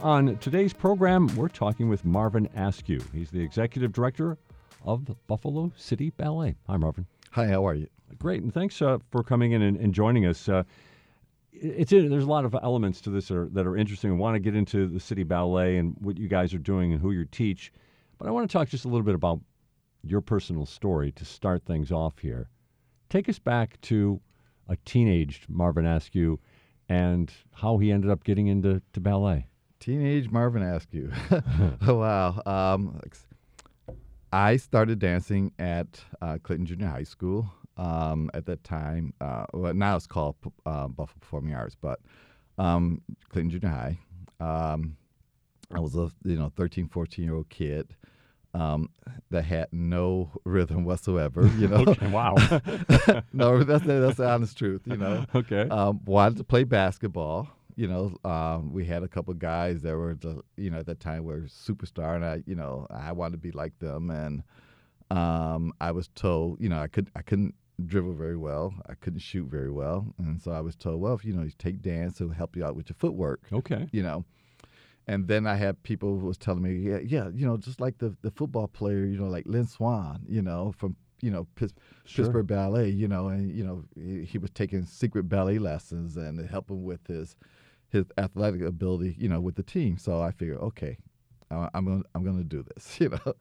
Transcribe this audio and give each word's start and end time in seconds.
On 0.00 0.38
today's 0.38 0.72
program, 0.72 1.26
we're 1.36 1.48
talking 1.48 1.88
with 1.88 2.04
Marvin 2.04 2.48
Askew. 2.56 3.00
He's 3.12 3.30
the 3.30 3.42
executive 3.42 3.92
director 3.92 4.38
of 4.84 5.04
the 5.04 5.14
Buffalo 5.26 5.70
City 5.76 6.10
Ballet. 6.10 6.54
Hi, 6.66 6.76
Marvin. 6.78 7.06
Hi, 7.32 7.46
how 7.46 7.66
are 7.66 7.74
you? 7.74 7.88
Great, 8.18 8.42
and 8.42 8.54
thanks 8.54 8.80
uh, 8.80 8.98
for 9.10 9.22
coming 9.22 9.52
in 9.52 9.60
and, 9.60 9.76
and 9.76 9.92
joining 9.92 10.24
us. 10.24 10.48
Uh, 10.48 10.62
it's 11.52 11.90
there's 11.90 12.24
a 12.24 12.28
lot 12.28 12.46
of 12.46 12.54
elements 12.62 13.02
to 13.02 13.10
this 13.10 13.28
that 13.28 13.36
are, 13.36 13.48
that 13.50 13.66
are 13.66 13.76
interesting. 13.76 14.10
I 14.10 14.14
want 14.14 14.34
to 14.34 14.40
get 14.40 14.56
into 14.56 14.88
the 14.88 14.98
City 14.98 15.24
Ballet 15.24 15.76
and 15.76 15.94
what 15.98 16.16
you 16.16 16.26
guys 16.26 16.54
are 16.54 16.58
doing 16.58 16.92
and 16.92 17.00
who 17.00 17.10
you 17.10 17.26
teach, 17.26 17.70
but 18.18 18.26
I 18.26 18.30
want 18.30 18.48
to 18.48 18.52
talk 18.52 18.68
just 18.68 18.86
a 18.86 18.88
little 18.88 19.04
bit 19.04 19.14
about 19.14 19.40
your 20.02 20.22
personal 20.22 20.64
story 20.64 21.12
to 21.12 21.24
start 21.24 21.64
things 21.66 21.92
off 21.92 22.18
here. 22.18 22.48
Take 23.10 23.28
us 23.28 23.38
back 23.38 23.78
to 23.82 24.20
a 24.68 24.76
teenaged 24.86 25.50
Marvin 25.50 25.84
Askew 25.84 26.40
and 26.88 27.30
how 27.52 27.76
he 27.76 27.92
ended 27.92 28.10
up 28.10 28.24
getting 28.24 28.46
into 28.46 28.80
to 28.94 29.00
ballet. 29.00 29.48
Teenage 29.82 30.30
Marvin 30.30 30.62
Askew. 30.62 31.10
wow. 31.88 32.40
Um, 32.46 33.00
I 34.32 34.56
started 34.56 35.00
dancing 35.00 35.52
at 35.58 36.00
uh, 36.20 36.38
Clinton 36.40 36.66
Junior 36.66 36.86
High 36.86 37.02
School 37.02 37.52
um, 37.76 38.30
at 38.32 38.46
that 38.46 38.62
time. 38.62 39.12
Uh, 39.20 39.44
well, 39.52 39.74
now 39.74 39.96
it's 39.96 40.06
called 40.06 40.36
uh, 40.64 40.86
Buffalo 40.86 41.18
Performing 41.18 41.56
Arts, 41.56 41.74
but 41.74 41.98
um, 42.58 43.02
Clinton 43.30 43.50
Junior 43.50 43.74
High. 43.74 43.98
Um, 44.38 44.96
I 45.74 45.80
was 45.80 45.96
a 45.96 46.12
you 46.24 46.36
know 46.36 46.52
13, 46.54 46.86
14 46.86 47.24
year 47.24 47.34
old 47.34 47.48
kid 47.48 47.96
um, 48.54 48.88
that 49.30 49.44
had 49.44 49.66
no 49.72 50.30
rhythm 50.44 50.84
whatsoever. 50.84 51.50
You 51.58 51.66
know, 51.66 51.84
okay, 51.88 52.06
wow. 52.06 52.36
no, 53.32 53.64
that's 53.64 53.84
that's 53.84 54.16
the 54.16 54.28
honest 54.28 54.56
truth. 54.56 54.82
You 54.84 54.96
know, 54.96 55.26
okay. 55.34 55.62
Um, 55.68 56.00
wanted 56.04 56.38
to 56.38 56.44
play 56.44 56.62
basketball 56.62 57.48
you 57.76 57.88
know, 57.88 58.16
um, 58.28 58.72
we 58.72 58.84
had 58.84 59.02
a 59.02 59.08
couple 59.08 59.32
guys 59.34 59.82
that 59.82 59.96
were, 59.96 60.14
the, 60.14 60.42
you 60.56 60.70
know, 60.70 60.78
at 60.78 60.86
that 60.86 61.00
time 61.00 61.24
were 61.24 61.42
superstar, 61.42 62.16
and 62.16 62.24
I, 62.24 62.42
you 62.46 62.54
know, 62.54 62.86
I 62.90 63.12
wanted 63.12 63.32
to 63.32 63.38
be 63.38 63.50
like 63.50 63.78
them, 63.78 64.10
and 64.10 64.42
um, 65.10 65.72
I 65.80 65.92
was 65.92 66.08
told, 66.14 66.60
you 66.60 66.68
know, 66.68 66.80
I 66.80 66.88
could, 66.88 67.10
I 67.16 67.22
couldn't 67.22 67.54
dribble 67.84 68.14
very 68.14 68.36
well, 68.36 68.74
I 68.88 68.94
couldn't 68.94 69.20
shoot 69.20 69.46
very 69.48 69.70
well, 69.70 70.06
and 70.18 70.40
so 70.40 70.52
I 70.52 70.60
was 70.60 70.76
told, 70.76 71.00
well, 71.00 71.14
if 71.14 71.24
you 71.24 71.32
know, 71.32 71.42
you 71.42 71.52
take 71.58 71.82
dance, 71.82 72.20
it'll 72.20 72.32
help 72.32 72.56
you 72.56 72.64
out 72.64 72.76
with 72.76 72.88
your 72.88 72.96
footwork. 72.98 73.42
Okay. 73.52 73.88
You 73.92 74.02
know, 74.02 74.24
and 75.06 75.26
then 75.26 75.46
I 75.46 75.56
had 75.56 75.82
people 75.82 76.18
who 76.18 76.26
was 76.26 76.38
telling 76.38 76.62
me, 76.62 76.74
yeah, 76.76 76.98
yeah, 77.04 77.28
you 77.32 77.46
know, 77.46 77.56
just 77.56 77.80
like 77.80 77.98
the 77.98 78.16
the 78.22 78.30
football 78.30 78.68
player, 78.68 79.04
you 79.04 79.18
know, 79.18 79.28
like 79.28 79.46
Lynn 79.46 79.66
Swann, 79.66 80.24
you 80.28 80.42
know, 80.42 80.72
from 80.76 80.96
you 81.20 81.30
know 81.30 81.46
Pitts, 81.54 81.72
sure. 82.04 82.24
Pittsburgh 82.24 82.46
Ballet, 82.46 82.90
you 82.90 83.08
know, 83.08 83.28
and 83.28 83.50
you 83.50 83.64
know 83.64 83.84
he, 83.94 84.24
he 84.24 84.38
was 84.38 84.50
taking 84.50 84.84
secret 84.84 85.28
ballet 85.28 85.58
lessons 85.58 86.16
and 86.16 86.48
helping 86.48 86.84
with 86.84 87.06
his 87.06 87.36
his 87.92 88.06
athletic 88.16 88.62
ability, 88.62 89.14
you 89.18 89.28
know, 89.28 89.40
with 89.40 89.54
the 89.54 89.62
team. 89.62 89.98
So 89.98 90.20
I 90.20 90.32
figured, 90.32 90.58
okay, 90.58 90.96
I'm 91.50 91.84
going 91.84 92.02
I'm 92.14 92.24
going 92.24 92.38
to 92.38 92.44
do 92.44 92.64
this, 92.74 92.96
you 93.00 93.10
know. 93.10 93.34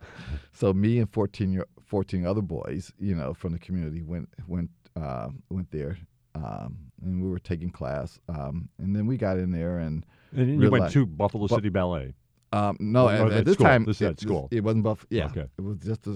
so 0.51 0.73
me 0.73 0.99
and 0.99 1.11
14 1.11 1.51
year, 1.51 1.65
14 1.85 2.25
other 2.25 2.41
boys, 2.41 2.91
you 2.99 3.15
know, 3.15 3.33
from 3.33 3.53
the 3.53 3.59
community 3.59 4.03
went 4.03 4.29
went 4.47 4.69
uh, 5.01 5.29
went 5.49 5.71
there, 5.71 5.97
um, 6.35 6.77
and 7.01 7.23
we 7.23 7.29
were 7.29 7.39
taking 7.39 7.69
class, 7.69 8.19
um, 8.27 8.69
and 8.79 8.95
then 8.95 9.07
we 9.07 9.17
got 9.17 9.37
in 9.37 9.51
there 9.51 9.79
and. 9.79 10.05
And 10.33 10.61
you 10.61 10.71
went 10.71 10.91
to 10.91 11.05
Buffalo 11.05 11.47
City 11.47 11.67
bu- 11.67 11.73
Ballet. 11.73 12.13
Um, 12.53 12.77
no, 12.79 13.09
at, 13.09 13.19
at, 13.19 13.31
at, 13.31 13.45
this 13.45 13.55
school. 13.55 13.65
time 13.65 13.83
this 13.83 14.01
it, 14.01 14.07
at 14.07 14.19
school. 14.21 14.47
It 14.49 14.63
wasn't 14.63 14.85
Buffalo. 14.85 15.07
Yeah, 15.09 15.25
okay. 15.25 15.47
it 15.57 15.61
was 15.61 15.77
just 15.79 16.07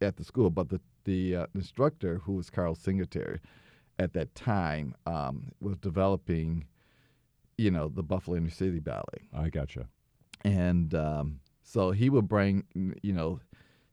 at 0.00 0.16
the 0.16 0.22
school. 0.22 0.50
But 0.50 0.68
the 0.68 0.80
the 1.04 1.36
uh, 1.36 1.46
instructor, 1.56 2.20
who 2.24 2.34
was 2.34 2.50
Carl 2.50 2.76
Singletary, 2.76 3.40
at 3.98 4.12
that 4.12 4.32
time 4.36 4.94
um, 5.06 5.50
was 5.60 5.76
developing 5.78 6.66
you 7.58 7.70
know, 7.70 7.88
the 7.88 8.02
Buffalo 8.02 8.36
Inner 8.36 8.50
City 8.50 8.80
Ballet. 8.80 9.28
I 9.32 9.48
gotcha. 9.48 9.88
And 10.44 10.94
um, 10.94 11.40
so 11.62 11.90
he 11.90 12.10
would 12.10 12.28
bring, 12.28 12.64
you 13.02 13.12
know, 13.12 13.40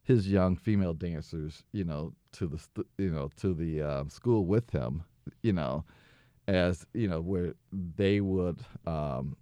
his 0.04 0.28
young 0.28 0.56
female 0.56 0.94
dancers, 0.94 1.64
you 1.72 1.84
know, 1.84 2.14
to 2.34 2.48
the, 2.48 2.60
st- 2.60 2.88
you 2.98 3.12
know, 3.12 3.30
to 3.38 3.54
the 3.54 3.82
uh, 3.82 4.04
school 4.10 4.46
with 4.46 4.70
him, 4.72 5.04
you 5.44 5.54
know, 5.54 5.86
as 6.48 6.86
you 6.94 7.08
know, 7.08 7.22
where 7.22 7.54
they 7.72 8.20
would, 8.20 8.60
um, 8.86 9.38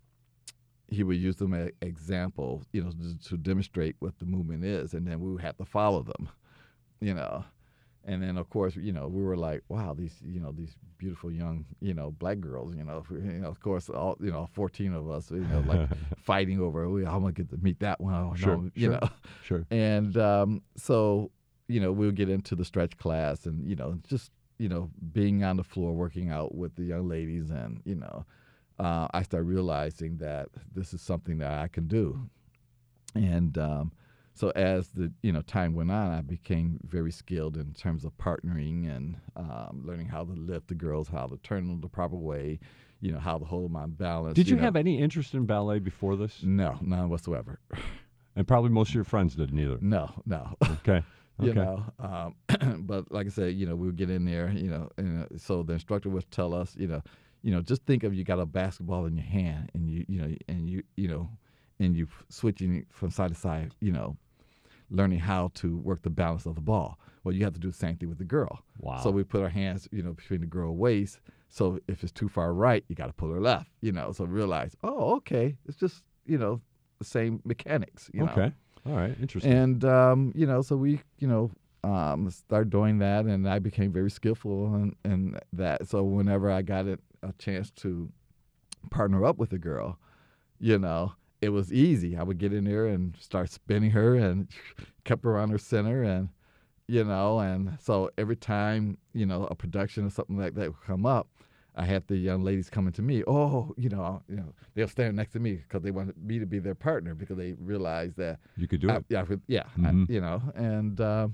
he 0.88 1.04
would 1.04 1.18
use 1.18 1.38
them 1.38 1.54
as 1.54 1.70
example, 1.82 2.64
you 2.74 2.84
know, 2.84 2.92
to, 2.92 3.30
to 3.30 3.38
demonstrate 3.38 3.96
what 4.00 4.18
the 4.20 4.26
movement 4.26 4.66
is, 4.66 4.94
and 4.94 5.08
then 5.08 5.20
we 5.20 5.32
would 5.32 5.42
have 5.42 5.58
to 5.58 5.66
follow 5.66 6.04
them, 6.04 6.30
you 7.00 7.14
know. 7.14 7.44
And 8.06 8.24
then, 8.24 8.38
of 8.38 8.50
course, 8.50 8.76
you 8.76 8.92
know, 8.92 9.08
we 9.08 9.22
were 9.22 9.36
like, 9.36 9.62
wow, 9.68 9.94
these, 9.94 10.16
you 10.24 10.40
know, 10.40 10.52
these 10.52 10.76
beautiful 10.98 11.32
young, 11.32 11.66
you 11.80 11.94
know, 11.94 12.12
black 12.12 12.40
girls, 12.40 12.76
you 12.76 12.84
know, 12.84 13.04
you 13.12 13.20
know, 13.20 13.48
of 13.48 13.60
course, 13.60 13.90
all, 13.90 14.18
you 14.22 14.32
know, 14.32 14.48
14 14.54 14.94
of 14.94 15.10
us, 15.10 15.30
you 15.32 15.40
know, 15.40 15.64
like 15.68 15.90
fighting 16.18 16.60
over, 16.60 16.86
oh, 16.86 16.98
I'm 16.98 17.22
going 17.22 17.34
to 17.34 17.44
get 17.44 17.50
to 17.52 17.58
meet 17.58 17.80
that 17.82 18.00
one. 18.00 18.14
Oh, 18.14 18.34
sure, 18.36 18.58
no, 18.58 18.72
you 18.74 18.88
sure, 18.88 18.92
know. 18.92 19.10
Sure. 19.44 19.66
And 19.70 20.18
um, 20.18 20.62
so, 20.76 21.32
you 21.68 21.80
know, 21.80 21.92
we'll 21.92 22.12
get 22.12 22.30
into 22.30 22.56
the 22.56 22.66
stretch 22.66 22.98
class 22.98 23.46
and, 23.46 23.68
you 23.68 23.76
know, 23.76 24.00
just, 24.08 24.32
you 24.58 24.70
know, 24.70 24.90
being 25.14 25.44
on 25.44 25.58
the 25.58 25.64
floor, 25.64 25.94
working 25.94 26.32
out 26.32 26.56
with 26.56 26.76
the 26.76 26.84
young 26.84 27.08
ladies. 27.08 27.50
And, 27.50 27.82
you 27.86 27.96
know, 27.96 28.26
uh, 28.80 29.08
I 29.14 29.24
start 29.24 29.46
realizing 29.46 30.18
that 30.18 30.48
this 30.74 30.94
is 30.94 31.02
something 31.02 31.38
that 31.40 31.52
I 31.52 31.68
can 31.68 31.88
do. 31.88 32.30
And, 33.14 33.58
um, 33.58 33.92
so 34.40 34.52
as 34.52 34.88
the 34.90 35.12
you 35.22 35.34
know 35.34 35.42
time 35.42 35.76
went 35.76 35.92
on, 35.92 36.12
I 36.12 36.22
became 36.22 36.80
very 36.88 37.12
skilled 37.12 37.58
in 37.58 37.74
terms 37.74 38.06
of 38.06 38.18
partnering 38.18 38.90
and 38.90 39.18
um, 39.36 39.84
learning 39.84 40.08
how 40.08 40.24
to 40.24 40.32
lift 40.32 40.70
the 40.70 40.76
girls, 40.76 41.10
how 41.10 41.28
to 41.28 41.36
turn 41.44 41.68
them 41.68 41.82
the 41.82 41.90
proper 41.90 42.16
way, 42.16 42.60
you 43.02 43.12
know, 43.12 43.20
how 43.20 43.38
to 43.38 43.44
hold 43.44 43.66
them 43.66 43.76
on 43.76 43.92
balance. 43.92 44.36
Did 44.36 44.48
you, 44.48 44.56
know. 44.56 44.62
have 44.62 44.78
any 44.78 44.98
interest 44.98 45.34
in 45.34 45.46
ballet 45.46 45.80
before 45.80 46.16
this? 46.16 46.42
No, 46.42 46.78
none 46.82 47.10
whatsoever. 47.10 47.60
And 48.36 48.48
probably 48.48 48.70
most 48.70 48.90
of 48.90 48.96
your 48.96 49.04
friends 49.04 49.36
didn't 49.36 49.60
either. 49.60 49.80
No, 49.82 50.10
no. 50.26 50.56
Okay. 50.64 51.04
you 51.42 51.50
Okay. 51.50 51.60
know, 51.60 51.84
um, 52.00 52.86
but 52.86 53.12
like 53.12 53.26
I 53.26 53.30
said, 53.30 53.56
you 53.56 53.66
know, 53.66 53.76
we 53.76 53.88
would 53.88 53.98
get 53.98 54.10
in 54.10 54.24
there, 54.24 54.50
you 54.50 54.70
know, 54.70 54.88
and 54.98 55.24
uh, 55.24 55.38
so 55.38 55.62
the 55.62 55.74
instructor 55.74 56.10
would 56.10 56.30
tell 56.32 56.54
us, 56.54 56.74
you 56.78 56.88
know, 56.88 57.02
you 57.42 57.52
know, 57.52 57.62
just 57.62 57.86
think 57.86 58.04
of 58.04 58.14
you 58.14 58.24
got 58.24 58.40
a 58.40 58.46
basketball 58.46 59.08
in 59.08 59.18
your 59.18 59.26
hand, 59.26 59.72
and 59.74 59.90
you, 59.90 60.06
you 60.08 60.22
know, 60.22 60.34
and 60.48 60.70
you, 60.70 60.84
you 60.96 61.10
know, 61.10 61.30
and 61.82 61.98
you 61.98 62.08
switching 62.30 62.86
from 62.92 63.10
side 63.12 63.30
to 63.30 63.36
side, 63.36 63.74
you 63.82 63.92
know, 63.92 64.16
learning 64.90 65.20
how 65.20 65.52
to 65.56 65.78
work 65.78 66.02
the 66.02 66.10
balance 66.10 66.46
of 66.46 66.56
the 66.56 66.62
ball. 66.62 67.00
Well, 67.24 67.36
you 67.36 67.44
have 67.44 67.54
to 67.54 67.60
do 67.60 67.70
the 67.70 67.78
same 67.78 67.98
thing 67.98 68.10
with 68.10 68.18
the 68.18 68.24
girl. 68.24 68.64
Wow. 68.80 69.02
So 69.02 69.12
we 69.12 69.24
put 69.24 69.42
our 69.42 69.50
hands, 69.50 69.88
you 69.92 70.02
know, 70.02 70.14
between 70.14 70.42
the 70.42 70.48
girl 70.48 70.76
waist. 70.76 71.20
So 71.50 71.80
if 71.88 72.04
it's 72.04 72.12
too 72.12 72.30
far 72.30 72.54
right, 72.54 72.84
you 72.88 72.96
got 72.96 73.08
to 73.08 73.14
pull 73.14 73.32
her 73.32 73.42
left. 73.42 73.70
You 73.82 73.92
know, 73.92 74.12
so 74.12 74.26
realize, 74.26 74.76
oh, 74.84 75.16
okay, 75.18 75.56
it's 75.68 75.78
just 75.78 76.04
you 76.26 76.38
know 76.38 76.62
the 77.00 77.06
same 77.06 77.42
mechanics. 77.44 78.10
You 78.14 78.26
know? 78.26 78.32
Okay. 78.32 78.52
All 78.86 78.96
right. 78.96 79.16
Interesting. 79.20 79.52
And 79.52 79.86
um, 79.86 80.32
you 80.36 80.46
know, 80.46 80.62
so 80.62 80.76
we, 80.76 81.02
you 81.18 81.28
know, 81.28 81.52
um, 81.84 82.30
started 82.30 82.70
doing 82.70 83.00
that, 83.00 83.26
and 83.26 83.48
I 83.48 83.60
became 83.60 83.92
very 83.92 84.12
skillful 84.12 84.76
in, 84.76 84.96
in 85.06 85.40
that. 85.54 85.88
So 85.88 86.04
whenever 86.04 86.52
I 86.52 86.62
got 86.62 86.88
it, 86.88 87.00
a 87.24 87.34
chance 87.34 87.72
to 87.72 88.10
partner 88.92 89.26
up 89.26 89.38
with 89.38 89.52
a 89.54 89.58
girl, 89.58 90.00
you 90.60 90.78
know, 90.78 91.14
it 91.42 91.50
was 91.50 91.72
easy. 91.72 92.18
I 92.18 92.24
would 92.24 92.38
get 92.38 92.54
in 92.54 92.66
there 92.66 92.86
and 92.86 93.16
start 93.20 93.50
spinning 93.50 93.92
her, 93.92 94.16
and 94.16 94.48
kept 95.04 95.24
her 95.24 95.38
on 95.38 95.50
her 95.50 95.58
center, 95.58 96.04
and 96.04 96.30
you 96.88 97.04
know, 97.04 97.40
and 97.40 97.78
so 97.80 98.10
every 98.18 98.36
time 98.36 98.98
you 99.14 99.26
know 99.26 99.46
a 99.46 99.56
production 99.56 100.06
or 100.06 100.10
something 100.10 100.38
like 100.38 100.56
that 100.56 100.68
would 100.70 100.82
come 100.86 101.06
up. 101.06 101.28
I 101.76 101.86
had 101.86 102.08
the 102.08 102.18
young 102.18 102.44
ladies 102.44 102.70
coming 102.70 102.92
to 102.94 103.02
me. 103.02 103.24
Oh, 103.26 103.74
you 103.78 103.88
know, 103.88 104.22
you 104.28 104.36
know, 104.36 104.54
they'll 104.74 104.90
stand 104.90 105.16
next 105.16 105.32
to 105.34 105.40
me 105.40 105.54
because 105.54 105.82
they 105.82 105.92
wanted 105.92 106.18
me 106.22 106.38
to 106.40 106.46
be 106.46 106.60
their 106.60 106.76
partner 106.76 107.16
because 107.16 107.38
they 107.38 107.54
realized 107.54 108.18
that 108.18 108.40
you 108.58 108.68
could 108.68 108.82
do 108.82 108.90
I, 108.90 108.96
it. 108.98 109.06
Yeah, 109.08 109.22
I 109.22 109.36
yeah, 109.48 109.64
I- 109.78 109.92
Mhm. 109.92 110.10
you 110.10 110.20
know, 110.20 110.42
and 110.56 111.00
uh, 111.00 111.30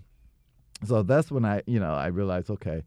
so 0.84 1.02
that's 1.02 1.31
when 1.31 1.46
I, 1.46 1.63
you 1.66 1.80
know, 1.80 1.94
I 1.94 2.07
realized, 2.07 2.52
okay, 2.52 2.84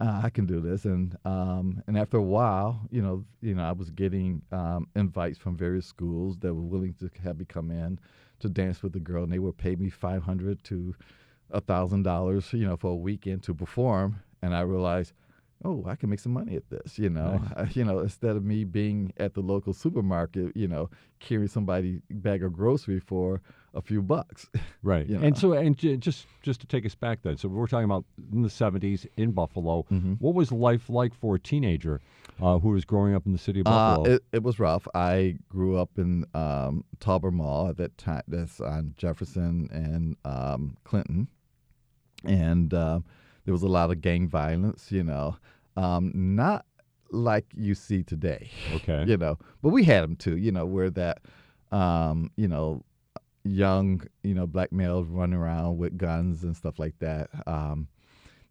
uh, 0.00 0.20
I 0.24 0.30
can 0.30 0.46
do 0.46 0.60
this. 0.60 0.84
And 0.84 1.16
um, 1.24 1.82
and 1.86 1.98
after 1.98 2.16
a 2.16 2.22
while, 2.22 2.80
you 2.90 3.02
know, 3.02 3.24
you 3.40 3.54
know, 3.54 3.64
I 3.64 3.72
was 3.72 3.90
getting 3.90 4.42
um, 4.52 4.88
invites 4.94 5.38
from 5.38 5.56
various 5.56 5.86
schools 5.86 6.38
that 6.38 6.54
were 6.54 6.62
willing 6.62 6.94
to 7.00 7.10
have 7.22 7.38
me 7.38 7.44
come 7.44 7.70
in 7.70 7.98
to 8.40 8.48
dance 8.48 8.82
with 8.82 8.92
the 8.92 9.00
girl, 9.00 9.24
and 9.24 9.32
they 9.32 9.38
would 9.38 9.56
pay 9.56 9.74
me 9.76 9.90
five 9.90 10.22
hundred 10.22 10.62
to 10.64 10.94
a 11.50 11.60
thousand 11.60 12.02
dollars, 12.02 12.52
you 12.52 12.66
know, 12.66 12.76
for 12.76 12.92
a 12.92 12.96
weekend 12.96 13.42
to 13.44 13.54
perform. 13.54 14.20
And 14.42 14.54
I 14.54 14.60
realized, 14.60 15.12
oh, 15.64 15.84
I 15.88 15.96
can 15.96 16.10
make 16.10 16.20
some 16.20 16.32
money 16.32 16.54
at 16.54 16.68
this, 16.70 16.98
you 16.98 17.10
know. 17.10 17.38
Nice. 17.38 17.52
Uh, 17.56 17.66
you 17.72 17.84
know, 17.84 17.98
instead 17.98 18.36
of 18.36 18.44
me 18.44 18.64
being 18.64 19.12
at 19.16 19.34
the 19.34 19.40
local 19.40 19.72
supermarket, 19.72 20.56
you 20.56 20.68
know, 20.68 20.90
carrying 21.18 21.48
somebody 21.48 22.00
bag 22.10 22.44
of 22.44 22.52
grocery 22.52 23.00
for 23.00 23.40
a 23.74 23.82
few 23.82 24.02
bucks. 24.02 24.46
Right. 24.82 25.06
you 25.08 25.18
And 25.18 25.36
so, 25.36 25.52
and 25.52 25.76
j- 25.76 25.96
just 25.96 26.26
just 26.42 26.60
to 26.60 26.66
take 26.66 26.86
us 26.86 26.94
back 26.94 27.22
then, 27.22 27.36
so 27.36 27.48
we're 27.48 27.66
talking 27.66 27.84
about 27.84 28.04
in 28.32 28.42
the 28.42 28.48
'70s 28.48 29.06
in 29.16 29.32
Buffalo. 29.32 29.84
Mm-hmm. 29.90 30.14
What 30.14 30.34
was 30.34 30.52
life 30.52 30.88
like 30.88 31.12
for 31.14 31.34
a 31.34 31.38
teenager 31.40 32.00
uh, 32.40 32.58
who 32.58 32.70
was 32.70 32.84
growing 32.84 33.14
up 33.14 33.26
in 33.26 33.32
the 33.32 33.38
city 33.38 33.60
of 33.60 33.66
Uh, 33.66 33.70
Buffalo? 33.96 34.14
it, 34.14 34.22
it 34.32 34.42
was 34.44 34.58
rough. 34.60 34.86
I 34.94 35.36
grew 35.48 35.76
up 35.76 35.90
in 35.98 36.24
um, 36.32 36.84
Talbert 37.00 37.32
Mall 37.34 37.68
at 37.68 37.76
that 37.78 37.98
time. 37.98 38.22
That's 38.28 38.60
on 38.60 38.94
Jefferson 38.96 39.68
and 39.72 40.16
um, 40.24 40.76
Clinton, 40.84 41.26
and 42.24 42.72
uh, 42.72 43.00
there 43.44 43.52
was 43.52 43.62
a 43.62 43.68
lot 43.68 43.90
of 43.90 44.00
gang 44.00 44.28
violence. 44.28 44.90
You 44.92 45.02
know, 45.02 45.36
um, 45.76 46.12
not 46.14 46.64
like 47.10 47.46
you 47.56 47.74
see 47.74 48.02
today. 48.04 48.48
Okay. 48.76 49.04
you 49.08 49.16
know, 49.16 49.38
but 49.62 49.70
we 49.70 49.84
had 49.84 50.02
them 50.04 50.16
too. 50.16 50.36
You 50.36 50.52
know, 50.52 50.66
where 50.66 50.90
that, 50.90 51.18
um, 51.72 52.30
you 52.36 52.48
know, 52.48 52.84
young, 53.50 54.02
you 54.22 54.34
know, 54.34 54.46
black 54.46 54.72
males 54.72 55.06
running 55.08 55.38
around 55.38 55.78
with 55.78 55.96
guns 55.98 56.42
and 56.44 56.56
stuff 56.56 56.78
like 56.78 56.98
that. 57.00 57.28
Um, 57.46 57.88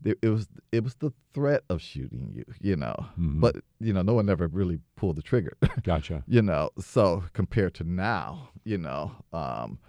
it, 0.03 0.17
it 0.21 0.29
was 0.29 0.47
it 0.71 0.83
was 0.83 0.95
the 0.95 1.11
threat 1.33 1.63
of 1.69 1.81
shooting 1.81 2.31
you, 2.33 2.45
you 2.61 2.75
know. 2.75 2.95
Mhm. 3.19 3.41
But 3.41 3.55
you 3.79 3.93
know, 3.93 4.01
no 4.03 4.13
one 4.13 4.29
ever 4.29 4.47
really 4.47 4.79
pulled 4.95 5.15
the 5.15 5.21
trigger. 5.23 5.53
Gotcha. 5.83 6.23
you 6.27 6.41
know, 6.41 6.69
so 6.79 7.23
compared 7.33 7.73
to 7.75 7.83
now, 7.83 8.49
you 8.63 8.77
know, 8.77 9.11
um, 9.33 9.79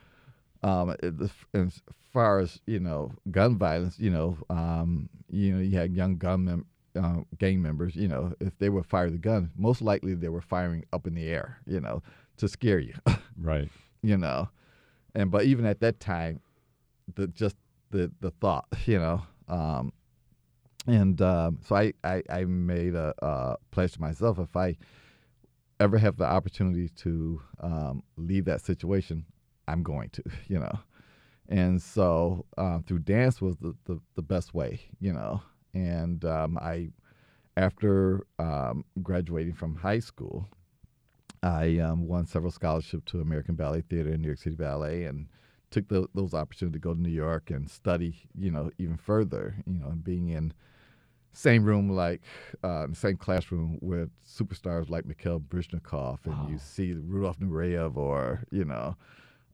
um, 0.62 0.94
as 1.54 1.82
far 2.12 2.38
as 2.40 2.60
you 2.66 2.80
know, 2.80 3.12
gun 3.30 3.58
violence, 3.58 3.98
you 3.98 4.10
know, 4.10 4.38
um, 4.50 5.08
you 5.30 5.54
know, 5.54 5.60
you 5.60 5.76
had 5.76 5.92
young 5.92 6.16
gun 6.16 6.44
mem- 6.44 6.66
uh, 6.96 7.20
gang 7.38 7.60
members. 7.62 7.94
You 7.94 8.08
know, 8.08 8.32
if 8.40 8.56
they 8.58 8.70
were 8.70 8.82
firing 8.82 9.12
the 9.12 9.18
gun, 9.18 9.50
most 9.56 9.82
likely 9.82 10.14
they 10.14 10.28
were 10.30 10.40
firing 10.40 10.84
up 10.92 11.06
in 11.06 11.14
the 11.14 11.28
air, 11.28 11.58
you 11.66 11.80
know, 11.80 12.02
to 12.38 12.48
scare 12.48 12.78
you. 12.78 12.94
Right. 13.40 13.68
you 14.02 14.16
know, 14.16 14.48
and 15.14 15.30
but 15.30 15.44
even 15.44 15.66
at 15.66 15.80
that 15.80 16.00
time, 16.00 16.40
the 17.14 17.26
just 17.28 17.56
the 17.90 18.10
the 18.20 18.30
thought, 18.30 18.66
you 18.86 18.98
know, 18.98 19.22
um, 19.48 19.92
and 20.86 21.20
um, 21.22 21.60
so 21.66 21.76
I, 21.76 21.92
I 22.04 22.22
I 22.30 22.44
made 22.44 22.94
a, 22.94 23.14
uh 23.22 23.56
pledge 23.70 23.92
to 23.92 24.00
myself 24.00 24.38
if 24.38 24.56
I 24.56 24.76
ever 25.80 25.98
have 25.98 26.16
the 26.16 26.24
opportunity 26.24 26.88
to 26.88 27.40
um, 27.60 28.02
leave 28.16 28.44
that 28.46 28.60
situation, 28.60 29.24
I'm 29.68 29.82
going 29.82 30.10
to, 30.10 30.22
you 30.48 30.58
know, 30.58 30.78
and 31.48 31.80
so 31.80 32.44
uh, 32.56 32.80
through 32.86 33.00
dance 33.00 33.40
was 33.40 33.56
the, 33.56 33.74
the 33.84 34.00
the 34.14 34.22
best 34.22 34.54
way, 34.54 34.80
you 35.00 35.12
know, 35.12 35.42
and 35.74 36.24
um, 36.24 36.58
I 36.58 36.90
after 37.56 38.26
um, 38.38 38.84
graduating 39.02 39.54
from 39.54 39.74
high 39.76 40.00
school. 40.00 40.48
I 41.42 41.78
um, 41.78 42.06
won 42.06 42.26
several 42.26 42.50
scholarships 42.50 43.10
to 43.12 43.20
American 43.20 43.54
Ballet 43.54 43.82
Theater 43.82 44.10
and 44.10 44.22
New 44.22 44.28
York 44.28 44.38
City 44.38 44.56
Ballet, 44.56 45.04
and 45.04 45.26
took 45.70 45.88
tho- 45.88 46.08
those 46.14 46.34
opportunities 46.34 46.80
to 46.80 46.80
go 46.80 46.94
to 46.94 47.00
New 47.00 47.10
York 47.10 47.50
and 47.50 47.70
study, 47.70 48.28
you 48.38 48.50
know, 48.50 48.70
even 48.78 48.96
further, 48.96 49.56
you 49.66 49.78
know, 49.78 49.88
and 49.88 50.02
being 50.02 50.28
in 50.28 50.52
same 51.32 51.64
room 51.64 51.90
like 51.90 52.22
uh, 52.64 52.84
in 52.84 52.90
the 52.90 52.96
same 52.96 53.16
classroom 53.16 53.78
with 53.80 54.10
superstars 54.26 54.90
like 54.90 55.06
Mikhail 55.06 55.40
Baryshnikov, 55.40 56.18
and 56.24 56.50
you 56.50 56.58
see 56.58 56.94
Rudolf 56.94 57.38
Nureyev 57.38 57.96
or 57.96 58.44
you 58.50 58.64
know 58.64 58.96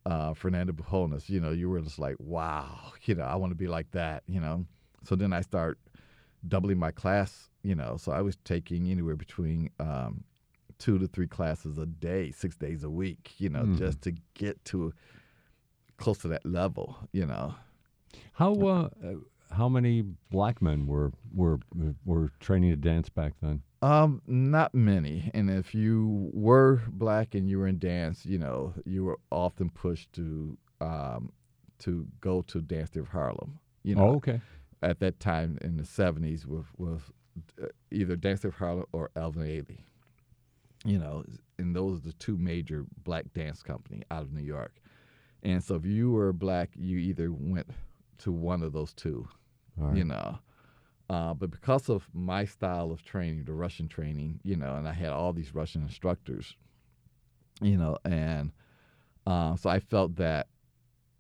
uh, 0.07 0.35
Fernando 0.35 0.73
Bujones, 0.73 1.29
you 1.29 1.41
know, 1.41 1.51
you 1.51 1.69
were 1.69 1.81
just 1.81 1.99
like, 1.99 2.17
wow, 2.19 2.93
you 3.05 3.15
know, 3.15 3.25
I 3.25 3.37
want 3.37 3.51
to 3.53 3.57
be 3.57 3.67
like 3.67 3.91
that, 3.93 4.23
you 4.27 4.41
know. 4.41 4.67
So 5.05 5.17
then 5.17 5.33
I 5.33 5.41
start 5.41 5.79
doubling 6.47 6.79
my 6.79 6.91
class, 6.91 7.51
you 7.63 7.75
know. 7.75 7.97
So 7.97 8.13
I 8.13 8.21
was 8.21 8.37
taking 8.45 8.91
anywhere 8.91 9.17
between 9.17 9.71
um, 9.81 10.25
two 10.79 10.99
to 10.99 11.07
three 11.07 11.27
classes 11.29 11.79
a 11.79 11.87
day, 11.87 12.31
six 12.31 12.57
days 12.57 12.83
a 12.85 12.91
week, 12.91 13.35
you 13.39 13.49
know, 13.49 13.65
Mhm. 13.65 13.79
just 13.79 14.03
to 14.03 14.13
get 14.35 14.65
to 14.67 14.93
close 15.97 16.19
to 16.19 16.29
that 16.29 16.45
level, 16.45 16.99
you 17.13 17.27
know. 17.27 17.55
How 18.35 18.53
uh, 18.55 18.89
uh, 19.05 19.15
how 19.55 19.69
many 19.69 20.03
black 20.31 20.61
men 20.61 20.87
were 20.87 21.13
were 21.33 21.61
were 22.05 22.31
training 22.41 22.71
to 22.71 22.77
dance 22.77 23.09
back 23.09 23.35
then? 23.41 23.63
Um, 23.83 24.23
not 24.27 24.75
many. 24.75 25.31
And 25.35 25.51
if 25.51 25.75
you 25.75 26.31
were 26.33 26.81
black 26.89 27.35
and 27.35 27.49
you 27.51 27.59
were 27.59 27.69
in 27.69 27.79
dance, 27.79 28.25
you 28.25 28.39
know, 28.39 28.73
you 28.87 29.05
were 29.05 29.19
often 29.31 29.69
pushed 29.71 30.13
to 30.15 30.57
um, 30.81 31.33
to 31.81 32.07
go 32.21 32.43
to 32.43 32.61
Dance 32.63 32.91
Theater 32.91 33.03
of 33.05 33.09
Harlem. 33.09 33.59
You 33.83 33.95
know, 33.97 34.09
Oh, 34.09 34.15
okay. 34.17 34.41
At 34.83 34.99
that 35.01 35.21
time 35.21 35.59
in 35.63 35.77
the 35.77 35.85
seventies, 35.85 36.47
with 36.47 36.67
with 36.79 37.11
uh, 37.63 37.67
either 37.91 38.17
Dance 38.17 38.41
Theater 38.41 38.55
of 38.55 38.59
Harlem 38.59 38.87
or 38.93 39.11
Alvin 39.17 39.43
Ailey. 39.43 39.81
You 40.85 40.99
know, 40.99 41.25
and 41.59 41.75
those 41.75 41.99
are 41.99 42.07
the 42.09 42.13
two 42.15 42.37
major 42.37 42.85
black 43.05 43.33
dance 43.33 43.63
company 43.63 44.03
out 44.11 44.23
of 44.23 44.33
New 44.33 44.43
York. 44.43 44.75
And 45.43 45.63
so 45.63 45.75
if 45.77 45.85
you 45.85 46.11
were 46.11 46.33
black, 46.33 46.71
you 46.75 46.99
either 46.99 47.31
went 47.33 47.69
to 48.19 48.33
one 48.33 48.63
of 48.63 48.73
those 48.73 48.93
two. 48.93 49.27
Right. 49.77 49.97
You 49.97 50.05
know. 50.05 50.39
Uh, 51.11 51.35
but 51.35 51.51
because 51.51 51.91
of 51.91 52.09
my 52.15 52.45
style 52.45 52.91
of 52.91 53.03
training, 53.05 53.45
the 53.45 53.53
Russian 53.53 53.89
training, 53.89 54.41
you 54.43 54.57
know, 54.57 54.77
and 54.77 54.89
I 54.89 54.93
had 54.93 55.11
all 55.11 55.33
these 55.35 55.55
Russian 55.55 55.83
instructors, 55.83 56.57
you 57.61 57.77
know, 57.77 57.99
and 58.07 58.53
uh, 59.27 59.55
so 59.57 59.69
I 59.69 59.81
felt 59.81 60.17
that 60.17 60.49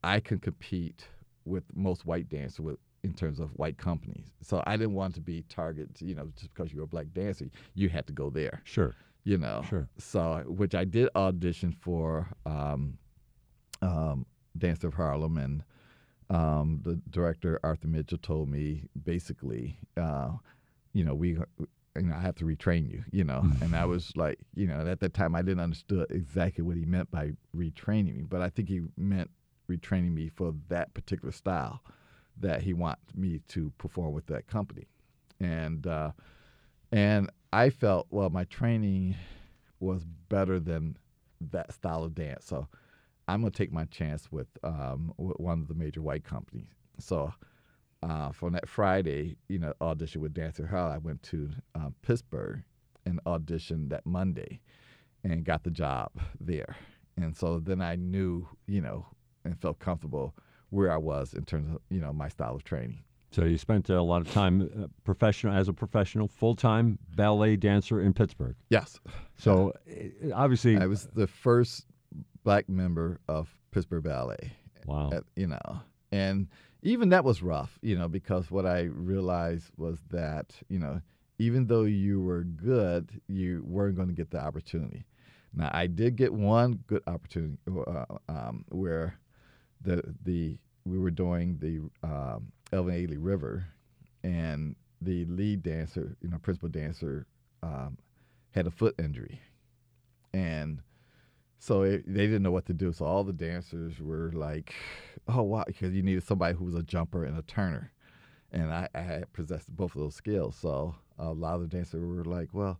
I 0.02 0.20
could 0.20 0.40
compete 0.40 1.06
with 1.44 1.64
most 1.75 2.06
white 2.06 2.31
dancers 2.31 2.60
with 2.60 2.78
in 3.02 3.12
terms 3.12 3.38
of 3.38 3.50
white 3.56 3.76
companies. 3.76 4.26
So 4.40 4.62
I 4.67 4.78
didn't 4.78 4.94
want 4.94 5.14
to 5.17 5.20
be 5.20 5.44
targeted, 5.50 6.00
you 6.00 6.14
know, 6.14 6.31
just 6.37 6.55
because 6.55 6.72
you 6.72 6.78
were 6.78 6.84
a 6.84 6.88
black 6.88 7.06
dancer, 7.12 7.50
you 7.75 7.90
had 7.90 8.06
to 8.06 8.14
go 8.14 8.31
there. 8.31 8.62
Sure. 8.64 8.94
You 9.24 9.38
know. 9.38 9.64
Sure. 9.68 9.88
So 9.98 10.44
which 10.46 10.74
I 10.74 10.84
did 10.84 11.08
audition 11.16 11.72
for 11.72 12.28
um, 12.44 12.98
um, 13.80 14.26
Dance 14.56 14.84
of 14.84 14.94
Harlem 14.94 15.38
and 15.38 15.64
um, 16.30 16.80
the 16.82 17.00
director 17.10 17.60
Arthur 17.62 17.88
Mitchell 17.88 18.18
told 18.18 18.48
me 18.48 18.84
basically, 19.04 19.78
uh, 19.96 20.30
you 20.93 21.04
know, 21.04 21.14
we, 21.14 21.31
you 21.31 22.02
know, 22.02 22.14
I 22.16 22.20
have 22.20 22.34
to 22.36 22.44
retrain 22.44 22.90
you, 22.90 23.04
you 23.10 23.24
know, 23.24 23.44
and 23.60 23.76
I 23.76 23.84
was 23.86 24.12
like, 24.16 24.38
you 24.54 24.66
know, 24.66 24.86
at 24.86 25.00
that 25.00 25.14
time 25.14 25.34
I 25.34 25.43
didn't 25.43 25.60
understand 25.60 26.06
exactly 26.10 26.62
what 26.64 26.76
he 26.76 26.84
meant 26.84 27.10
by 27.10 27.32
retraining 27.56 28.16
me, 28.16 28.22
but 28.28 28.40
I 28.40 28.48
think 28.48 28.69
he 28.69 28.82
meant 28.96 29.31
retraining 29.70 30.12
me 30.12 30.28
for 30.28 30.54
that 30.69 30.94
particular 30.94 31.32
style 31.32 31.82
that 32.40 32.62
he 32.62 32.72
wants 32.72 33.14
me 33.14 33.40
to 33.48 33.72
perform 33.78 34.12
with 34.12 34.26
that 34.26 34.46
company, 34.46 34.88
and 35.40 35.86
uh, 35.86 36.10
and 36.90 37.31
I 37.55 37.70
felt 37.70 38.06
well, 38.11 38.31
my 38.31 38.44
training 38.44 39.15
was 39.81 40.05
better 40.29 40.58
than 40.58 40.96
that 41.53 41.73
style 41.73 42.05
of 42.05 42.15
dance, 42.15 42.46
so. 42.46 42.69
I'm 43.27 43.41
gonna 43.41 43.53
take 43.53 43.73
my 43.73 43.87
chance 43.87 44.31
with, 44.31 44.49
um, 44.63 45.15
one 45.17 45.63
of 45.63 45.69
the 45.69 45.75
major 45.75 46.03
white 46.03 46.25
companies. 46.25 46.69
So 46.99 47.32
uh, 48.03 48.32
from 48.32 48.53
that 48.53 48.69
Friday, 48.69 49.37
you 49.49 49.58
know, 49.58 49.73
audition 49.81 50.20
with 50.20 50.34
Dancer 50.34 50.67
Hall, 50.67 50.91
I 50.91 50.99
went 50.99 51.23
to 51.25 51.51
um, 51.75 51.94
Pittsburgh 52.03 52.63
and 53.06 53.19
auditioned 53.25 53.89
that 53.91 54.05
Monday, 54.05 54.61
and 55.23 55.44
got 55.44 55.65
the 55.65 55.70
job 55.70 56.11
there. 56.41 56.77
And 57.17 57.34
so 57.34 57.61
then 57.61 57.81
I 57.81 57.96
knew, 57.96 58.46
you 58.67 58.82
know, 58.82 59.06
and 59.44 59.58
felt 59.58 59.79
comfortable 59.79 60.34
where 60.70 60.93
I 60.93 60.99
was 60.99 61.32
in 61.32 61.44
terms 61.44 61.69
of 61.69 61.79
you 61.89 62.01
know 62.01 62.13
my 62.13 62.29
style 62.29 62.56
of 62.56 62.65
training. 62.65 63.05
So 63.34 63.44
you 63.44 63.58
spent 63.58 63.91
a 63.91 64.00
lot 64.00 64.20
of 64.20 64.32
time 64.32 64.62
uh, 64.62 64.86
professional 65.03 65.55
as 65.55 65.67
a 65.67 65.72
professional, 65.72 66.29
full 66.29 66.55
time 66.55 67.00
ballet 67.17 67.56
dancer 67.56 68.00
in 68.00 68.12
Pittsburgh. 68.12 68.55
Yes. 68.70 69.00
So 69.36 69.72
uh, 69.91 70.32
obviously, 70.32 70.79
I 70.79 70.86
was 70.86 71.08
the 71.14 71.26
first 71.26 71.86
black 72.44 72.69
member 72.69 73.19
of 73.26 73.48
Pittsburgh 73.72 74.05
Ballet. 74.05 74.53
Wow. 74.86 75.10
At- 75.12 75.24
you 75.34 75.48
know, 75.48 75.81
and 76.12 76.46
even 76.82 77.08
that 77.08 77.24
was 77.24 77.43
rough, 77.43 77.76
you 77.82 77.98
know, 77.98 78.06
because 78.06 78.53
what 78.53 78.67
I 78.67 78.82
realized 78.82 79.72
was 79.76 79.98
that, 80.10 80.55
you 80.69 80.79
know, 80.79 81.00
even 81.41 81.67
though 81.67 81.82
you 81.82 82.22
were 82.22 82.44
good, 82.44 83.20
you 83.26 83.64
weren't 83.67 83.96
going 83.96 84.08
to 84.08 84.14
get 84.14 84.31
the 84.31 84.41
opportunity. 84.41 85.05
Now, 85.53 85.70
I 85.72 85.88
did 85.88 86.14
get 86.14 86.32
one 86.32 86.84
good 86.86 87.03
opportunity 87.08 87.58
uh, 87.69 88.05
um, 88.29 88.64
where 88.69 89.19
the 89.81 90.14
the 90.22 90.56
we 90.84 90.98
were 90.98 91.10
doing 91.10 91.58
the 91.58 92.06
um, 92.06 92.53
Alvin 92.72 92.94
Ailey 92.94 93.18
River, 93.18 93.66
and 94.22 94.76
the 95.00 95.24
lead 95.26 95.62
dancer, 95.62 96.16
you 96.20 96.28
know, 96.28 96.38
principal 96.38 96.68
dancer, 96.68 97.26
um, 97.62 97.98
had 98.52 98.66
a 98.66 98.70
foot 98.70 98.94
injury, 98.98 99.40
and 100.32 100.80
so 101.58 101.82
it, 101.82 102.04
they 102.06 102.26
didn't 102.26 102.42
know 102.42 102.50
what 102.50 102.66
to 102.66 102.74
do. 102.74 102.92
So 102.92 103.04
all 103.04 103.24
the 103.24 103.32
dancers 103.32 104.00
were 104.00 104.30
like, 104.32 104.74
"Oh 105.28 105.42
wow," 105.42 105.64
because 105.66 105.94
you 105.94 106.02
needed 106.02 106.24
somebody 106.24 106.54
who 106.56 106.64
was 106.64 106.74
a 106.74 106.82
jumper 106.82 107.24
and 107.24 107.38
a 107.38 107.42
turner, 107.42 107.92
and 108.52 108.72
I, 108.72 108.88
I 108.94 109.22
possessed 109.32 109.74
both 109.74 109.94
of 109.94 110.00
those 110.00 110.14
skills. 110.14 110.56
So 110.56 110.94
a 111.18 111.32
lot 111.32 111.54
of 111.56 111.62
the 111.62 111.68
dancers 111.68 112.02
were 112.04 112.24
like, 112.24 112.50
"Well, 112.52 112.78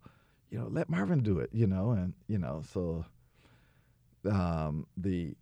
you 0.51 0.59
know, 0.59 0.69
let 0.69 0.89
Marvin 0.89 1.23
do 1.23 1.39
it," 1.39 1.51
you 1.53 1.67
know, 1.67 1.91
and 1.91 2.15
you 2.29 2.39
know, 2.39 2.63
so 2.73 3.05
um, 4.31 4.87
the 4.97 5.35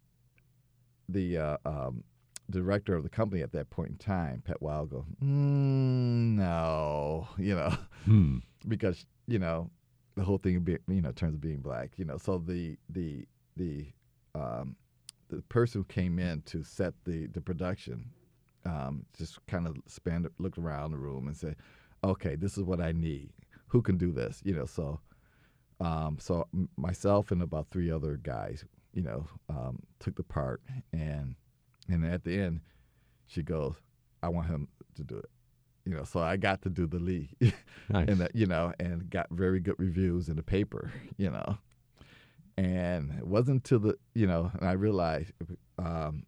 the 1.08 1.38
uh, 1.38 1.56
um, 1.64 2.04
director 2.50 2.94
of 2.94 3.02
the 3.02 3.08
company 3.08 3.42
at 3.42 3.52
that 3.52 3.70
point 3.70 3.90
in 3.90 3.96
time, 3.96 4.42
Pat 4.44 4.60
Wilde, 4.60 4.90
go, 4.90 5.04
mm, 5.22 5.26
no, 6.36 7.28
you 7.38 7.54
know, 7.54 7.74
Hmm. 8.04 8.38
because 8.68 9.06
you 9.26 9.38
know 9.38 9.70
the 10.16 10.22
whole 10.24 10.38
thing, 10.38 10.60
be, 10.60 10.76
you 10.88 11.00
know, 11.00 11.08
in 11.08 11.14
terms 11.14 11.34
of 11.34 11.40
being 11.40 11.60
black, 11.60 11.92
you 11.96 12.04
know, 12.04 12.18
so 12.18 12.38
the 12.38 12.76
the 12.90 13.26
the 13.56 13.86
um, 14.34 14.76
the 15.28 15.42
person 15.42 15.80
who 15.80 15.84
came 15.84 16.18
in 16.18 16.42
to 16.42 16.62
set 16.62 16.94
the 17.04 17.26
the 17.28 17.40
production 17.40 18.10
um, 18.64 19.04
just 19.16 19.44
kind 19.46 19.66
of 19.66 19.76
spanned, 19.86 20.28
looked 20.38 20.58
around 20.58 20.90
the 20.92 20.98
room 20.98 21.26
and 21.28 21.36
said, 21.36 21.56
"Okay, 22.04 22.36
this 22.36 22.56
is 22.58 22.64
what 22.64 22.80
I 22.80 22.92
need. 22.92 23.30
Who 23.68 23.82
can 23.82 23.96
do 23.96 24.12
this?" 24.12 24.40
You 24.44 24.54
know, 24.54 24.66
so 24.66 25.00
um, 25.80 26.18
so 26.20 26.46
myself 26.76 27.30
and 27.30 27.42
about 27.42 27.68
three 27.70 27.90
other 27.90 28.18
guys, 28.22 28.64
you 28.92 29.02
know, 29.02 29.26
um, 29.48 29.80
took 29.98 30.14
the 30.16 30.22
part, 30.22 30.60
and 30.92 31.34
and 31.88 32.04
at 32.04 32.24
the 32.24 32.38
end, 32.40 32.60
she 33.26 33.42
goes, 33.42 33.74
"I 34.22 34.28
want 34.28 34.48
him 34.48 34.68
to 34.96 35.04
do 35.04 35.16
it." 35.16 35.30
You 35.84 35.94
know, 35.96 36.04
so 36.04 36.20
I 36.20 36.36
got 36.36 36.62
to 36.62 36.70
do 36.70 36.86
the 36.86 36.98
lead, 37.00 37.28
Nice. 37.88 38.08
and 38.08 38.20
that, 38.20 38.34
you 38.34 38.46
know, 38.46 38.72
and 38.78 39.10
got 39.10 39.26
very 39.30 39.58
good 39.60 39.74
reviews 39.78 40.28
in 40.28 40.36
the 40.36 40.42
paper. 40.42 40.92
You 41.16 41.30
know, 41.30 41.58
and 42.56 43.12
it 43.18 43.26
wasn't 43.26 43.56
until 43.56 43.78
the 43.80 43.98
you 44.14 44.26
know, 44.26 44.50
and 44.58 44.68
I 44.68 44.72
realized. 44.72 45.32
Um, 45.78 46.24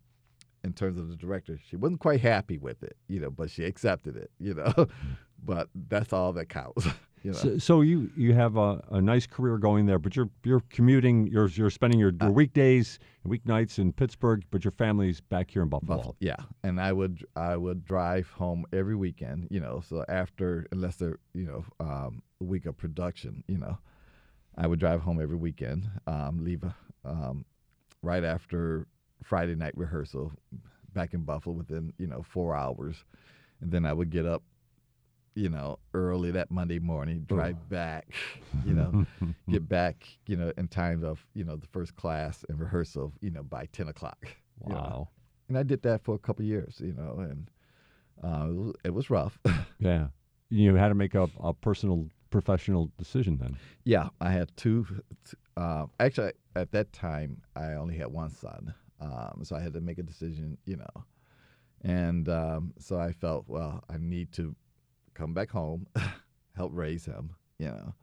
in 0.64 0.72
terms 0.72 0.98
of 0.98 1.10
the 1.10 1.16
director, 1.16 1.58
she 1.68 1.76
wasn't 1.76 2.00
quite 2.00 2.22
happy 2.22 2.56
with 2.56 2.82
it, 2.82 2.96
you 3.06 3.20
know, 3.20 3.28
but 3.30 3.50
she 3.50 3.64
accepted 3.64 4.16
it, 4.16 4.30
you 4.40 4.54
know. 4.54 4.72
but 5.44 5.68
that's 5.74 6.10
all 6.14 6.32
that 6.32 6.48
counts, 6.48 6.86
you 7.24 7.32
know. 7.32 7.36
So, 7.38 7.58
so 7.58 7.80
you 7.80 8.10
you 8.16 8.34
have 8.34 8.56
a, 8.56 8.84
a 8.90 9.00
nice 9.00 9.26
career 9.26 9.56
going 9.56 9.86
there, 9.86 9.98
but 9.98 10.14
you're 10.14 10.28
you're 10.44 10.62
commuting. 10.70 11.26
You're 11.26 11.48
you're 11.48 11.70
spending 11.70 11.98
your, 11.98 12.12
your 12.20 12.30
weekdays 12.30 12.98
and 13.24 13.32
weeknights 13.32 13.78
in 13.78 13.92
Pittsburgh, 13.92 14.44
but 14.50 14.62
your 14.62 14.72
family's 14.72 15.20
back 15.20 15.50
here 15.50 15.62
in 15.62 15.68
Buffalo. 15.68 15.96
Buffalo. 15.96 16.16
Yeah, 16.20 16.36
and 16.62 16.80
I 16.80 16.92
would 16.92 17.24
I 17.34 17.56
would 17.56 17.84
drive 17.84 18.28
home 18.28 18.66
every 18.72 18.94
weekend. 18.94 19.48
You 19.50 19.60
know, 19.60 19.82
so 19.88 20.04
after 20.08 20.66
unless 20.70 20.96
they're 20.96 21.18
you 21.32 21.46
know 21.46 21.64
um, 21.80 22.22
a 22.40 22.44
week 22.44 22.66
of 22.66 22.76
production, 22.76 23.42
you 23.48 23.58
know, 23.58 23.78
I 24.56 24.66
would 24.66 24.78
drive 24.78 25.00
home 25.00 25.20
every 25.20 25.36
weekend. 25.36 25.88
Um, 26.06 26.44
leave 26.44 26.62
um, 27.06 27.46
right 28.02 28.22
after 28.22 28.86
Friday 29.22 29.54
night 29.54 29.76
rehearsal, 29.76 30.30
back 30.92 31.14
in 31.14 31.22
Buffalo 31.22 31.56
within 31.56 31.94
you 31.98 32.06
know 32.06 32.22
four 32.22 32.54
hours, 32.54 33.02
and 33.62 33.72
then 33.72 33.86
I 33.86 33.94
would 33.94 34.10
get 34.10 34.26
up, 34.26 34.42
you 35.34 35.48
know, 35.48 35.78
early 35.94 36.30
that 36.30 36.50
Monday 36.50 36.78
morning, 36.78 37.24
drive 37.28 37.68
back, 37.68 38.06
you 38.64 38.72
know, 38.74 39.04
get 39.50 39.68
back, 39.68 40.06
you 40.26 40.36
know, 40.36 40.52
in 40.56 40.68
time 40.68 41.02
of 41.04 41.24
you 41.34 41.44
know 41.44 41.56
the 41.56 41.66
first 41.66 41.96
class 41.96 42.44
and 42.48 42.58
rehearsal, 42.60 43.12
you 43.20 43.30
know, 43.30 43.42
by 43.42 43.66
ten 43.72 43.88
o'clock. 43.88 44.18
you 44.62 44.72
know. 44.72 44.80
Wow. 44.80 45.08
And 45.48 45.58
I 45.58 45.62
did 45.62 45.82
that 45.82 46.02
for 46.02 46.14
a 46.14 46.18
couple 46.18 46.42
of 46.42 46.48
years, 46.48 46.80
you 46.82 46.94
know, 46.94 47.18
and 47.18 47.50
uh, 48.22 48.48
it, 48.48 48.54
was, 48.54 48.74
it 48.84 48.94
was 48.94 49.10
rough. 49.10 49.38
Yeah. 49.78 50.06
You 50.48 50.76
had 50.76 50.88
to 50.88 50.94
make 50.94 51.14
a, 51.14 51.28
a 51.42 51.52
personal 51.52 52.08
professional 52.30 52.90
decision 52.96 53.38
then. 53.38 53.56
yeah, 53.84 54.08
I 54.20 54.30
had 54.30 54.56
two. 54.56 54.86
Uh, 55.56 55.86
actually, 56.00 56.32
at 56.56 56.70
that 56.72 56.92
time, 56.92 57.42
I 57.56 57.72
only 57.72 57.96
had 57.96 58.08
one 58.08 58.30
son, 58.30 58.72
um, 59.00 59.40
so 59.42 59.56
I 59.56 59.60
had 59.60 59.72
to 59.74 59.80
make 59.80 59.98
a 59.98 60.02
decision, 60.02 60.56
you 60.64 60.76
know, 60.76 61.04
and 61.82 62.28
um, 62.28 62.72
so 62.78 62.98
I 62.98 63.12
felt, 63.12 63.44
well, 63.48 63.84
I 63.88 63.96
need 63.98 64.32
to 64.32 64.54
come 65.14 65.32
back 65.34 65.50
home, 65.50 65.86
help 66.56 66.72
raise 66.74 67.04
him, 67.04 67.30
you 67.58 67.66
know, 67.66 67.94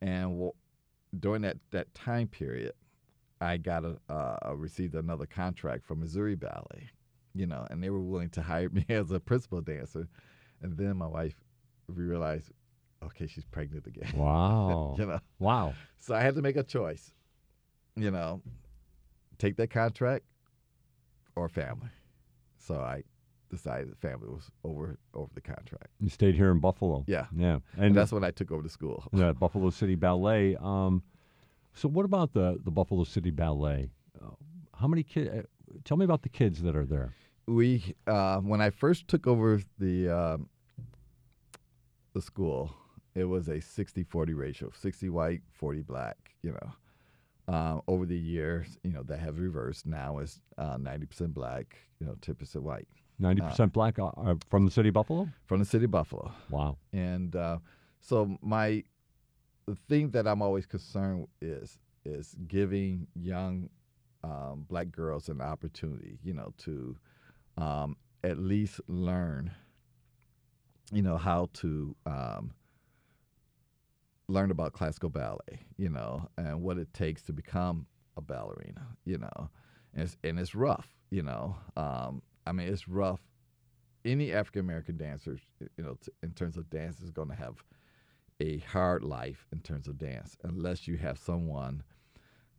and 0.00 0.22
w- 0.32 0.52
during 1.18 1.42
that 1.42 1.58
that 1.70 1.92
time 1.94 2.28
period, 2.28 2.72
I 3.40 3.56
got 3.56 3.84
a 3.84 3.96
uh, 4.12 4.54
received 4.54 4.94
another 4.94 5.26
contract 5.26 5.84
from 5.84 6.00
Missouri 6.00 6.34
Ballet, 6.34 6.90
you 7.34 7.46
know, 7.46 7.66
and 7.70 7.82
they 7.82 7.90
were 7.90 8.00
willing 8.00 8.30
to 8.30 8.42
hire 8.42 8.68
me 8.70 8.84
as 8.88 9.10
a 9.10 9.20
principal 9.20 9.60
dancer, 9.60 10.08
and 10.62 10.76
then 10.76 10.96
my 10.96 11.06
wife 11.06 11.34
realized, 11.88 12.50
okay, 13.04 13.26
she's 13.26 13.44
pregnant 13.44 13.86
again. 13.86 14.12
Wow. 14.16 14.94
you 14.98 15.06
know. 15.06 15.20
Wow. 15.38 15.74
So 15.98 16.14
I 16.14 16.20
had 16.20 16.34
to 16.36 16.42
make 16.42 16.56
a 16.56 16.62
choice, 16.62 17.12
you 17.96 18.10
know, 18.10 18.42
take 19.38 19.56
that 19.56 19.70
contract 19.70 20.24
or 21.34 21.48
family. 21.48 21.88
So 22.58 22.76
I 22.76 23.02
decided 23.52 23.90
the 23.90 23.96
family 23.96 24.28
was 24.28 24.50
over 24.64 24.98
over 25.14 25.30
the 25.34 25.40
contract. 25.40 25.88
You 26.00 26.08
stayed 26.08 26.34
here 26.34 26.50
in 26.50 26.58
Buffalo. 26.58 27.04
Yeah. 27.06 27.26
Yeah. 27.36 27.58
And, 27.76 27.94
that's 27.94 28.10
when 28.10 28.24
I 28.24 28.30
took 28.30 28.50
over 28.50 28.62
the 28.62 28.70
school. 28.70 29.04
the 29.12 29.34
Buffalo 29.34 29.70
City 29.70 29.94
Ballet. 29.94 30.56
Um, 30.56 31.02
so 31.74 31.88
what 31.88 32.04
about 32.04 32.32
the 32.32 32.58
the 32.64 32.70
Buffalo 32.70 33.04
City 33.04 33.30
Ballet? 33.30 33.90
Uh, 34.20 34.30
how 34.74 34.88
many 34.88 35.02
kids? 35.02 35.30
Uh, 35.30 35.42
tell 35.84 35.96
me 35.96 36.04
about 36.04 36.22
the 36.22 36.28
kids 36.28 36.62
that 36.62 36.74
are 36.74 36.86
there. 36.86 37.12
We 37.46 37.94
uh, 38.06 38.38
when 38.38 38.60
I 38.60 38.70
first 38.70 39.06
took 39.06 39.26
over 39.26 39.60
the 39.78 40.08
um, 40.08 40.48
the 42.14 42.22
school, 42.22 42.74
it 43.14 43.24
was 43.24 43.48
a 43.48 43.56
60-40 43.56 44.36
ratio, 44.36 44.70
60 44.74 45.08
white, 45.10 45.42
40 45.52 45.82
black, 45.82 46.16
you 46.42 46.52
know. 46.52 46.72
Um, 47.48 47.82
over 47.88 48.06
the 48.06 48.16
years, 48.16 48.78
you 48.84 48.92
know, 48.92 49.02
that 49.02 49.18
has 49.18 49.36
reversed. 49.38 49.84
Now 49.84 50.18
it's 50.18 50.40
uh, 50.58 50.76
90% 50.76 51.34
black, 51.34 51.76
you 51.98 52.06
know, 52.06 52.14
10% 52.20 52.56
white. 52.60 52.86
Ninety 53.18 53.42
percent 53.42 53.72
black 53.72 53.98
uh, 53.98 54.06
uh, 54.06 54.34
from 54.50 54.64
the 54.64 54.70
city 54.70 54.88
of 54.88 54.94
Buffalo. 54.94 55.28
From 55.46 55.60
the 55.60 55.64
city 55.64 55.84
of 55.84 55.90
Buffalo. 55.90 56.32
Wow. 56.50 56.76
And 56.92 57.36
uh, 57.36 57.58
so 58.00 58.36
my 58.42 58.84
the 59.66 59.76
thing 59.88 60.10
that 60.10 60.26
I'm 60.26 60.42
always 60.42 60.66
concerned 60.66 61.28
is 61.40 61.78
is 62.04 62.34
giving 62.48 63.06
young 63.14 63.70
um, 64.24 64.66
black 64.68 64.90
girls 64.90 65.28
an 65.28 65.40
opportunity, 65.40 66.18
you 66.22 66.34
know, 66.34 66.52
to 66.58 66.96
um, 67.56 67.96
at 68.24 68.38
least 68.38 68.80
learn, 68.88 69.52
you 70.92 71.02
know, 71.02 71.16
how 71.16 71.48
to 71.54 71.94
um, 72.06 72.52
learn 74.28 74.50
about 74.50 74.72
classical 74.72 75.10
ballet, 75.10 75.60
you 75.76 75.88
know, 75.88 76.28
and 76.36 76.62
what 76.62 76.78
it 76.78 76.92
takes 76.92 77.22
to 77.22 77.32
become 77.32 77.86
a 78.16 78.20
ballerina, 78.20 78.86
you 79.04 79.18
know, 79.18 79.50
and 79.94 80.04
it's, 80.04 80.16
and 80.24 80.38
it's 80.38 80.54
rough, 80.54 80.88
you 81.10 81.22
know. 81.22 81.56
Um, 81.76 82.22
I 82.46 82.52
mean, 82.52 82.68
it's 82.68 82.88
rough. 82.88 83.20
Any 84.04 84.32
African 84.32 84.60
American 84.60 84.96
dancer, 84.96 85.38
you 85.76 85.84
know, 85.84 85.96
t- 86.04 86.12
in 86.22 86.32
terms 86.32 86.56
of 86.56 86.68
dance, 86.70 87.00
is 87.00 87.10
going 87.10 87.28
to 87.28 87.34
have 87.36 87.62
a 88.40 88.58
hard 88.58 89.04
life 89.04 89.46
in 89.52 89.60
terms 89.60 89.86
of 89.86 89.98
dance, 89.98 90.36
unless 90.42 90.88
you 90.88 90.96
have 90.98 91.18
someone 91.18 91.82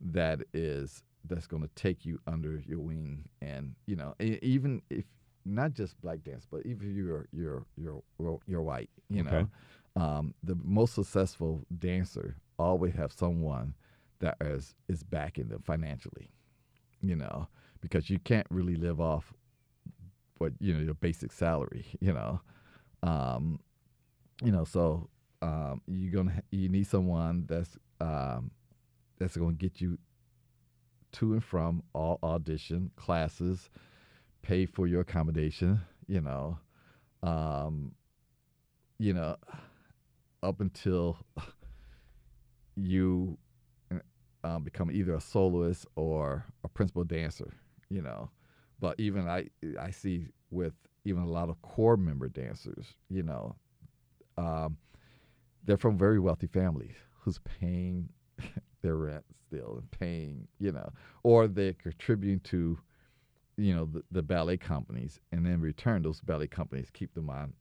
that 0.00 0.40
is 0.52 1.02
that's 1.26 1.46
going 1.46 1.62
to 1.62 1.68
take 1.74 2.04
you 2.04 2.18
under 2.26 2.62
your 2.66 2.80
wing, 2.80 3.28
and 3.42 3.74
you 3.86 3.96
know, 3.96 4.14
e- 4.20 4.38
even 4.42 4.82
if 4.90 5.04
not 5.44 5.74
just 5.74 6.00
black 6.00 6.22
dance, 6.22 6.46
but 6.50 6.64
even 6.64 6.88
if 6.90 6.96
you're 6.96 7.26
you're 7.32 7.66
you're 7.76 8.02
you're 8.46 8.62
white, 8.62 8.90
you 9.10 9.22
Okay. 9.22 9.46
know, 9.96 10.02
um, 10.02 10.34
the 10.42 10.56
most 10.62 10.94
successful 10.94 11.64
dancer 11.78 12.36
always 12.58 12.94
have 12.94 13.12
someone 13.12 13.74
that 14.20 14.36
is 14.40 14.74
is 14.88 15.02
backing 15.02 15.48
them 15.48 15.62
financially, 15.62 16.30
you 17.02 17.16
know, 17.16 17.48
because 17.80 18.08
you 18.10 18.18
can't 18.18 18.46
really 18.50 18.76
live 18.76 19.00
off 19.00 19.34
what 20.38 20.52
you 20.60 20.74
know 20.74 20.80
your 20.80 20.94
basic 20.94 21.32
salary, 21.32 21.86
you 22.00 22.12
know, 22.12 22.40
um, 23.02 23.60
you 24.42 24.52
know, 24.52 24.64
so 24.64 25.08
um, 25.42 25.80
you're 25.86 26.12
gonna 26.12 26.42
you 26.50 26.68
need 26.68 26.86
someone 26.86 27.44
that's 27.48 27.76
um, 28.00 28.50
that's 29.18 29.36
gonna 29.36 29.52
get 29.52 29.80
you 29.80 29.98
to 31.12 31.32
and 31.34 31.44
from 31.44 31.82
all 31.92 32.18
audition 32.22 32.90
classes, 32.96 33.70
pay 34.42 34.66
for 34.66 34.86
your 34.86 35.02
accommodation, 35.02 35.80
you 36.08 36.20
know, 36.20 36.58
um, 37.22 37.92
you 38.98 39.12
know, 39.12 39.36
up 40.42 40.60
until 40.60 41.18
you 42.76 43.38
um, 44.42 44.62
become 44.62 44.90
either 44.90 45.14
a 45.14 45.20
soloist 45.20 45.86
or 45.96 46.44
a 46.64 46.68
principal 46.68 47.04
dancer, 47.04 47.54
you 47.88 48.02
know. 48.02 48.30
But 48.80 48.98
even 49.00 49.28
I, 49.28 49.48
I 49.80 49.90
see 49.90 50.28
with 50.50 50.74
even 51.04 51.22
a 51.22 51.28
lot 51.28 51.48
of 51.48 51.60
core 51.62 51.96
member 51.96 52.28
dancers, 52.28 52.86
you 53.08 53.22
know, 53.22 53.56
um, 54.36 54.76
they're 55.64 55.76
from 55.76 55.96
very 55.96 56.18
wealthy 56.18 56.46
families 56.46 56.94
who's 57.20 57.38
paying 57.60 58.08
their 58.82 58.96
rent 58.96 59.24
still 59.46 59.76
and 59.78 59.90
paying, 59.90 60.46
you 60.58 60.72
know, 60.72 60.90
or 61.22 61.46
they're 61.48 61.72
contributing 61.74 62.40
to, 62.40 62.78
you 63.56 63.74
know, 63.74 63.86
the, 63.86 64.02
the 64.10 64.22
ballet 64.22 64.56
companies, 64.56 65.20
and 65.32 65.46
in 65.46 65.60
return, 65.60 66.02
those 66.02 66.20
ballet 66.20 66.46
companies 66.48 66.90
keep 66.92 67.14
them 67.14 67.30
on 67.30 67.52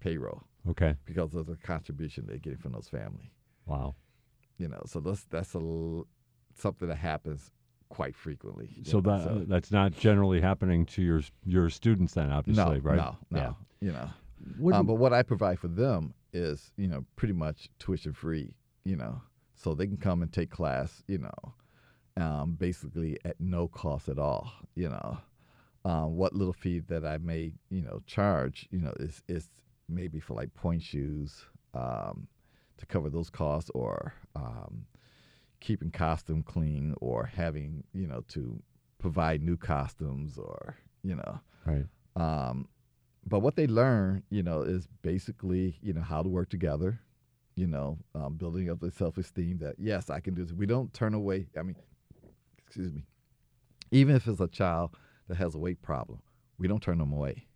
payroll 0.00 0.42
Okay. 0.68 0.94
because 1.04 1.34
of 1.34 1.46
the 1.46 1.56
contribution 1.56 2.24
they're 2.26 2.38
getting 2.38 2.58
from 2.58 2.72
those 2.72 2.88
families. 2.88 3.30
Wow. 3.66 3.94
You 4.58 4.68
know, 4.68 4.82
so 4.86 5.00
that's 5.00 5.24
that's 5.24 5.54
a 5.54 6.02
something 6.54 6.88
that 6.88 6.96
happens 6.96 7.50
quite 7.88 8.14
frequently. 8.14 8.70
you 8.76 8.84
So 8.84 9.00
know, 9.00 9.18
that 9.38 9.48
that's 9.48 9.70
not 9.70 9.92
generally 9.92 10.40
happening 10.40 10.86
to 10.86 11.02
your 11.02 11.22
your 11.44 11.70
students 11.70 12.14
then, 12.14 12.30
obviously, 12.30 12.80
no, 12.80 12.80
right? 12.80 12.96
no, 12.96 13.16
no, 13.30 13.38
Yeah. 13.38 13.52
you 13.80 13.92
know, 13.92 14.10
What 14.58 14.74
um, 14.74 14.86
but 14.86 14.94
what 14.94 15.12
I 15.12 15.22
provide 15.22 15.58
for 15.58 15.68
them 15.68 16.14
is, 16.32 16.72
you 16.76 16.88
know, 16.88 17.04
pretty 17.16 17.34
much 17.34 17.68
tuition 17.78 18.12
free, 18.12 18.54
you 18.84 18.96
know, 18.96 19.20
so 19.54 19.74
they 19.74 19.86
can 19.86 19.96
come 19.96 20.22
and 20.22 20.32
take 20.32 20.50
class, 20.50 21.02
you 21.06 21.18
know, 21.18 21.54
um, 22.16 22.52
basically 22.52 23.18
at 23.24 23.40
no 23.40 23.68
cost 23.68 24.08
at 24.08 24.18
all, 24.18 24.50
you 24.74 24.88
know. 24.88 25.18
Um, 25.84 26.16
what 26.16 26.34
little 26.34 26.52
fee 26.52 26.80
that 26.80 27.04
I 27.06 27.18
may, 27.18 27.52
you 27.70 27.80
know, 27.82 28.02
charge, 28.06 28.68
you 28.72 28.80
know, 28.80 28.92
is 28.98 29.22
is 29.28 29.50
maybe 29.88 30.18
for 30.18 30.34
like 30.34 30.52
point 30.54 30.82
shoes 30.82 31.44
um, 31.74 32.26
to 32.78 32.86
cover 32.86 33.08
those 33.08 33.30
costs, 33.30 33.70
or 33.74 34.12
um, 34.34 34.84
keeping 35.60 35.90
costume 35.90 36.42
clean, 36.42 36.94
or 37.00 37.26
having, 37.26 37.84
you 37.92 38.06
know, 38.06 38.22
to 38.28 38.62
provide 38.98 39.42
new 39.42 39.56
costumes, 39.56 40.38
or 40.38 40.76
you 41.02 41.14
know, 41.16 41.40
Right. 41.64 41.86
um, 42.16 42.68
but 43.28 43.40
what 43.40 43.56
they 43.56 43.66
learn, 43.66 44.22
you 44.30 44.42
know, 44.42 44.62
is 44.62 44.86
basically, 45.02 45.78
you 45.82 45.92
know, 45.92 46.02
how 46.02 46.22
to 46.22 46.28
work 46.28 46.48
together, 46.48 47.00
you 47.56 47.66
know, 47.66 47.98
um, 48.14 48.34
building 48.36 48.70
up 48.70 48.80
the 48.80 48.90
self 48.90 49.18
esteem 49.18 49.58
that, 49.58 49.76
yes, 49.78 50.10
I 50.10 50.20
can 50.20 50.34
do 50.34 50.44
this. 50.44 50.52
We 50.52 50.66
don't 50.66 50.92
turn 50.92 51.14
away. 51.14 51.46
I 51.58 51.62
mean, 51.62 51.76
excuse 52.66 52.92
me, 52.92 53.04
even 53.90 54.14
if 54.14 54.26
it's 54.26 54.40
a 54.40 54.48
child 54.48 54.96
that 55.28 55.36
has 55.36 55.54
a 55.54 55.58
weight 55.58 55.82
problem, 55.82 56.20
we 56.58 56.68
don't 56.68 56.82
turn 56.82 56.98
them 56.98 57.12
away, 57.12 57.46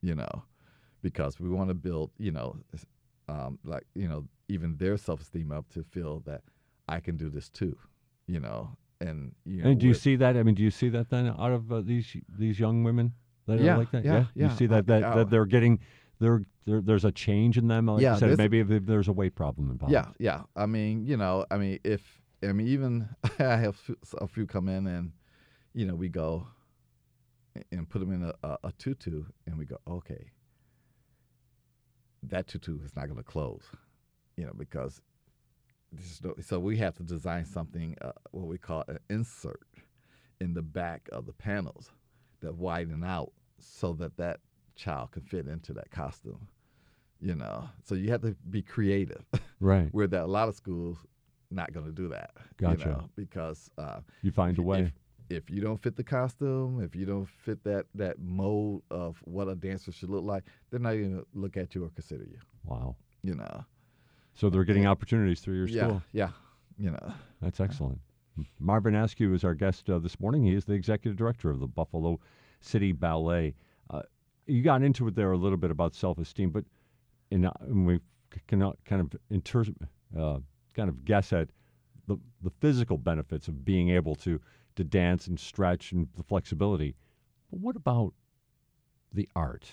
you 0.00 0.14
know, 0.14 0.44
because 1.02 1.40
we 1.40 1.48
want 1.48 1.68
to 1.70 1.74
build, 1.74 2.10
you 2.18 2.30
know, 2.30 2.56
um, 3.28 3.58
like, 3.64 3.84
you 3.94 4.08
know, 4.08 4.26
even 4.48 4.76
their 4.76 4.96
self 4.96 5.20
esteem 5.20 5.52
up 5.52 5.68
to 5.70 5.82
feel 5.82 6.20
that 6.20 6.42
I 6.88 7.00
can 7.00 7.16
do 7.16 7.28
this 7.30 7.48
too, 7.48 7.76
you 8.26 8.40
know. 8.40 8.76
And, 9.00 9.34
you 9.44 9.62
know, 9.62 9.70
and 9.70 9.80
do 9.80 9.86
you 9.86 9.94
see 9.94 10.16
that? 10.16 10.36
I 10.36 10.42
mean, 10.42 10.56
do 10.56 10.62
you 10.62 10.70
see 10.72 10.88
that 10.88 11.08
then 11.10 11.28
out 11.28 11.52
of 11.52 11.70
uh, 11.70 11.80
these 11.82 12.16
these 12.36 12.58
young 12.58 12.82
women 12.82 13.12
that 13.46 13.60
Yeah, 13.60 13.74
are 13.74 13.78
like 13.78 13.92
that? 13.92 14.04
yeah, 14.04 14.12
You 14.12 14.26
yeah. 14.34 14.50
You 14.50 14.56
see 14.56 14.66
that 14.66 14.86
that, 14.86 15.14
that 15.14 15.30
they're 15.30 15.46
getting 15.46 15.80
there. 16.18 16.42
There, 16.66 16.82
there's 16.82 17.06
a 17.06 17.12
change 17.12 17.56
in 17.56 17.68
them. 17.68 17.86
Like 17.86 18.02
Yeah, 18.02 18.14
you 18.14 18.18
said, 18.18 18.36
maybe 18.36 18.60
if 18.60 18.84
there's 18.84 19.08
a 19.08 19.12
weight 19.12 19.34
problem 19.34 19.70
involved. 19.70 19.92
Yeah, 19.92 20.06
yeah. 20.18 20.42
I 20.54 20.66
mean, 20.66 21.04
you 21.06 21.16
know, 21.16 21.46
I 21.50 21.56
mean, 21.56 21.78
if 21.84 22.20
I 22.42 22.52
mean, 22.52 22.66
even 22.68 23.08
I 23.38 23.56
have 23.56 23.80
a 24.20 24.26
few 24.28 24.46
come 24.46 24.68
in 24.68 24.86
and, 24.86 25.12
you 25.72 25.86
know, 25.86 25.94
we 25.94 26.08
go 26.10 26.46
and 27.72 27.88
put 27.88 28.00
them 28.00 28.12
in 28.12 28.22
a, 28.22 28.34
a, 28.42 28.58
a 28.64 28.72
tutu, 28.72 29.24
and 29.46 29.56
we 29.58 29.64
go, 29.64 29.78
okay, 29.88 30.30
that 32.22 32.46
tutu 32.48 32.78
is 32.84 32.94
not 32.96 33.06
going 33.06 33.16
to 33.16 33.22
close, 33.24 33.62
you 34.36 34.44
know, 34.44 34.52
because 34.56 35.00
this 35.00 35.00
is 35.00 35.00
no, 35.00 35.17
so 36.40 36.58
we 36.58 36.76
have 36.76 36.94
to 36.94 37.02
design 37.02 37.44
something 37.44 37.96
uh, 38.02 38.12
what 38.32 38.46
we 38.46 38.58
call 38.58 38.84
an 38.88 38.98
insert 39.08 39.60
in 40.40 40.54
the 40.54 40.62
back 40.62 41.08
of 41.12 41.26
the 41.26 41.32
panels 41.32 41.90
that 42.40 42.54
widen 42.54 43.02
out 43.04 43.32
so 43.58 43.92
that 43.94 44.16
that 44.16 44.40
child 44.76 45.10
can 45.12 45.22
fit 45.22 45.46
into 45.48 45.72
that 45.72 45.90
costume 45.90 46.46
you 47.20 47.34
know 47.34 47.68
so 47.84 47.94
you 47.94 48.10
have 48.10 48.20
to 48.22 48.36
be 48.50 48.62
creative 48.62 49.24
Right. 49.60 49.88
where 49.92 50.06
that 50.06 50.22
a 50.22 50.26
lot 50.26 50.48
of 50.48 50.54
schools 50.54 50.98
not 51.50 51.72
going 51.72 51.86
to 51.86 51.92
do 51.92 52.08
that 52.08 52.30
Gotcha. 52.58 52.78
you 52.80 52.84
know 52.94 53.08
because 53.16 53.70
uh, 53.78 54.00
You 54.22 54.30
find 54.30 54.56
a 54.58 54.62
way. 54.62 54.92
if, 55.28 55.38
if 55.44 55.50
you 55.50 55.60
don't 55.60 55.82
fit 55.82 55.96
the 55.96 56.04
costume 56.04 56.80
if 56.82 56.94
you 56.94 57.06
don't 57.06 57.28
fit 57.28 57.64
that 57.64 57.86
that 57.94 58.20
mold 58.20 58.82
of 58.90 59.16
what 59.24 59.48
a 59.48 59.54
dancer 59.54 59.90
should 59.90 60.10
look 60.10 60.24
like 60.24 60.44
they're 60.70 60.78
not 60.78 60.94
even 60.94 61.12
going 61.12 61.22
to 61.22 61.26
look 61.34 61.56
at 61.56 61.74
you 61.74 61.84
or 61.84 61.88
consider 61.90 62.24
you 62.24 62.38
Wow. 62.64 62.94
you 63.22 63.34
know 63.34 63.64
So 64.38 64.48
they're 64.48 64.64
getting 64.64 64.86
opportunities 64.86 65.40
through 65.40 65.56
your 65.56 65.66
yeah 65.68 65.82
school. 65.86 66.02
yeah 66.12 66.28
you 66.78 66.90
know 66.92 67.12
That's 67.42 67.60
excellent. 67.60 67.98
Marvin 68.60 68.94
Askew 68.94 69.34
is 69.34 69.42
our 69.42 69.54
guest 69.54 69.90
uh, 69.90 69.98
this 69.98 70.20
morning. 70.20 70.44
He 70.44 70.54
is 70.54 70.64
the 70.64 70.74
executive 70.74 71.16
director 71.16 71.50
of 71.50 71.58
the 71.58 71.66
Buffalo 71.66 72.20
City 72.60 72.92
Ballet. 72.92 73.56
Uh, 73.90 74.02
you 74.46 74.62
got 74.62 74.82
into 74.82 75.08
it 75.08 75.16
there 75.16 75.32
a 75.32 75.36
little 75.36 75.58
bit 75.58 75.72
about 75.72 75.92
self-esteem, 75.92 76.50
but 76.50 76.64
in, 77.32 77.44
uh, 77.46 77.52
and 77.62 77.84
we 77.84 77.96
c- 78.32 78.40
cannot 78.46 78.76
kind 78.84 79.00
of 79.02 79.20
inter, 79.30 79.64
uh, 80.16 80.38
kind 80.72 80.88
of 80.88 81.04
guess 81.04 81.32
at 81.32 81.48
the 82.06 82.16
the 82.42 82.50
physical 82.60 82.96
benefits 82.96 83.48
of 83.48 83.64
being 83.64 83.90
able 83.90 84.14
to 84.14 84.40
to 84.76 84.84
dance 84.84 85.26
and 85.26 85.40
stretch 85.40 85.90
and 85.90 86.06
the 86.16 86.22
flexibility. 86.22 86.94
But 87.50 87.58
what 87.58 87.74
about 87.74 88.14
the 89.12 89.28
art 89.34 89.68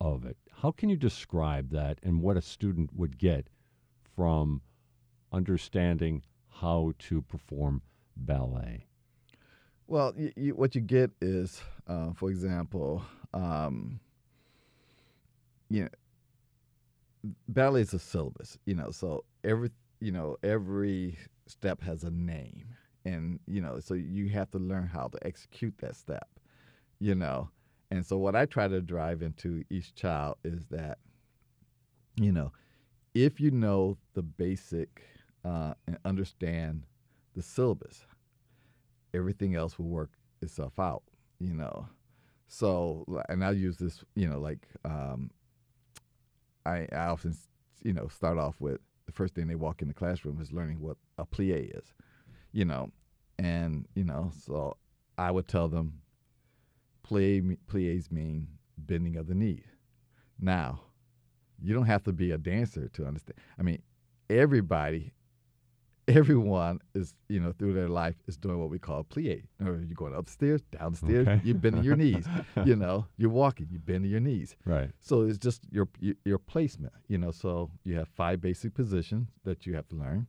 of 0.00 0.24
it? 0.24 0.36
How 0.62 0.70
can 0.70 0.88
you 0.88 0.96
describe 0.96 1.70
that 1.70 1.98
and 2.02 2.20
what 2.22 2.36
a 2.36 2.42
student 2.42 2.90
would 2.94 3.18
get 3.18 3.48
from 4.14 4.62
understanding 5.32 6.22
how 6.48 6.92
to 6.98 7.22
perform 7.22 7.82
ballet? 8.16 8.86
Well, 9.86 10.14
y 10.16 10.32
y 10.36 10.48
what 10.50 10.74
you 10.74 10.80
get 10.80 11.10
is, 11.20 11.62
uh, 11.86 12.12
for 12.12 12.30
example, 12.30 13.02
um, 13.32 14.00
you 15.68 15.84
know, 15.84 15.88
ballet 17.48 17.82
is 17.82 17.94
a 17.94 17.98
syllabus. 17.98 18.58
You 18.64 18.74
know, 18.74 18.90
so 18.90 19.24
every 19.44 19.70
you 20.00 20.12
know 20.12 20.36
every 20.42 21.18
step 21.46 21.80
has 21.82 22.04
a 22.04 22.10
name, 22.10 22.66
and 23.04 23.38
you 23.46 23.60
know, 23.60 23.80
so 23.80 23.94
you 23.94 24.28
have 24.30 24.50
to 24.52 24.58
learn 24.58 24.86
how 24.86 25.08
to 25.08 25.26
execute 25.26 25.78
that 25.78 25.96
step. 25.96 26.28
You 26.98 27.14
know, 27.14 27.50
and 27.90 28.04
so 28.04 28.16
what 28.18 28.34
I 28.34 28.46
try 28.46 28.68
to 28.68 28.80
drive 28.80 29.22
into 29.22 29.64
each 29.70 29.94
child 29.94 30.36
is 30.44 30.66
that, 30.70 30.98
you 32.16 32.32
know, 32.32 32.52
if 33.14 33.40
you 33.40 33.50
know 33.50 33.96
the 34.14 34.22
basic 34.22 35.02
uh, 35.44 35.74
and 35.86 35.98
understand 36.04 36.84
the 37.34 37.42
syllabus, 37.42 38.04
everything 39.14 39.54
else 39.54 39.78
will 39.78 39.88
work 39.88 40.10
itself 40.42 40.78
out, 40.78 41.02
you 41.38 41.54
know. 41.54 41.88
So, 42.48 43.04
and 43.28 43.44
I 43.44 43.52
use 43.52 43.76
this, 43.76 44.04
you 44.14 44.28
know, 44.28 44.38
like 44.38 44.66
um, 44.84 45.30
I, 46.64 46.86
I 46.92 47.06
often, 47.06 47.36
you 47.82 47.92
know, 47.92 48.08
start 48.08 48.38
off 48.38 48.60
with 48.60 48.80
the 49.06 49.12
first 49.12 49.34
thing 49.34 49.46
they 49.46 49.54
walk 49.54 49.82
in 49.82 49.88
the 49.88 49.94
classroom 49.94 50.40
is 50.40 50.52
learning 50.52 50.80
what 50.80 50.96
a 51.18 51.24
plie 51.24 51.76
is, 51.76 51.94
you 52.52 52.64
know, 52.64 52.90
and 53.38 53.86
you 53.94 54.04
know, 54.04 54.30
so 54.44 54.76
I 55.16 55.30
would 55.30 55.48
tell 55.48 55.68
them, 55.68 56.00
plie 57.08 57.56
plies 57.66 58.10
mean 58.10 58.48
bending 58.78 59.16
of 59.16 59.26
the 59.26 59.34
knee. 59.34 59.62
Now, 60.38 60.80
you 61.62 61.74
don't 61.74 61.86
have 61.86 62.02
to 62.04 62.12
be 62.12 62.30
a 62.32 62.38
dancer 62.38 62.88
to 62.88 63.06
understand. 63.06 63.38
I 63.58 63.62
mean, 63.62 63.82
everybody 64.28 65.12
everyone 66.08 66.78
is, 66.94 67.14
you 67.28 67.40
know, 67.40 67.52
through 67.58 67.72
their 67.72 67.88
life 67.88 68.14
is 68.28 68.36
doing 68.36 68.60
what 68.60 68.70
we 68.70 68.78
call 68.78 69.00
a 69.00 69.04
plie. 69.04 69.42
Or 69.60 69.74
you're 69.78 69.94
going 69.96 70.14
upstairs, 70.14 70.62
downstairs, 70.70 71.26
Okay. 71.26 71.40
you're 71.44 71.56
bending 71.56 71.82
your 71.82 71.96
knees. 71.96 72.26
You 72.64 72.76
know, 72.76 73.06
you're 73.16 73.30
walking, 73.30 73.66
you're 73.70 73.80
bending 73.80 74.10
your 74.10 74.20
knees. 74.20 74.56
Right. 74.64 74.90
So 75.00 75.22
it's 75.22 75.38
just 75.38 75.62
your 75.70 75.88
your 76.00 76.14
your 76.24 76.38
placement. 76.38 76.92
You 77.08 77.18
know, 77.18 77.30
so 77.32 77.70
you 77.84 77.96
have 77.96 78.08
five 78.08 78.40
basic 78.40 78.74
positions 78.74 79.28
that 79.44 79.66
you 79.66 79.74
have 79.74 79.88
to 79.88 79.96
learn, 79.96 80.26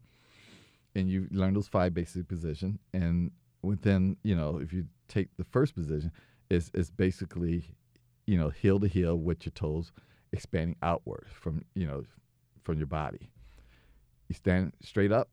and 0.95 1.09
you 1.09 1.27
learn 1.31 1.53
those 1.53 1.67
five 1.67 1.93
basic 1.93 2.27
positions. 2.27 2.79
And 2.93 3.31
within, 3.61 4.17
you 4.23 4.35
know, 4.35 4.57
if 4.57 4.73
you 4.73 4.85
take 5.07 5.29
the 5.37 5.43
first 5.43 5.75
position, 5.75 6.11
is 6.49 6.71
is 6.73 6.89
basically, 6.89 7.75
you 8.25 8.37
know, 8.37 8.49
heel 8.49 8.79
to 8.79 8.87
heel 8.87 9.15
with 9.15 9.45
your 9.45 9.51
toes 9.51 9.91
expanding 10.33 10.75
outward 10.81 11.25
from 11.29 11.63
you 11.73 11.87
know 11.87 12.03
from 12.63 12.77
your 12.77 12.87
body. 12.87 13.29
You 14.27 14.35
stand 14.35 14.73
straight 14.81 15.11
up, 15.11 15.29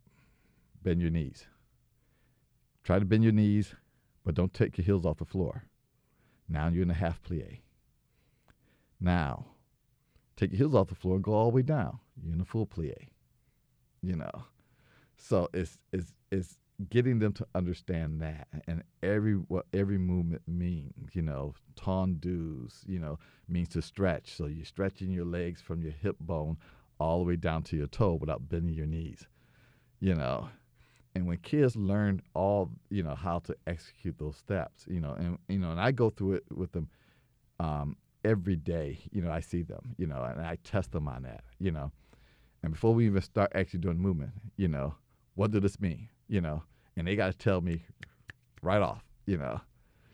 bend 0.83 1.00
your 1.00 1.11
knees. 1.11 1.46
Try 2.85 2.98
to 2.98 3.05
bend 3.05 3.24
your 3.24 3.33
knees, 3.33 3.74
but 4.24 4.35
don't 4.35 4.53
take 4.53 4.79
your 4.79 4.85
heels 4.85 5.05
off 5.07 5.18
the 5.18 5.24
floor. 5.24 5.64
Now 6.48 6.68
you're 6.68 6.83
in 6.83 6.90
a 6.90 6.94
half 6.94 7.22
plie. 7.22 7.61
Now, 9.00 9.46
take 10.37 10.53
your 10.53 10.59
heels 10.59 10.74
off 10.74 10.88
the 10.88 10.94
floor 10.94 11.16
and 11.16 11.24
go 11.24 11.33
all 11.33 11.50
the 11.50 11.57
way 11.57 11.62
down. 11.62 11.98
You're 12.22 12.35
in 12.35 12.40
a 12.40 12.44
full 12.44 12.66
plie. 12.66 13.09
You 14.03 14.16
know, 14.16 14.44
so 15.16 15.48
it's 15.55 15.79
it's 15.92 16.12
it's 16.31 16.59
getting 16.91 17.19
them 17.19 17.33
to 17.33 17.47
understand 17.55 18.21
that 18.21 18.49
and 18.67 18.83
every 19.03 19.35
what 19.35 19.67
every 19.73 19.99
movement 19.99 20.43
means. 20.47 21.15
You 21.15 21.23
know, 21.23 21.55
tendus. 21.77 22.83
You 22.87 22.99
know, 22.99 23.19
means 23.49 23.69
to 23.71 23.83
stretch. 23.83 24.37
So 24.37 24.47
you're 24.47 24.65
stretching 24.65 25.11
your 25.11 25.25
legs 25.25 25.61
from 25.61 25.83
your 25.83 25.93
hip 25.93 26.17
bone 26.21 26.57
all 26.99 27.19
the 27.19 27.25
way 27.25 27.37
down 27.37 27.63
to 27.65 27.77
your 27.77 27.87
toe 27.87 28.15
without 28.15 28.49
bending 28.49 28.75
your 28.75 28.87
knees. 28.87 29.27
You 30.01 30.15
know, 30.15 30.49
and 31.15 31.27
when 31.27 31.39
kids 31.39 31.77
learn 31.77 32.23
all 32.35 32.71
you 32.91 33.03
know 33.03 33.15
how 33.15 33.39
to 33.41 33.57
execute 33.67 34.19
those 34.19 34.37
steps, 34.37 34.85
you 34.89 35.01
know, 35.01 35.13
and 35.13 35.39
you 35.49 35.59
know, 35.59 35.71
and 35.71 35.81
I 35.81 35.93
go 35.93 36.11
through 36.11 36.35
it 36.35 36.45
with 36.51 36.73
them 36.73 36.89
um, 37.61 37.97
every 38.25 38.57
day. 38.57 38.99
You 39.13 39.23
know, 39.23 39.31
I 39.31 39.41
see 39.41 39.63
them, 39.63 39.95
you 39.97 40.07
know, 40.07 40.23
and 40.23 40.41
I 40.41 40.59
test 40.65 40.93
them 40.93 41.09
on 41.09 41.23
that, 41.23 41.45
you 41.59 41.71
know. 41.71 41.93
And 42.63 42.73
before 42.73 42.95
we 42.95 43.07
even 43.07 43.21
start 43.23 43.53
actually 43.55 43.81
doing 43.81 43.99
movement, 43.99 44.33
you 44.57 44.69
know, 44.69 44.95
what 45.35 45.51
does 45.51 45.63
this 45.63 45.81
mean, 45.81 46.09
you 46.29 46.41
know? 46.41 46.63
And 46.97 47.07
they 47.07 47.17
got 47.17 47.33
to 47.33 47.39
tell 47.39 47.61
me 47.61 47.85
right 48.63 48.83
off, 48.83 49.05
you 49.27 49.37
know. 49.37 49.61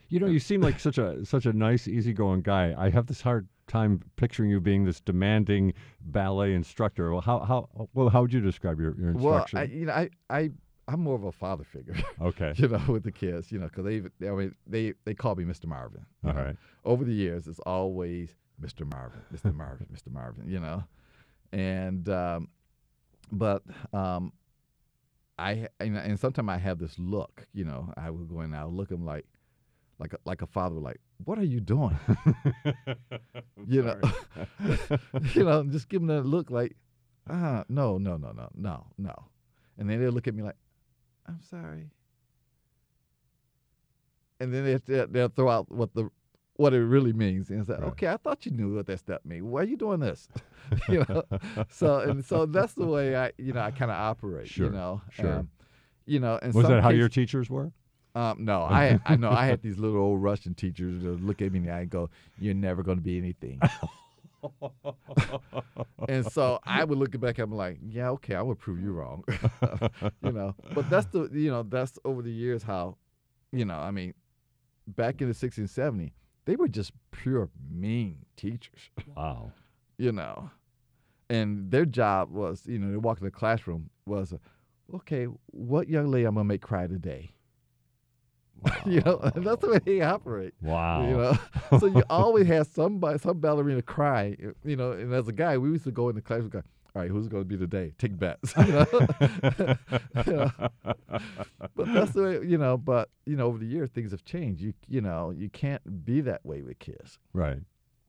You 0.08 0.18
know, 0.18 0.26
you 0.26 0.40
seem 0.40 0.60
like 0.60 0.80
such 0.80 0.98
a 0.98 1.24
such 1.24 1.46
a 1.46 1.52
nice, 1.52 1.86
easygoing 1.86 2.42
guy. 2.42 2.74
I 2.76 2.90
have 2.90 3.06
this 3.06 3.20
hard 3.20 3.46
time 3.68 4.02
picturing 4.16 4.50
you 4.50 4.60
being 4.60 4.84
this 4.84 5.00
demanding 5.00 5.72
ballet 6.00 6.54
instructor. 6.54 7.12
Well, 7.12 7.20
how 7.20 7.38
how 7.40 7.88
well 7.94 8.08
how 8.08 8.22
would 8.22 8.32
you 8.32 8.40
describe 8.40 8.80
your, 8.80 8.98
your 8.98 9.12
Well, 9.12 9.42
instruction? 9.42 9.58
I, 9.58 9.62
you 9.64 9.86
know, 9.86 9.92
I, 9.92 10.10
I, 10.28 10.50
I'm 10.88 11.00
more 11.00 11.14
of 11.14 11.22
a 11.24 11.32
father 11.32 11.64
figure. 11.64 11.94
Okay. 12.20 12.52
you 12.56 12.68
know, 12.68 12.82
with 12.88 13.04
the 13.04 13.12
kids, 13.12 13.52
you 13.52 13.58
know, 13.60 13.66
because 13.66 13.84
they, 13.84 14.00
they, 14.18 14.28
I 14.28 14.32
mean, 14.32 14.54
they, 14.66 14.94
they 15.04 15.14
call 15.14 15.36
me 15.36 15.44
Mr. 15.44 15.66
Marvin. 15.66 16.04
All 16.24 16.32
know. 16.32 16.42
right. 16.42 16.56
Over 16.84 17.04
the 17.04 17.14
years, 17.14 17.46
it's 17.46 17.60
always 17.60 18.34
Mr. 18.60 18.90
Marvin, 18.90 19.20
Mr. 19.32 19.54
Marvin, 19.54 19.86
Mr. 19.92 20.12
Marvin, 20.12 20.48
you 20.48 20.60
know, 20.60 20.84
and 21.52 22.08
um, 22.08 22.48
but 23.32 23.62
um, 23.92 24.32
I 25.40 25.68
and, 25.80 25.96
and 25.96 26.20
sometimes 26.20 26.48
I 26.50 26.58
have 26.58 26.78
this 26.78 26.98
look, 26.98 27.46
you 27.54 27.64
know, 27.64 27.92
I 27.96 28.10
will 28.10 28.26
go 28.26 28.40
in 28.40 28.52
and 28.52 28.56
I'll 28.56 28.72
look 28.72 28.92
at 28.92 28.98
him 28.98 29.06
like, 29.06 29.24
like 29.98 30.12
a, 30.12 30.18
like 30.26 30.42
a 30.42 30.46
father, 30.46 30.76
like, 30.76 31.00
what 31.24 31.38
are 31.38 31.44
you 31.44 31.60
doing? 31.60 31.98
you 33.66 33.82
know, 33.82 33.98
you 35.34 35.44
know, 35.44 35.64
just 35.64 35.88
give 35.88 36.02
him 36.02 36.08
that 36.08 36.26
look 36.26 36.50
like, 36.50 36.76
ah, 37.28 37.64
no, 37.68 37.96
no, 37.96 38.18
no, 38.18 38.32
no, 38.32 38.50
no, 38.54 38.86
no, 38.98 39.24
and 39.78 39.88
then 39.88 39.98
they'll 40.00 40.12
look 40.12 40.28
at 40.28 40.34
me 40.34 40.42
like, 40.42 40.56
I'm 41.26 41.40
sorry, 41.42 41.90
and 44.40 44.52
then 44.52 44.80
they, 44.86 45.06
they'll 45.06 45.28
throw 45.28 45.48
out 45.48 45.70
what 45.72 45.94
the 45.94 46.10
what 46.60 46.74
it 46.74 46.84
really 46.84 47.14
means 47.14 47.48
and 47.48 47.66
say, 47.66 47.72
right. 47.72 47.84
okay, 47.84 48.08
I 48.08 48.18
thought 48.18 48.44
you 48.44 48.52
knew 48.52 48.74
what 48.76 48.86
that 48.86 48.98
step 48.98 49.24
means. 49.24 49.42
Why 49.44 49.62
are 49.62 49.64
you 49.64 49.78
doing 49.78 49.98
this? 49.98 50.28
you 50.90 50.98
know, 51.08 51.24
so 51.70 52.00
and 52.00 52.22
so 52.22 52.44
that's 52.44 52.74
the 52.74 52.84
way 52.84 53.16
I, 53.16 53.32
you 53.38 53.54
know, 53.54 53.62
I 53.62 53.70
kind 53.70 53.90
of 53.90 53.96
operate. 53.96 54.48
Sure, 54.48 54.66
you 54.66 54.72
know, 54.72 55.00
sure. 55.10 55.26
And, 55.26 55.48
you 56.04 56.20
know, 56.20 56.38
and 56.42 56.52
was 56.52 56.68
that 56.68 56.82
how 56.82 56.90
your 56.90 57.08
teachers 57.08 57.48
were? 57.48 57.72
Um, 58.14 58.44
no, 58.44 58.60
I 58.70 59.00
I 59.06 59.16
know 59.16 59.30
I 59.30 59.46
had 59.46 59.62
these 59.62 59.78
little 59.78 60.02
old 60.02 60.22
Russian 60.22 60.54
teachers 60.54 61.02
that 61.02 61.24
look 61.24 61.40
at 61.40 61.50
me 61.50 61.60
in 61.60 61.64
the 61.64 61.72
eye 61.72 61.80
and 61.80 61.90
go, 61.90 62.10
"You're 62.38 62.52
never 62.52 62.82
going 62.82 62.98
to 62.98 63.02
be 63.02 63.16
anything." 63.16 63.58
and 66.08 66.26
so 66.30 66.60
I 66.64 66.84
would 66.84 66.98
look 66.98 67.18
back 67.18 67.38
at 67.38 67.48
them 67.48 67.52
like, 67.52 67.78
"Yeah, 67.88 68.10
okay, 68.10 68.34
I 68.34 68.42
would 68.42 68.58
prove 68.58 68.80
you 68.80 68.92
wrong," 68.92 69.24
you 70.22 70.32
know. 70.32 70.54
But 70.74 70.90
that's 70.90 71.06
the 71.06 71.30
you 71.32 71.50
know 71.50 71.62
that's 71.62 71.98
over 72.04 72.20
the 72.20 72.32
years 72.32 72.62
how, 72.62 72.98
you 73.50 73.64
know, 73.64 73.78
I 73.78 73.90
mean, 73.92 74.12
back 74.86 75.22
in 75.22 75.28
the 75.28 75.34
60s 75.34 75.56
and 75.56 75.68
70s, 75.68 76.12
they 76.44 76.56
were 76.56 76.68
just 76.68 76.92
pure 77.10 77.50
mean 77.70 78.24
teachers. 78.36 78.90
Wow. 79.16 79.52
you 79.98 80.12
know, 80.12 80.50
and 81.28 81.70
their 81.70 81.84
job 81.84 82.30
was, 82.32 82.62
you 82.66 82.78
know, 82.78 82.90
they 82.90 82.96
walk 82.96 83.18
in 83.18 83.24
the 83.24 83.30
classroom 83.30 83.90
was, 84.06 84.34
okay, 84.94 85.26
what 85.46 85.88
young 85.88 86.10
lady 86.10 86.24
I'm 86.24 86.34
gonna 86.34 86.44
make 86.44 86.62
cry 86.62 86.86
today? 86.86 87.32
Wow. 88.60 88.72
you 88.86 89.00
know, 89.00 89.18
and 89.34 89.46
that's 89.46 89.62
the 89.62 89.70
way 89.70 89.78
they 89.78 90.00
operate. 90.02 90.54
Wow. 90.60 91.06
You 91.06 91.16
know, 91.16 91.78
so 91.78 91.86
you 91.86 92.02
always 92.10 92.46
have 92.46 92.66
somebody, 92.66 93.18
some 93.18 93.38
ballerina 93.40 93.82
cry. 93.82 94.36
You 94.64 94.76
know, 94.76 94.92
and 94.92 95.12
as 95.14 95.28
a 95.28 95.32
guy, 95.32 95.56
we 95.58 95.70
used 95.70 95.84
to 95.84 95.90
go 95.90 96.08
in 96.08 96.14
the 96.14 96.22
class 96.22 96.40
and 96.40 96.50
go, 96.50 96.62
all 96.94 97.02
right, 97.02 97.10
who's 97.10 97.28
going 97.28 97.42
to 97.42 97.48
be 97.48 97.56
today? 97.56 97.92
Take 97.98 98.18
bets. 98.18 98.54
You 98.66 98.72
know? 98.72 98.86
you 100.26 100.32
know? 100.32 100.50
But 101.76 101.94
that's 101.94 102.12
the 102.12 102.22
way, 102.22 102.32
you 102.46 102.58
know, 102.58 102.76
but, 102.76 103.10
you 103.26 103.36
know, 103.36 103.46
over 103.46 103.58
the 103.58 103.66
years, 103.66 103.90
things 103.90 104.10
have 104.10 104.24
changed. 104.24 104.60
You, 104.60 104.74
you 104.88 105.00
know, 105.00 105.30
you 105.30 105.48
can't 105.48 106.04
be 106.04 106.20
that 106.22 106.44
way 106.44 106.62
with 106.62 106.78
kids. 106.78 107.18
Right. 107.32 107.58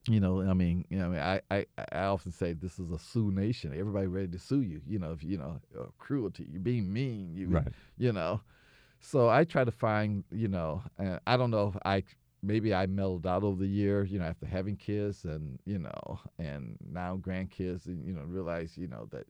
You 0.08 0.18
know, 0.18 0.42
I 0.42 0.52
mean, 0.52 0.84
you 0.90 0.98
know, 0.98 1.06
I, 1.06 1.08
mean, 1.08 1.20
I, 1.20 1.40
I, 1.50 1.66
I 1.92 2.04
often 2.06 2.32
say 2.32 2.54
this 2.54 2.78
is 2.80 2.90
a 2.90 2.98
sue 2.98 3.30
nation. 3.30 3.72
Everybody 3.72 4.08
ready 4.08 4.28
to 4.28 4.38
sue 4.38 4.62
you. 4.62 4.80
You 4.86 4.98
know, 4.98 5.12
if 5.12 5.22
you 5.22 5.38
know 5.38 5.60
uh, 5.78 5.84
cruelty, 5.98 6.48
you're 6.50 6.60
being 6.60 6.92
mean. 6.92 7.32
You, 7.34 7.48
right. 7.48 7.68
You 7.98 8.12
know, 8.12 8.40
so 8.98 9.28
I 9.28 9.44
try 9.44 9.62
to 9.62 9.70
find, 9.70 10.24
you 10.32 10.48
know, 10.48 10.82
I 11.26 11.36
don't 11.36 11.50
know 11.50 11.68
if 11.74 11.80
I 11.84 12.02
maybe 12.42 12.74
I 12.74 12.86
mellowed 12.86 13.26
out 13.26 13.44
over 13.44 13.60
the 13.60 13.68
year, 13.68 14.04
you 14.04 14.18
know, 14.18 14.24
after 14.24 14.46
having 14.46 14.76
kids 14.76 15.24
and, 15.24 15.58
you 15.64 15.78
know, 15.78 16.20
and 16.38 16.76
now 16.90 17.16
grandkids 17.16 17.86
and, 17.86 18.04
you 18.04 18.12
know, 18.12 18.22
realize, 18.22 18.76
you 18.76 18.88
know, 18.88 19.06
that, 19.10 19.26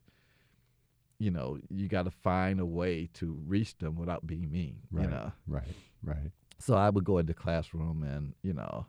you 1.18 1.30
know, 1.30 1.58
you 1.68 1.88
got 1.88 2.04
to 2.04 2.10
find 2.10 2.58
a 2.58 2.66
way 2.66 3.08
to 3.14 3.38
reach 3.46 3.76
them 3.78 3.96
without 3.96 4.26
being 4.26 4.50
mean, 4.50 4.78
right, 4.90 5.04
you 5.04 5.10
know. 5.10 5.32
Right, 5.46 5.74
right. 6.02 6.30
So 6.58 6.74
I 6.74 6.90
would 6.90 7.04
go 7.04 7.18
into 7.18 7.34
classroom 7.34 8.02
and, 8.02 8.34
you 8.42 8.54
know, 8.54 8.86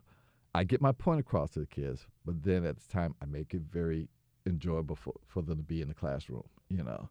I 0.54 0.64
get 0.64 0.80
my 0.80 0.92
point 0.92 1.20
across 1.20 1.50
to 1.50 1.60
the 1.60 1.66
kids, 1.66 2.06
but 2.24 2.42
then 2.42 2.64
at 2.64 2.76
the 2.76 2.92
time 2.92 3.14
I 3.20 3.26
make 3.26 3.54
it 3.54 3.62
very 3.70 4.08
enjoyable 4.46 4.96
for, 4.96 5.14
for 5.26 5.42
them 5.42 5.58
to 5.58 5.62
be 5.62 5.82
in 5.82 5.88
the 5.88 5.94
classroom, 5.94 6.44
you 6.68 6.82
know. 6.82 7.08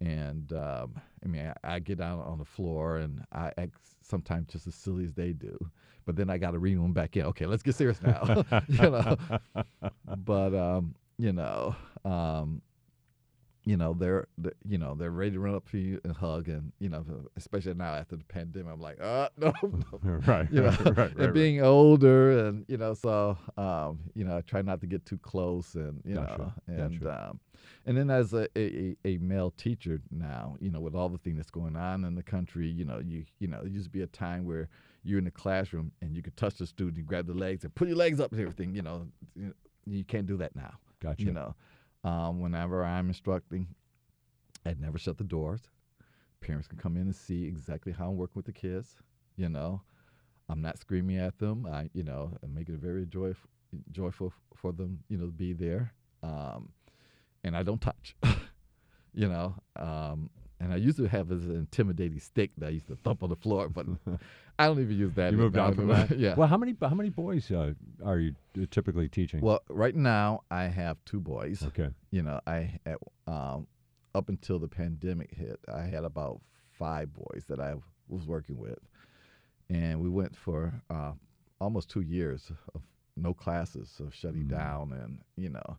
And 0.00 0.52
um, 0.52 1.00
I 1.24 1.28
mean, 1.28 1.52
I, 1.64 1.74
I, 1.74 1.78
get 1.80 2.00
out 2.00 2.24
on 2.24 2.38
the 2.38 2.44
floor 2.44 2.98
and 2.98 3.24
I 3.32 3.52
act 3.58 3.74
sometimes 4.00 4.46
just 4.46 4.68
as 4.68 4.76
silly 4.76 5.04
as 5.04 5.12
they 5.14 5.32
do 5.32 5.58
but 6.08 6.16
then 6.16 6.30
I 6.30 6.38
got 6.38 6.52
to 6.52 6.58
reel 6.58 6.80
them 6.80 6.94
back 6.94 7.18
in. 7.18 7.26
Okay, 7.26 7.44
let's 7.44 7.62
get 7.62 7.74
serious 7.74 8.00
now. 8.00 8.42
you 8.66 8.78
know, 8.78 9.16
but 10.24 10.54
um, 10.54 10.94
you 11.18 11.34
know, 11.34 11.76
um, 12.02 12.62
you 13.68 13.76
know 13.76 13.92
they're, 13.92 14.26
they're, 14.38 14.54
you 14.66 14.78
know 14.78 14.94
they're 14.94 15.10
ready 15.10 15.32
to 15.32 15.40
run 15.40 15.54
up 15.54 15.68
to 15.70 15.76
you 15.76 16.00
and 16.02 16.16
hug 16.16 16.48
and 16.48 16.72
you 16.78 16.88
know 16.88 17.04
especially 17.36 17.74
now 17.74 17.94
after 17.94 18.16
the 18.16 18.24
pandemic 18.24 18.72
I'm 18.72 18.80
like 18.80 18.98
uh 18.98 19.28
no, 19.36 19.52
no. 19.62 19.98
right 20.26 20.48
you 20.50 20.62
know 20.62 20.70
right, 20.84 20.96
right, 20.96 21.16
and 21.16 21.34
being 21.34 21.60
older 21.62 22.46
and 22.46 22.64
you 22.66 22.78
know 22.78 22.94
so 22.94 23.36
um 23.58 23.98
you 24.14 24.24
know 24.24 24.38
I 24.38 24.40
try 24.40 24.62
not 24.62 24.80
to 24.80 24.86
get 24.86 25.04
too 25.04 25.18
close 25.18 25.74
and 25.74 26.00
you 26.06 26.14
gotcha, 26.14 26.38
know 26.38 26.52
and 26.66 27.00
gotcha. 27.00 27.28
um 27.28 27.40
and 27.84 27.96
then 27.96 28.08
as 28.08 28.32
a, 28.32 28.48
a, 28.58 28.96
a 29.04 29.18
male 29.18 29.50
teacher 29.50 30.00
now 30.10 30.56
you 30.60 30.70
know 30.70 30.80
with 30.80 30.94
all 30.94 31.10
the 31.10 31.18
things 31.18 31.36
that's 31.36 31.50
going 31.50 31.76
on 31.76 32.04
in 32.04 32.14
the 32.14 32.22
country 32.22 32.68
you 32.68 32.86
know 32.86 33.00
you 33.04 33.26
you 33.38 33.48
know 33.48 33.60
it 33.60 33.70
used 33.70 33.84
to 33.84 33.90
be 33.90 34.00
a 34.00 34.06
time 34.06 34.46
where 34.46 34.70
you're 35.04 35.18
in 35.18 35.24
the 35.24 35.30
classroom 35.30 35.92
and 36.00 36.14
you 36.14 36.22
could 36.22 36.36
touch 36.36 36.56
the 36.56 36.66
student, 36.66 36.96
you 36.96 37.02
grab 37.02 37.26
the 37.26 37.32
legs 37.32 37.64
and 37.64 37.74
put 37.74 37.88
your 37.88 37.96
legs 37.96 38.20
up 38.20 38.32
and 38.32 38.40
everything. 38.40 38.74
You 38.74 38.82
know, 38.82 39.06
you 39.86 40.04
can't 40.04 40.26
do 40.26 40.36
that 40.38 40.54
now. 40.54 40.74
Gotcha. 41.00 41.22
You 41.22 41.32
know, 41.32 41.54
um, 42.04 42.40
whenever 42.40 42.84
I'm 42.84 43.08
instructing, 43.08 43.68
I'd 44.64 44.80
never 44.80 44.98
shut 44.98 45.18
the 45.18 45.24
doors. 45.24 45.62
Parents 46.40 46.68
can 46.68 46.78
come 46.78 46.96
in 46.96 47.02
and 47.02 47.16
see 47.16 47.44
exactly 47.44 47.92
how 47.92 48.08
I'm 48.08 48.16
working 48.16 48.36
with 48.36 48.46
the 48.46 48.52
kids. 48.52 48.96
You 49.36 49.48
know, 49.48 49.82
I'm 50.48 50.62
not 50.62 50.78
screaming 50.78 51.18
at 51.18 51.38
them. 51.38 51.66
I, 51.66 51.90
you 51.92 52.02
know, 52.02 52.32
I 52.42 52.46
make 52.46 52.68
it 52.68 52.78
very 52.78 53.06
joyful, 53.06 53.48
joyful 53.90 54.32
for 54.54 54.72
them. 54.72 55.00
You 55.08 55.18
know, 55.18 55.26
to 55.26 55.32
be 55.32 55.52
there. 55.52 55.92
Um, 56.22 56.70
and 57.44 57.56
I 57.56 57.62
don't 57.62 57.80
touch. 57.80 58.16
you 59.12 59.28
know, 59.28 59.54
um, 59.76 60.30
and 60.60 60.72
I 60.72 60.76
used 60.76 60.96
to 60.98 61.06
have 61.06 61.28
this 61.28 61.44
intimidating 61.44 62.18
stick 62.18 62.50
that 62.58 62.66
I 62.66 62.70
used 62.70 62.88
to 62.88 62.96
thump 62.96 63.22
on 63.22 63.28
the 63.28 63.36
floor, 63.36 63.68
but 63.68 63.86
I 64.58 64.66
don't 64.66 64.80
even 64.80 64.96
use 64.96 65.14
that. 65.14 65.32
You 65.32 65.38
moved 65.38 65.56
on 65.56 65.74
from 65.74 65.88
that. 65.88 66.10
yeah. 66.18 66.34
Well, 66.34 66.48
how 66.48 66.56
many 66.56 66.74
how 66.80 66.94
many 66.94 67.10
boys 67.10 67.50
uh, 67.50 67.74
are 68.04 68.18
you 68.18 68.34
typically 68.70 69.08
teaching? 69.08 69.40
Well, 69.40 69.60
right 69.68 69.94
now 69.94 70.42
I 70.50 70.64
have 70.64 70.96
two 71.04 71.20
boys. 71.20 71.62
Okay. 71.62 71.90
You 72.10 72.22
know, 72.22 72.40
I 72.46 72.78
at, 72.84 72.98
um, 73.26 73.66
up 74.14 74.28
until 74.28 74.58
the 74.58 74.68
pandemic 74.68 75.32
hit, 75.32 75.60
I 75.72 75.82
had 75.82 76.04
about 76.04 76.40
five 76.72 77.12
boys 77.12 77.44
that 77.48 77.60
I 77.60 77.74
was 78.08 78.26
working 78.26 78.58
with, 78.58 78.80
and 79.70 80.00
we 80.00 80.08
went 80.08 80.34
for 80.34 80.72
uh, 80.90 81.12
almost 81.60 81.88
two 81.88 82.00
years 82.00 82.50
of 82.74 82.82
no 83.16 83.32
classes, 83.32 84.00
of 84.00 84.14
shutting 84.14 84.44
mm. 84.44 84.50
down, 84.50 84.92
and 84.92 85.20
you 85.36 85.50
know, 85.50 85.76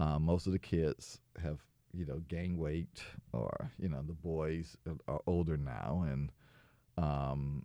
uh, 0.00 0.18
most 0.18 0.46
of 0.46 0.52
the 0.52 0.58
kids 0.58 1.20
have 1.40 1.60
you 1.96 2.06
know 2.06 2.20
gained 2.28 2.58
weight, 2.58 3.02
or 3.32 3.72
you 3.78 3.88
know, 3.88 4.02
the 4.06 4.12
boys 4.12 4.76
are 5.08 5.20
older 5.26 5.56
now, 5.56 6.04
and 6.08 6.30
um, 6.98 7.64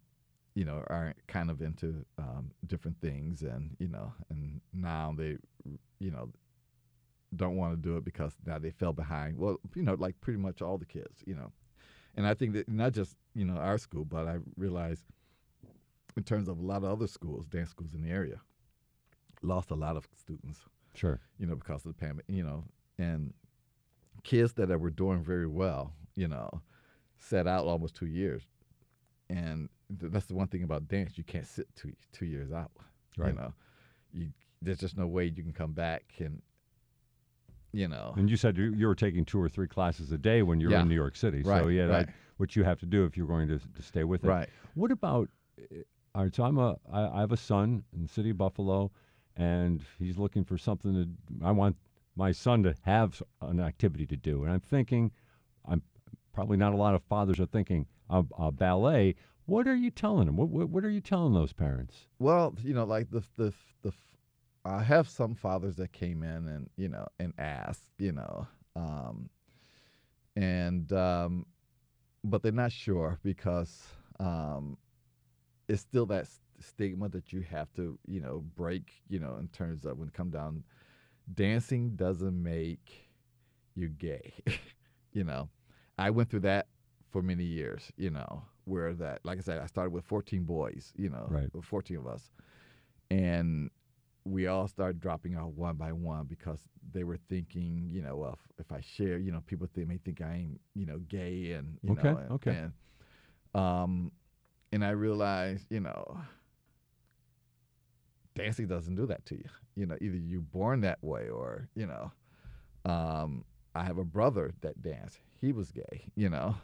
you 0.55 0.65
know, 0.65 0.83
are 0.87 1.13
kind 1.27 1.49
of 1.49 1.61
into 1.61 2.05
um, 2.17 2.51
different 2.67 2.99
things, 3.01 3.41
and 3.41 3.75
you 3.79 3.87
know, 3.87 4.13
and 4.29 4.61
now 4.73 5.13
they, 5.17 5.37
you 5.99 6.11
know, 6.11 6.29
don't 7.35 7.55
want 7.55 7.73
to 7.73 7.77
do 7.77 7.97
it 7.97 8.05
because 8.05 8.33
now 8.45 8.57
they 8.57 8.71
fell 8.71 8.93
behind. 8.93 9.37
Well, 9.37 9.59
you 9.75 9.83
know, 9.83 9.95
like 9.95 10.19
pretty 10.21 10.39
much 10.39 10.61
all 10.61 10.77
the 10.77 10.85
kids, 10.85 11.21
you 11.25 11.35
know, 11.35 11.51
and 12.15 12.27
I 12.27 12.33
think 12.33 12.53
that 12.53 12.69
not 12.69 12.93
just 12.93 13.15
you 13.35 13.45
know 13.45 13.55
our 13.55 13.77
school, 13.77 14.05
but 14.05 14.27
I 14.27 14.37
realize 14.57 15.03
in 16.17 16.23
terms 16.23 16.47
of 16.47 16.59
a 16.59 16.61
lot 16.61 16.83
of 16.83 16.91
other 16.91 17.07
schools, 17.07 17.45
dance 17.47 17.69
schools 17.69 17.93
in 17.93 18.01
the 18.01 18.09
area, 18.09 18.41
lost 19.41 19.71
a 19.71 19.75
lot 19.75 19.95
of 19.95 20.07
students. 20.15 20.59
Sure. 20.93 21.19
You 21.39 21.45
know, 21.45 21.55
because 21.55 21.85
of 21.85 21.93
the 21.93 21.99
pandemic, 21.99 22.25
you 22.27 22.43
know, 22.43 22.65
and 22.97 23.33
kids 24.23 24.53
that 24.53 24.69
were 24.79 24.89
doing 24.89 25.23
very 25.23 25.47
well, 25.47 25.93
you 26.15 26.27
know, 26.27 26.61
set 27.19 27.47
out 27.47 27.65
almost 27.65 27.95
two 27.95 28.07
years, 28.07 28.43
and 29.29 29.69
that's 29.89 30.25
the 30.25 30.33
one 30.35 30.47
thing 30.47 30.63
about 30.63 30.87
dance. 30.87 31.17
You 31.17 31.23
can't 31.23 31.47
sit 31.47 31.67
two 31.75 31.93
two 32.11 32.25
years 32.25 32.51
out. 32.51 32.71
Right. 33.17 33.33
You 33.33 33.39
know, 33.39 33.53
you 34.13 34.27
there's 34.61 34.79
just 34.79 34.97
no 34.97 35.07
way 35.07 35.25
you 35.25 35.43
can 35.43 35.53
come 35.53 35.71
back 35.73 36.03
and 36.19 36.41
you 37.73 37.87
know. 37.87 38.13
And 38.17 38.29
you 38.29 38.37
said 38.37 38.57
you, 38.57 38.73
you 38.73 38.87
were 38.87 38.95
taking 38.95 39.25
two 39.25 39.39
or 39.41 39.49
three 39.49 39.67
classes 39.67 40.11
a 40.11 40.17
day 40.17 40.43
when 40.43 40.59
you're 40.59 40.71
Yeah. 40.71 40.81
in 40.81 40.89
New 40.89 40.95
York 40.95 41.15
City. 41.15 41.41
Right, 41.41 41.61
So 41.61 41.67
yeah, 41.69 41.83
right. 41.83 42.05
that, 42.07 42.13
what 42.37 42.55
you 42.55 42.63
have 42.63 42.79
to 42.79 42.85
do 42.85 43.05
if 43.05 43.15
you're 43.15 43.27
going 43.27 43.47
to, 43.47 43.59
to 43.59 43.81
stay 43.81 44.03
with 44.03 44.23
it. 44.23 44.27
Right. 44.27 44.49
What 44.75 44.91
about? 44.91 45.29
uh, 45.59 45.75
All 46.15 46.23
right. 46.23 46.35
So 46.35 46.43
I'm 46.43 46.57
a 46.57 46.77
I, 46.91 47.17
I 47.17 47.19
have 47.21 47.31
a 47.31 47.37
son 47.37 47.83
in 47.95 48.01
the 48.03 48.07
city 48.09 48.31
of 48.31 48.37
Buffalo, 48.37 48.91
and 49.37 49.81
he's 49.99 50.17
looking 50.17 50.43
for 50.43 50.57
something 50.57 50.93
to. 50.93 51.45
I 51.45 51.51
want 51.51 51.75
my 52.15 52.31
son 52.31 52.63
to 52.63 52.75
have 52.83 53.21
an 53.41 53.59
activity 53.59 54.05
to 54.07 54.17
do, 54.17 54.43
and 54.43 54.51
I'm 54.51 54.59
thinking, 54.59 55.11
I'm 55.65 55.81
probably 56.33 56.57
not 56.57 56.73
a 56.73 56.77
lot 56.77 56.95
of 56.95 57.03
fathers 57.03 57.39
are 57.39 57.45
thinking 57.45 57.85
uh, 58.09 58.51
ballet. 58.51 59.15
What 59.45 59.67
are 59.67 59.75
you 59.75 59.91
telling 59.91 60.25
them? 60.25 60.37
What, 60.37 60.49
what 60.49 60.69
what 60.69 60.85
are 60.85 60.89
you 60.89 61.01
telling 61.01 61.33
those 61.33 61.53
parents? 61.53 62.07
Well, 62.19 62.55
you 62.63 62.73
know, 62.73 62.85
like 62.85 63.09
the 63.09 63.23
the 63.37 63.53
the 63.81 63.91
I 64.63 64.83
have 64.83 65.09
some 65.09 65.35
fathers 65.35 65.75
that 65.77 65.91
came 65.91 66.23
in 66.23 66.47
and 66.47 66.69
you 66.77 66.89
know 66.89 67.07
and 67.19 67.33
asked, 67.37 67.91
you 67.97 68.11
know, 68.11 68.47
um, 68.75 69.29
and 70.35 70.91
um, 70.93 71.45
but 72.23 72.43
they're 72.43 72.51
not 72.51 72.71
sure 72.71 73.19
because 73.23 73.83
um, 74.19 74.77
it's 75.67 75.81
still 75.81 76.05
that 76.07 76.27
stigma 76.59 77.09
that 77.09 77.33
you 77.33 77.41
have 77.41 77.73
to, 77.73 77.97
you 78.05 78.21
know, 78.21 78.43
break, 78.55 79.01
you 79.09 79.19
know, 79.19 79.37
in 79.39 79.47
terms 79.47 79.85
of 79.85 79.97
when 79.97 80.07
it 80.07 80.13
come 80.13 80.29
down, 80.29 80.63
dancing 81.33 81.91
doesn't 81.95 82.41
make 82.41 83.09
you 83.75 83.87
gay. 83.89 84.33
you 85.13 85.23
know, 85.23 85.49
I 85.97 86.09
went 86.09 86.29
through 86.29 86.41
that 86.41 86.67
for 87.09 87.21
many 87.21 87.43
years, 87.43 87.91
you 87.97 88.09
know, 88.09 88.43
where 88.65 88.93
that, 88.93 89.19
like 89.23 89.37
I 89.37 89.41
said, 89.41 89.59
I 89.59 89.65
started 89.65 89.91
with 89.91 90.05
14 90.05 90.43
boys, 90.43 90.93
you 90.95 91.09
know, 91.09 91.25
Right. 91.29 91.49
14 91.61 91.97
of 91.97 92.07
us. 92.07 92.31
And 93.09 93.69
we 94.23 94.47
all 94.47 94.67
started 94.67 94.99
dropping 94.99 95.35
out 95.35 95.53
one 95.53 95.75
by 95.75 95.91
one 95.91 96.25
because 96.25 96.59
they 96.93 97.03
were 97.03 97.17
thinking, 97.29 97.89
you 97.91 98.01
know, 98.01 98.15
well, 98.17 98.33
if, 98.59 98.65
if 98.65 98.71
I 98.71 98.81
share, 98.81 99.17
you 99.17 99.31
know, 99.31 99.41
people 99.45 99.67
think, 99.73 99.87
may 99.87 99.97
think 99.97 100.21
I'm, 100.21 100.59
you 100.75 100.85
know, 100.85 100.99
gay 100.99 101.53
and, 101.53 101.77
you 101.81 101.91
Okay, 101.91 102.09
know, 102.09 102.17
and, 102.17 102.31
okay. 102.31 102.57
and, 102.57 102.73
um, 103.53 104.11
and 104.71 104.85
I 104.85 104.91
realized, 104.91 105.65
you 105.69 105.81
know, 105.81 106.17
dancing 108.35 108.67
doesn't 108.67 108.95
do 108.95 109.05
that 109.07 109.25
to 109.27 109.35
you. 109.35 109.49
You 109.75 109.85
know, 109.85 109.97
either 110.01 110.17
you're 110.17 110.41
born 110.41 110.81
that 110.81 111.03
way 111.03 111.29
or, 111.29 111.67
you 111.75 111.87
know, 111.87 112.11
um, 112.85 113.45
I 113.75 113.83
have 113.83 113.97
a 113.97 114.03
brother 114.03 114.53
that 114.61 114.81
danced. 114.81 115.19
He 115.39 115.51
was 115.51 115.71
gay, 115.71 116.11
you 116.15 116.29
know, 116.29 116.55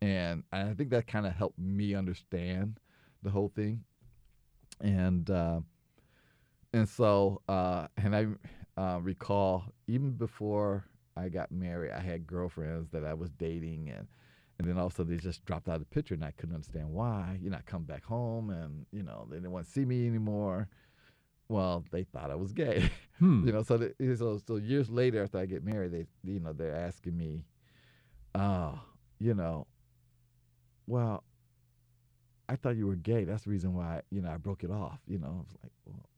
and 0.00 0.42
I 0.52 0.74
think 0.74 0.90
that 0.90 1.06
kind 1.06 1.26
of 1.26 1.32
helped 1.32 1.58
me 1.58 1.94
understand 1.94 2.78
the 3.22 3.30
whole 3.30 3.50
thing. 3.54 3.84
And 4.80 5.28
uh, 5.30 5.60
and 6.72 6.88
so 6.88 7.40
uh, 7.48 7.86
and 7.96 8.14
I 8.14 8.26
uh, 8.80 8.98
recall 9.00 9.64
even 9.86 10.12
before 10.12 10.84
I 11.16 11.28
got 11.28 11.50
married, 11.50 11.92
I 11.92 12.00
had 12.00 12.26
girlfriends 12.26 12.90
that 12.90 13.04
I 13.04 13.14
was 13.14 13.30
dating, 13.30 13.90
and 13.90 14.06
and 14.58 14.68
then 14.68 14.78
also 14.78 15.02
they 15.02 15.16
just 15.16 15.44
dropped 15.46 15.68
out 15.68 15.76
of 15.76 15.80
the 15.80 15.86
picture, 15.86 16.14
and 16.14 16.24
I 16.24 16.32
couldn't 16.32 16.54
understand 16.54 16.90
why. 16.90 17.38
You 17.40 17.50
know, 17.50 17.56
I 17.56 17.62
come 17.62 17.84
back 17.84 18.04
home, 18.04 18.50
and 18.50 18.84
you 18.92 19.02
know 19.02 19.26
they 19.30 19.36
didn't 19.36 19.52
want 19.52 19.66
to 19.66 19.72
see 19.72 19.84
me 19.84 20.06
anymore. 20.06 20.68
Well, 21.48 21.84
they 21.90 22.04
thought 22.04 22.30
I 22.30 22.34
was 22.34 22.52
gay. 22.52 22.90
Hmm. 23.18 23.46
you 23.46 23.52
know, 23.54 23.62
so, 23.62 23.78
the, 23.78 23.94
so 24.18 24.38
so 24.46 24.56
years 24.56 24.90
later 24.90 25.22
after 25.22 25.38
I 25.38 25.46
get 25.46 25.64
married, 25.64 25.90
they 25.90 26.04
you 26.22 26.38
know 26.38 26.52
they're 26.52 26.76
asking 26.76 27.16
me, 27.16 27.46
oh, 28.34 28.78
you 29.18 29.32
know, 29.32 29.66
well, 30.86 31.24
I 32.46 32.56
thought 32.56 32.76
you 32.76 32.86
were 32.86 32.96
gay. 32.96 33.24
That's 33.24 33.44
the 33.44 33.50
reason 33.50 33.72
why 33.72 34.02
you 34.10 34.20
know 34.20 34.28
I 34.28 34.36
broke 34.36 34.64
it 34.64 34.70
off. 34.70 35.00
You 35.08 35.18
know, 35.18 35.28
I 35.28 35.38
was 35.38 35.48
like, 35.62 35.72
well, 35.86 36.10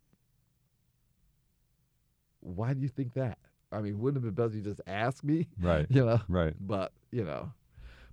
why 2.41 2.75
do 2.75 2.81
you 2.81 2.89
think 2.89 3.15
that? 3.15 3.39
I 3.71 3.81
mean, 3.81 3.99
wouldn't 4.01 4.25
it 4.25 4.27
have 4.27 4.35
been 4.35 4.45
better 4.45 4.59
if 4.59 4.65
you 4.65 4.69
just 4.69 4.81
ask 4.89 5.23
me? 5.23 5.47
Right. 5.61 5.87
You 5.91 6.05
know. 6.05 6.21
Right. 6.27 6.55
But 6.59 6.93
you 7.13 7.25
know, 7.25 7.53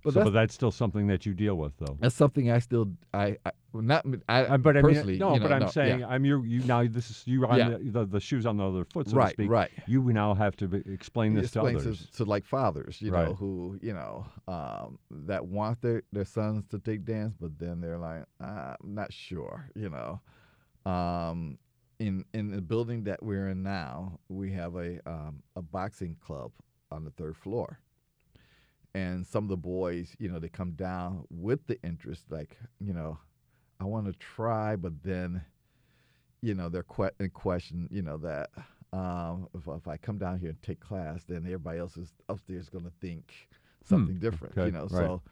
But, 0.06 0.12
so, 0.14 0.20
that's, 0.20 0.24
but 0.30 0.34
that's 0.34 0.54
still 0.54 0.70
something 0.70 1.08
that 1.08 1.26
you 1.26 1.34
deal 1.34 1.56
with, 1.56 1.72
though. 1.78 1.96
that's 1.98 2.14
something 2.14 2.48
I 2.48 2.60
still 2.60 2.92
I, 3.12 3.38
I 3.44 3.50
well, 3.72 3.82
not 3.82 4.06
I, 4.28 4.42
Uh, 4.44 4.56
but 4.56 4.76
I 4.76 4.82
mean, 4.82 4.94
no, 4.94 5.08
you 5.08 5.18
know, 5.18 5.38
but 5.40 5.52
I'm 5.52 5.60
no, 5.62 5.66
saying 5.66 5.98
yeah. 5.98 6.06
I'm 6.06 6.24
you. 6.24 6.44
You 6.44 6.60
now 6.62 6.84
this 6.86 7.10
is 7.10 7.22
you 7.26 7.44
on 7.44 7.58
Yeah. 7.58 7.70
the, 7.70 7.78
the 7.90 8.04
the 8.06 8.20
shoes 8.20 8.46
on 8.46 8.56
the 8.58 8.64
other 8.68 8.84
foot, 8.84 9.08
so 9.08 9.14
to 9.14 9.16
Right, 9.18 9.32
speak. 9.32 9.50
right. 9.50 9.70
You 9.88 10.00
now 10.12 10.32
have 10.34 10.54
to 10.58 10.68
be, 10.68 10.78
explain 10.92 11.34
this 11.34 11.50
to 11.52 11.62
others. 11.62 12.06
to, 12.06 12.12
to 12.18 12.24
like 12.24 12.44
fathers, 12.46 13.02
you 13.02 13.10
know, 13.10 13.34
who 13.34 13.80
you 13.82 13.94
know 13.94 14.24
um, 14.46 15.00
that 15.10 15.44
want 15.44 15.82
their, 15.82 16.04
their 16.12 16.24
sons 16.24 16.64
to 16.70 16.78
take 16.78 17.04
dance, 17.04 17.34
but 17.40 17.58
then 17.58 17.80
they're 17.80 17.98
like, 17.98 18.26
"Ah, 18.40 18.76
I'm 18.80 18.94
not 18.94 19.12
sure, 19.12 19.68
you 19.74 19.90
know. 19.90 20.20
Um, 20.90 21.58
in 21.98 22.24
in 22.32 22.50
the 22.52 22.60
building 22.62 23.02
that 23.04 23.22
we're 23.24 23.48
in 23.48 23.64
now, 23.64 24.20
we 24.28 24.52
have 24.52 24.76
a 24.76 25.00
um, 25.04 25.42
a 25.56 25.62
boxing 25.62 26.16
club 26.20 26.52
on 26.92 27.02
the 27.04 27.10
third 27.10 27.36
floor, 27.36 27.80
and 28.96 29.26
some 29.26 29.44
of 29.44 29.50
the 29.50 29.56
boys, 29.56 30.16
you 30.18 30.30
know, 30.30 30.38
they 30.38 30.48
come 30.48 30.72
down 30.72 31.24
with 31.30 31.66
the 31.66 31.78
interest, 31.82 32.24
like, 32.30 32.56
you 32.80 32.94
know, 32.94 33.18
I 33.78 33.84
want 33.84 34.06
to 34.06 34.12
try, 34.14 34.76
but 34.76 35.02
then 35.02 35.42
you 36.42 36.54
know, 36.54 36.68
they're 36.68 36.84
que- 36.84 37.10
in 37.18 37.30
question, 37.30 37.88
you 37.90 38.02
know, 38.02 38.16
that 38.18 38.50
um, 38.92 39.48
if, 39.54 39.66
if 39.66 39.88
I 39.88 39.96
come 39.96 40.18
down 40.18 40.38
here 40.38 40.50
and 40.50 40.62
take 40.62 40.80
class, 40.80 41.24
then 41.24 41.38
everybody 41.38 41.78
else 41.78 41.96
is 41.96 42.12
upstairs 42.28 42.64
is 42.64 42.68
going 42.68 42.84
to 42.84 42.92
think 43.00 43.32
something 43.84 44.18
different, 44.18 44.56
okay, 44.56 44.66
you 44.66 44.72
know. 44.72 44.86
right. 44.90 45.06
So, 45.06 45.22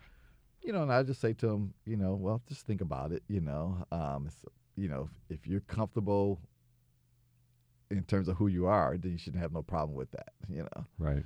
you 0.62 0.72
know, 0.72 0.82
and 0.82 0.92
I 0.92 1.02
just 1.02 1.20
say 1.20 1.34
to 1.34 1.46
them, 1.46 1.74
you 1.84 1.96
know, 1.96 2.14
well, 2.14 2.42
just 2.48 2.66
think 2.66 2.80
about 2.80 3.12
it, 3.12 3.22
you 3.28 3.40
know. 3.40 3.86
Um, 3.92 4.24
it's, 4.26 4.44
you 4.76 4.88
know, 4.88 5.08
if 5.28 5.46
you're 5.46 5.60
comfortable 5.60 6.40
in 7.90 8.02
terms 8.04 8.28
of 8.28 8.36
who 8.36 8.48
you 8.48 8.66
are, 8.66 8.96
then 8.96 9.12
you 9.12 9.18
shouldn't 9.18 9.42
have 9.42 9.52
no 9.52 9.62
problem 9.62 9.94
with 9.96 10.10
that, 10.12 10.32
you 10.48 10.62
know 10.62 10.86
Right. 10.98 11.24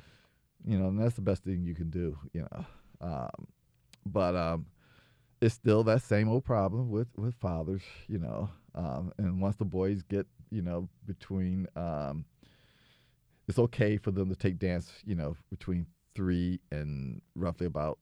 You 0.64 0.78
know, 0.78 0.88
and 0.88 1.00
that's 1.00 1.14
the 1.14 1.22
best 1.22 1.44
thing 1.44 1.64
you 1.64 1.74
can 1.74 1.90
do, 1.90 2.18
you 2.32 2.42
know. 2.50 2.64
Um, 3.00 3.46
but 4.04 4.34
um, 4.34 4.66
it's 5.40 5.54
still 5.54 5.84
that 5.84 6.02
same 6.02 6.28
old 6.28 6.44
problem 6.44 6.90
with 6.90 7.08
with 7.16 7.34
fathers, 7.34 7.82
you 8.08 8.18
know. 8.18 8.50
Um, 8.74 9.12
and 9.18 9.40
once 9.40 9.56
the 9.56 9.64
boys 9.64 10.02
get, 10.02 10.26
you 10.50 10.62
know, 10.62 10.88
between, 11.04 11.66
um, 11.74 12.24
it's 13.48 13.58
okay 13.58 13.96
for 13.96 14.10
them 14.10 14.28
to 14.28 14.36
take 14.36 14.58
dance, 14.58 14.92
you 15.04 15.14
know, 15.14 15.36
between 15.50 15.86
three 16.14 16.60
and 16.70 17.20
roughly 17.34 17.66
about 17.66 17.98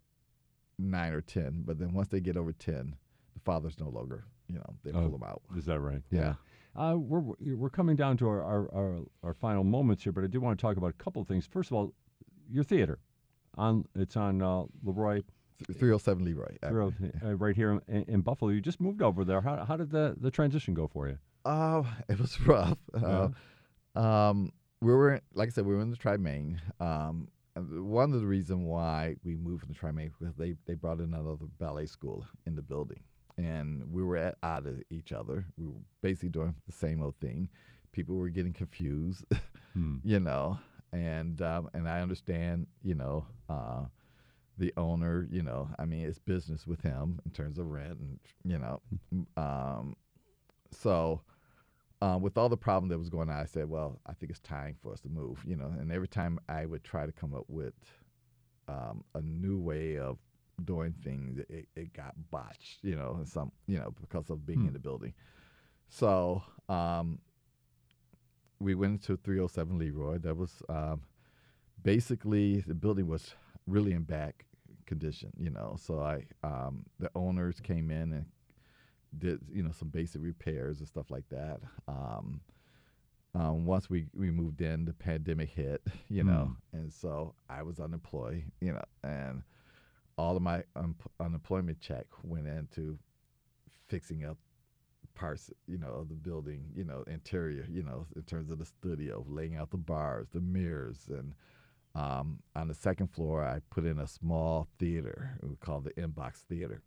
nine 0.79 1.13
or 1.13 1.21
ten. 1.21 1.63
But 1.65 1.79
then 1.79 1.93
once 1.95 2.09
they 2.09 2.21
get 2.21 2.37
over 2.37 2.53
ten, 2.53 2.97
the 3.35 3.41
fathers 3.41 3.77
no 3.79 3.89
longer, 3.89 4.25
you 4.49 4.57
know, 4.57 4.75
they 4.83 4.91
Oh, 4.91 5.03
pull 5.03 5.11
them 5.11 5.23
out. 5.23 5.43
Is 5.57 5.67
that 5.67 5.81
right? 5.81 6.03
Yeah. 6.11 6.35
Uh, 6.75 6.97
we're 6.99 7.23
we're 7.41 7.71
coming 7.71 7.97
down 7.97 8.19
to 8.19 8.29
our, 8.29 8.43
our, 8.43 8.75
our, 8.75 8.99
our 9.23 9.35
final 9.35 9.65
moments 9.65 10.03
here, 10.03 10.13
but 10.13 10.25
I 10.25 10.27
do 10.27 10.41
want 10.41 10.59
to 10.59 10.63
talk 10.63 10.77
about 10.77 10.91
a 10.91 11.03
couple 11.05 11.23
of 11.23 11.29
things. 11.29 11.47
First 11.47 11.71
of 11.71 11.77
all, 11.77 11.95
your 12.51 12.65
theater, 12.65 12.99
on 13.57 13.85
it's 13.95 14.17
on 14.17 14.43
uh, 14.43 14.65
Leroy, 14.85 15.23
Three 15.65 15.89
hundred 15.89 16.01
seven 16.01 16.25
Leroy. 16.25 16.57
Road, 16.71 16.95
uh, 17.25 17.35
right 17.37 17.57
here 17.57 17.81
in, 17.89 18.03
in 18.05 18.21
Buffalo. 18.21 18.51
You 18.51 18.61
just 18.61 18.81
moved 18.81 19.01
over 19.01 19.25
there. 19.25 19.41
How, 19.41 19.65
how 19.65 19.77
did 19.77 19.91
the, 19.91 20.15
the 20.21 20.31
transition 20.31 20.75
go 20.75 20.87
for 20.87 21.09
you? 21.09 21.19
Uh, 21.45 21.83
it 22.09 22.19
was 22.21 22.39
rough. 22.43 22.77
Uh, 22.93 23.29
um, 23.95 24.53
we 24.83 24.93
were, 24.93 25.21
like 25.33 25.49
I 25.49 25.53
said, 25.53 25.65
we 25.65 25.75
were 25.75 25.81
in 25.81 25.91
the 25.91 25.97
Tri-Main. 25.97 26.61
Um, 26.79 27.29
one 27.55 28.13
of 28.13 28.21
the 28.21 28.27
reasons 28.27 28.67
why 28.67 29.17
we 29.25 29.35
moved 29.35 29.61
from 29.63 29.71
the 29.73 29.79
Tri-Main 29.79 30.13
was 30.21 30.35
they, 30.37 30.55
they 30.67 30.75
brought 30.75 30.99
in 30.99 31.15
another 31.15 31.37
ballet 31.59 31.87
school 31.87 32.27
in 32.45 32.55
the 32.55 32.63
building. 32.63 33.01
And 33.39 33.91
we 33.91 34.03
were 34.03 34.19
at 34.19 34.37
odds 34.43 34.67
with 34.67 34.83
each 34.91 35.13
other. 35.13 35.47
We 35.57 35.67
were 35.69 35.81
basically 36.03 36.29
doing 36.29 36.55
the 36.67 36.73
same 36.73 37.03
old 37.03 37.17
thing. 37.17 37.49
People 37.93 38.17
were 38.17 38.29
getting 38.29 38.53
confused, 38.53 39.25
Hmm. 39.73 39.97
you 40.05 40.21
know. 40.21 40.59
And 40.93 41.43
um, 41.43 41.69
and 41.75 41.89
I 41.89 42.01
understand, 42.01 42.67
you 42.83 42.95
know, 42.95 43.27
uh, 43.49 43.85
the 44.59 44.73
owner, 44.77 45.27
you 45.31 45.43
know, 45.43 45.69
I 45.79 45.85
mean, 45.85 46.07
it's 46.07 46.19
business 46.19 46.67
with 46.67 46.81
him 46.81 47.21
in 47.25 47.33
terms 47.33 47.59
of 47.59 47.67
rent 47.67 47.99
and, 47.99 48.19
you 48.45 48.59
know, 48.59 48.81
um, 49.37 49.97
so 50.71 51.21
uh, 52.01 52.19
with 52.21 52.39
all 52.39 52.49
the 52.49 52.57
problem 52.57 52.89
that 52.89 52.99
was 52.99 53.09
going 53.11 53.29
on, 53.31 53.37
I 53.37 53.45
said, 53.45 53.69
well, 53.69 54.01
I 54.07 54.13
think 54.13 54.31
it's 54.31 54.41
time 54.41 54.77
for 54.83 54.93
us 54.93 55.01
to 55.01 55.09
move, 55.09 55.43
you 55.47 55.57
know. 55.57 55.73
And 55.79 55.91
every 55.93 56.09
time 56.09 56.39
I 56.49 56.67
would 56.67 56.85
try 56.85 57.07
to 57.07 57.13
come 57.13 57.35
up 57.35 57.45
with 57.49 57.75
um, 58.69 59.05
a 59.15 59.21
new 59.23 59.59
way 59.59 59.99
of 59.99 60.19
doing 60.65 60.95
things, 61.05 61.39
it, 61.49 61.69
it 61.75 61.93
got 61.93 62.15
botched, 62.31 62.79
you 62.83 62.97
know, 62.97 63.21
some, 63.25 63.53
you 63.67 63.79
know, 63.79 63.93
because 64.01 64.31
of 64.31 64.47
being 64.47 64.61
Hmm. 64.61 64.67
in 64.67 64.73
the 64.73 64.79
building. 64.79 65.15
So 65.89 66.43
um, 66.69 67.19
we 68.61 68.75
went 68.75 69.03
to 69.05 69.17
307 69.17 69.79
Leroy. 69.79 70.19
That 70.19 70.37
was 70.37 70.63
um, 70.69 71.03
basically 71.83 72.61
the 72.61 72.75
building 72.75 73.07
was 73.07 73.35
really 73.67 73.93
in 73.93 74.03
bad 74.03 74.35
condition, 74.87 75.33
you 75.39 75.51
know. 75.51 75.77
So 75.81 76.01
I, 76.01 76.25
um, 76.43 76.85
the 76.99 77.11
owners 77.15 77.61
came 77.61 77.91
in 77.91 78.13
and 78.13 78.27
did 79.19 79.41
you 79.53 79.63
know 79.63 79.73
some 79.73 79.89
basic 79.89 80.23
repairs 80.23 80.79
and 80.79 80.89
stuff 80.89 81.11
like 81.11 81.29
that. 81.31 81.61
Um, 81.89 82.41
um, 83.35 83.67
once 83.67 83.91
we, 83.91 84.07
we 84.15 84.31
moved 84.31 84.63
in, 84.63 84.87
the 84.87 84.95
pandemic 84.95 85.51
hit, 85.51 85.83
you 86.09 86.25
know, 86.25 86.57
and 86.73 86.91
so 86.91 87.35
I 87.51 87.63
was 87.63 87.79
unemployed, 87.81 88.45
you 88.61 88.73
know, 88.73 88.85
and 89.05 89.43
all 90.17 90.37
of 90.37 90.43
my 90.43 90.65
un- 90.75 90.95
unemployment 91.21 91.79
check 91.81 92.07
went 92.23 92.47
into 92.47 92.99
fixing 93.89 94.25
up 94.25 94.39
parts, 95.17 95.51
you 95.67 95.79
know, 95.79 95.89
of 95.89 96.09
the 96.09 96.15
building, 96.15 96.67
you 96.77 96.85
know, 96.85 97.03
interior, 97.09 97.67
you 97.69 97.83
know, 97.83 98.07
in 98.15 98.23
terms 98.23 98.51
of 98.51 98.59
the 98.59 98.65
studio, 98.65 99.25
laying 99.29 99.57
out 99.57 99.71
the 99.71 99.77
bars, 99.77 100.29
the 100.33 100.41
mirrors, 100.41 101.09
and 101.09 101.35
um, 101.97 102.41
on 102.55 102.69
the 102.69 102.75
second 102.75 103.09
floor, 103.09 103.43
I 103.43 103.61
put 103.71 103.87
in 103.87 103.99
a 103.99 104.07
small 104.07 104.69
theater 104.79 105.39
we 105.43 105.57
call 105.57 105.81
the 105.81 105.93
Inbox 105.93 106.37
Theater, 106.49 106.83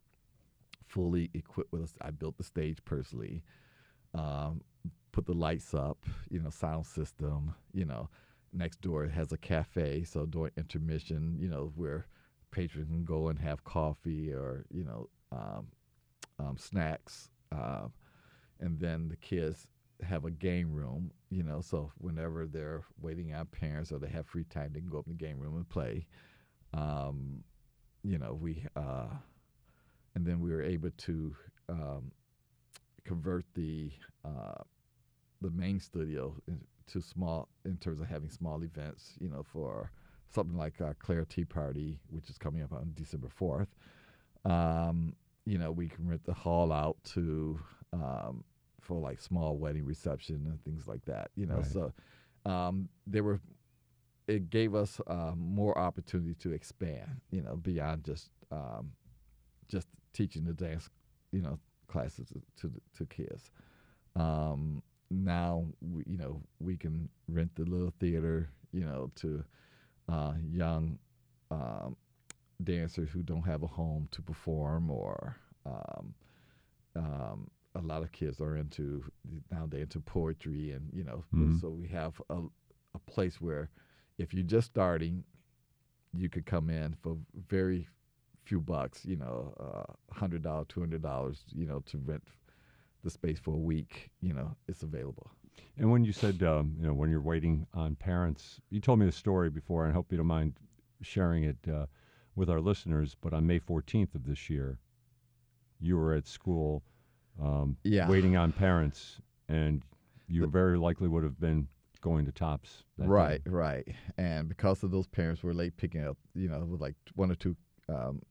fully 0.88 1.32
equipped 1.34 1.74
with. 1.74 1.94
I 2.02 2.12
built 2.12 2.38
the 2.38 2.44
stage 2.44 2.78
personally, 2.86 3.44
um, 4.14 4.62
put 5.12 5.26
the 5.26 5.34
lights 5.34 5.74
up, 5.74 6.06
you 6.30 6.40
know, 6.40 6.52
sound 6.52 6.86
system. 6.86 7.56
You 7.74 7.86
know, 7.86 8.10
next 8.54 8.82
door 8.82 9.08
has 9.08 9.32
a 9.32 9.38
cafe, 9.38 10.04
so 10.04 10.26
during 10.28 10.52
intermission, 10.58 11.38
you 11.40 11.50
know, 11.50 11.72
where 11.76 12.06
patrons 12.52 12.90
can 12.90 13.04
go 13.04 13.30
and 13.30 13.40
have 13.40 13.64
coffee 13.64 14.32
or 14.32 14.66
you 14.72 14.84
know 14.84 15.10
um, 15.32 15.68
um, 16.40 16.58
snacks, 16.58 17.30
uh, 17.52 17.88
and 18.60 18.80
then 18.80 19.08
the 19.10 19.16
kids 19.18 19.68
have 20.02 20.26
a 20.26 20.32
game 20.32 20.72
room, 20.72 21.12
you 21.30 21.44
know, 21.44 21.62
so 21.62 21.92
whenever 21.98 22.46
they're 22.46 22.84
waiting 23.02 23.34
on 23.34 23.46
parents 23.48 23.92
or 23.92 24.00
they 24.00 24.08
have 24.08 24.26
free 24.28 24.46
time, 24.46 24.72
they 24.74 24.80
can 24.80 24.90
go 24.90 25.00
up 25.00 25.08
in 25.08 25.14
the 25.14 25.26
game 25.26 25.40
room 25.40 25.56
and 25.56 25.68
play. 25.70 26.06
Um, 26.74 27.44
you 28.04 28.18
know, 28.18 28.34
we, 28.34 28.64
uh, 28.76 29.08
and 30.16 30.26
then 30.26 30.40
we 30.40 30.52
were 30.52 30.64
able 30.64 30.92
to 30.92 31.36
um, 31.68 32.12
convert 33.04 33.46
the 33.56 33.92
uh, 34.24 34.64
the 35.42 35.50
main 35.52 35.80
studio 35.80 36.36
to 36.88 37.02
small 37.02 37.48
in 37.66 37.78
terms 37.78 38.02
of 38.02 38.08
having 38.08 38.30
small 38.30 38.64
events. 38.64 39.14
You 39.20 39.30
know, 39.30 39.44
for 39.44 39.92
something 40.30 40.58
like 40.58 40.80
uh, 40.82 40.94
Clara 41.00 41.26
Tea 41.26 41.46
Party, 41.46 42.00
which 42.10 42.30
is 42.30 42.38
coming 42.38 42.64
up 42.64 42.72
on 42.72 42.92
December 42.96 43.30
fourth. 43.30 43.70
Um, 44.46 45.16
you 45.46 45.58
know, 45.58 45.72
we 45.72 45.88
can 45.88 46.08
rent 46.08 46.24
the 46.26 46.34
hall 46.34 46.72
out 46.72 46.98
to 47.16 47.60
um, 47.94 48.44
for 48.90 49.00
like 49.00 49.22
small 49.22 49.58
wedding 49.58 49.86
reception 49.86 50.46
and 50.48 50.64
things 50.64 50.88
like 50.88 51.06
that. 51.06 51.30
You 51.36 51.46
know, 51.46 51.62
Right. 51.62 51.66
so 51.66 51.94
um, 52.46 52.90
there 53.08 53.24
were 53.24 53.40
it 54.28 54.50
gave 54.50 54.76
us 54.76 55.00
uh, 55.08 55.34
more 55.38 55.78
opportunity 55.78 56.34
to 56.36 56.52
expand. 56.52 57.22
You 57.32 57.42
know, 57.44 57.56
beyond 57.56 58.04
just 58.04 58.32
um, 58.52 58.92
just 59.70 59.88
teaching 60.14 60.44
the 60.46 60.54
dance, 60.54 60.90
you 61.32 61.42
know, 61.42 61.60
classes 61.88 62.28
to 62.30 62.42
to, 62.62 62.74
to 62.98 63.06
kids. 63.06 63.52
Um, 64.16 64.82
now, 65.12 65.66
we, 65.82 66.04
you 66.08 66.18
know, 66.18 66.42
we 66.60 66.78
can 66.78 67.10
rent 67.28 67.56
the 67.56 67.64
little 67.66 67.94
theater, 68.00 68.50
you 68.72 68.86
know, 68.86 69.12
to 69.18 69.44
uh, 70.08 70.34
young 70.52 71.00
um, 71.52 71.96
dancers 72.64 73.10
who 73.12 73.24
don't 73.24 73.44
have 73.44 73.64
a 73.64 73.68
home 73.68 74.08
to 74.12 74.22
perform, 74.22 74.92
or 74.92 75.36
um, 75.66 76.14
um, 76.96 77.50
a 77.80 77.88
lot 77.88 78.04
of 78.04 78.12
kids 78.12 78.40
are 78.42 78.56
into 78.58 79.04
now 79.52 79.66
they're 79.68 79.82
into 79.82 80.00
poetry, 80.02 80.72
and 80.72 80.90
you 80.94 81.04
know, 81.04 81.24
Mhm. 81.34 81.60
so 81.60 81.70
we 81.70 81.88
have 81.88 82.22
a, 82.30 82.42
a 82.94 83.00
place 83.08 83.40
where 83.42 83.70
if 84.18 84.34
you're 84.34 84.44
just 84.44 84.68
starting, 84.68 85.24
you 86.14 86.30
could 86.30 86.46
come 86.46 86.70
in 86.70 86.94
for 86.96 87.18
very 87.48 87.88
few 88.44 88.60
bucks, 88.60 89.06
you 89.06 89.16
know, 89.16 89.54
uh, 89.60 89.94
hundred 90.14 90.42
dollars, 90.42 90.66
two 90.70 90.80
hundred 90.80 91.02
dollars, 91.02 91.44
you 91.54 91.66
know, 91.66 91.80
to 91.82 91.98
rent 92.00 92.24
the 93.04 93.10
space 93.10 93.40
for 93.40 93.54
a 93.54 93.58
week. 93.74 94.12
You 94.22 94.34
know, 94.34 94.56
it's 94.68 94.84
available. 94.84 95.32
And 95.78 95.92
when 95.92 96.04
you 96.04 96.12
said, 96.12 96.42
um, 96.44 96.76
you 96.78 96.86
know, 96.88 96.94
when 96.94 97.10
you're 97.10 97.22
waiting 97.22 97.68
on 97.74 97.96
parents, 97.96 98.60
you 98.70 98.80
told 98.82 99.00
me 99.00 99.06
the 99.06 99.12
story 99.12 99.50
before, 99.50 99.84
and 99.86 99.92
I 99.92 99.96
hope 99.96 100.12
you 100.12 100.18
don't 100.18 100.28
mind 100.28 100.54
sharing 101.02 101.44
it 101.44 101.58
uh, 101.72 101.86
with 102.36 102.50
our 102.50 102.60
listeners. 102.62 103.16
But 103.20 103.34
on 103.34 103.46
May 103.48 103.60
14th 103.60 104.16
of 104.16 104.26
this 104.26 104.50
year, 104.50 104.80
you 105.80 105.96
were 105.98 106.14
at 106.14 106.28
school 106.28 106.84
um, 107.42 107.78
Yeah. 107.84 108.10
waiting 108.10 108.36
on 108.36 108.52
parents, 108.52 109.22
and 109.48 109.84
you 110.28 110.46
very 110.48 110.78
likely 110.78 111.08
would 111.08 111.24
have 111.24 111.40
been 111.40 111.68
going 112.02 112.26
to 112.26 112.32
Tops. 112.32 112.84
That 112.98 113.06
day. 113.06 113.10
Right, 113.10 113.42
right. 113.46 113.88
And 114.18 114.48
because 114.48 114.84
of 114.84 114.92
those 114.92 115.08
parents 115.08 115.44
were 115.44 115.54
late 115.54 115.76
picking 115.78 116.06
up, 116.06 116.18
you 116.34 116.48
know, 116.50 116.60
with 116.66 116.82
like 116.82 116.96
one 117.16 117.32
or 117.32 117.36
two 117.36 117.56
um, 117.88 118.22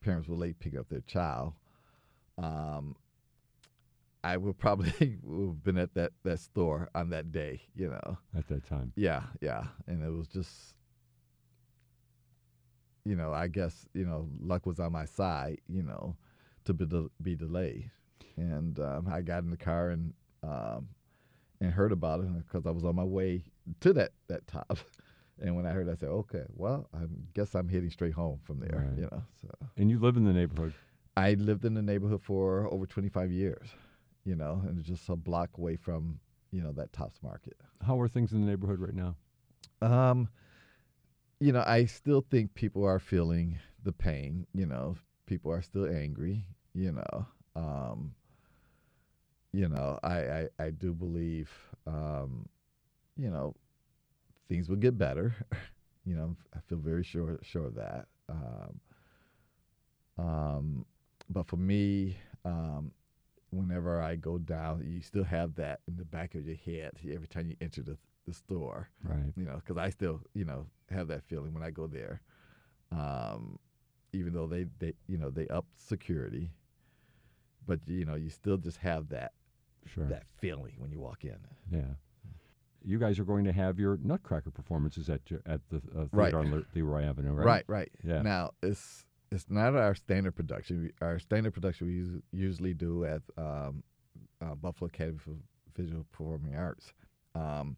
parents 0.00 0.28
were 0.28 0.36
late 0.36 0.58
picking 0.58 0.78
up 0.78 0.88
their 0.88 1.00
child, 1.02 1.54
um, 2.38 2.96
I 4.24 4.36
would 4.36 4.58
probably 4.58 5.18
would 5.22 5.46
have 5.46 5.62
been 5.64 5.78
at 5.78 5.94
that, 5.94 6.12
that 6.24 6.40
store 6.40 6.88
on 6.94 7.10
that 7.10 7.30
day, 7.32 7.62
you 7.74 7.88
know. 7.88 8.18
At 8.36 8.48
that 8.48 8.66
time. 8.66 8.92
Yeah, 8.96 9.22
yeah. 9.40 9.64
And 9.86 10.02
it 10.02 10.10
was 10.10 10.26
just, 10.28 10.74
you 13.04 13.14
know, 13.16 13.32
I 13.32 13.46
guess, 13.46 13.86
you 13.94 14.04
know, 14.04 14.28
luck 14.40 14.66
was 14.66 14.80
on 14.80 14.92
my 14.92 15.04
side, 15.04 15.60
you 15.68 15.82
know, 15.82 16.16
to 16.64 16.74
be, 16.74 16.86
de- 16.86 17.10
be 17.22 17.36
delayed. 17.36 17.90
And 18.36 18.78
um, 18.78 19.08
I 19.10 19.22
got 19.22 19.42
in 19.42 19.50
the 19.50 19.56
car 19.56 19.90
and 19.90 20.12
um, 20.42 20.88
and 21.60 21.72
heard 21.72 21.92
about 21.92 22.20
it 22.20 22.46
because 22.46 22.66
I 22.66 22.70
was 22.70 22.84
on 22.84 22.96
my 22.96 23.04
way 23.04 23.44
to 23.80 23.92
that, 23.94 24.12
that 24.28 24.46
top. 24.46 24.78
And 25.38 25.54
when 25.54 25.66
I 25.66 25.70
heard, 25.70 25.86
it, 25.86 25.90
I 25.90 25.94
said, 25.96 26.08
"Okay, 26.08 26.44
well, 26.54 26.88
I 26.94 27.00
guess 27.34 27.54
I'm 27.54 27.68
heading 27.68 27.90
straight 27.90 28.14
home 28.14 28.40
from 28.44 28.58
there." 28.58 28.86
Right. 28.88 28.98
You 28.98 29.08
know, 29.12 29.22
so 29.42 29.50
And 29.76 29.90
you 29.90 29.98
live 29.98 30.16
in 30.16 30.24
the 30.24 30.32
neighborhood. 30.32 30.72
I 31.14 31.34
lived 31.34 31.66
in 31.66 31.74
the 31.74 31.82
neighborhood 31.82 32.22
for 32.22 32.66
over 32.72 32.86
25 32.86 33.30
years. 33.30 33.68
You 34.24 34.34
know, 34.34 34.62
and 34.66 34.82
just 34.82 35.08
a 35.10 35.14
block 35.14 35.50
away 35.58 35.76
from 35.76 36.20
you 36.52 36.62
know 36.62 36.72
that 36.72 36.92
Tops 36.94 37.22
Market. 37.22 37.54
How 37.86 38.00
are 38.00 38.08
things 38.08 38.32
in 38.32 38.40
the 38.40 38.46
neighborhood 38.46 38.80
right 38.80 38.94
now? 38.94 39.14
Um, 39.82 40.30
you 41.38 41.52
know, 41.52 41.62
I 41.66 41.84
still 41.84 42.22
think 42.22 42.54
people 42.54 42.84
are 42.86 42.98
feeling 42.98 43.58
the 43.82 43.92
pain. 43.92 44.46
You 44.54 44.64
know, 44.64 44.96
people 45.26 45.52
are 45.52 45.60
still 45.60 45.86
angry. 45.86 46.46
You 46.72 46.92
know, 46.92 47.26
um, 47.56 48.14
you 49.52 49.68
know, 49.68 49.98
I 50.02 50.18
I, 50.18 50.48
I 50.60 50.70
do 50.70 50.94
believe, 50.94 51.50
um, 51.86 52.48
you 53.16 53.30
know, 53.30 53.54
things 54.48 54.68
will 54.68 54.76
get 54.76 54.98
better. 54.98 55.34
you 56.06 56.16
know, 56.16 56.36
I 56.54 56.60
feel 56.68 56.78
very 56.78 57.04
sure 57.04 57.38
sure 57.42 57.66
of 57.66 57.74
that. 57.76 58.06
Um, 58.28 58.80
um, 60.18 60.86
but 61.30 61.46
for 61.46 61.56
me, 61.56 62.16
um, 62.44 62.92
whenever 63.50 64.00
I 64.02 64.16
go 64.16 64.38
down, 64.38 64.84
you 64.86 65.00
still 65.02 65.24
have 65.24 65.54
that 65.56 65.80
in 65.88 65.96
the 65.96 66.04
back 66.04 66.34
of 66.34 66.46
your 66.46 66.56
head 66.56 66.92
every 67.10 67.28
time 67.28 67.48
you 67.48 67.56
enter 67.60 67.82
the, 67.82 67.98
the 68.26 68.34
store 68.34 68.90
Right. 69.04 69.34
you 69.36 69.44
know, 69.44 69.56
because 69.56 69.78
I 69.78 69.90
still, 69.90 70.20
you 70.34 70.44
know, 70.44 70.66
have 70.90 71.08
that 71.08 71.24
feeling 71.24 71.54
when 71.54 71.62
I 71.64 71.70
go 71.70 71.86
there. 71.86 72.22
Um, 72.92 73.58
even 74.12 74.32
though 74.34 74.46
they, 74.46 74.66
they, 74.78 74.94
you 75.08 75.18
know, 75.18 75.30
they 75.30 75.48
upped 75.48 75.80
security, 75.80 76.50
but 77.66 77.80
you 77.86 78.04
know, 78.04 78.14
you 78.14 78.30
still 78.30 78.56
just 78.56 78.78
have 78.78 79.08
that 79.10 79.32
Sure. 79.86 80.06
that 80.06 80.24
feeling 80.38 80.74
when 80.78 80.90
you 80.90 80.98
walk 80.98 81.24
in. 81.24 81.36
Yeah. 81.70 81.82
You 82.84 82.98
guys 82.98 83.18
are 83.18 83.24
going 83.24 83.44
to 83.44 83.52
have 83.52 83.78
your 83.78 83.98
Nutcracker 84.02 84.50
performances 84.50 85.08
at 85.08 85.20
your, 85.30 85.40
at 85.46 85.60
the 85.70 85.76
uh, 85.76 85.80
theater 85.80 86.08
Right. 86.12 86.34
on 86.34 86.50
Le- 86.52 86.62
Leroy 86.74 87.04
Avenue, 87.04 87.32
right? 87.32 87.46
Right, 87.46 87.64
right. 87.68 87.92
Yeah. 88.04 88.22
Now 88.22 88.50
it's 88.62 89.04
it's 89.30 89.46
not 89.48 89.74
our 89.76 89.94
standard 89.94 90.34
production. 90.36 90.90
Our 91.00 91.18
standard 91.18 91.52
production 91.54 91.86
we 91.88 92.02
us- 92.02 92.22
usually 92.32 92.74
do 92.74 93.04
at 93.04 93.22
um, 93.36 93.82
uh, 94.40 94.54
Buffalo 94.54 94.86
Academy 94.88 95.18
for 95.18 95.32
Visual 95.76 96.04
Performing 96.10 96.54
Arts. 96.56 96.92
Um, 97.34 97.76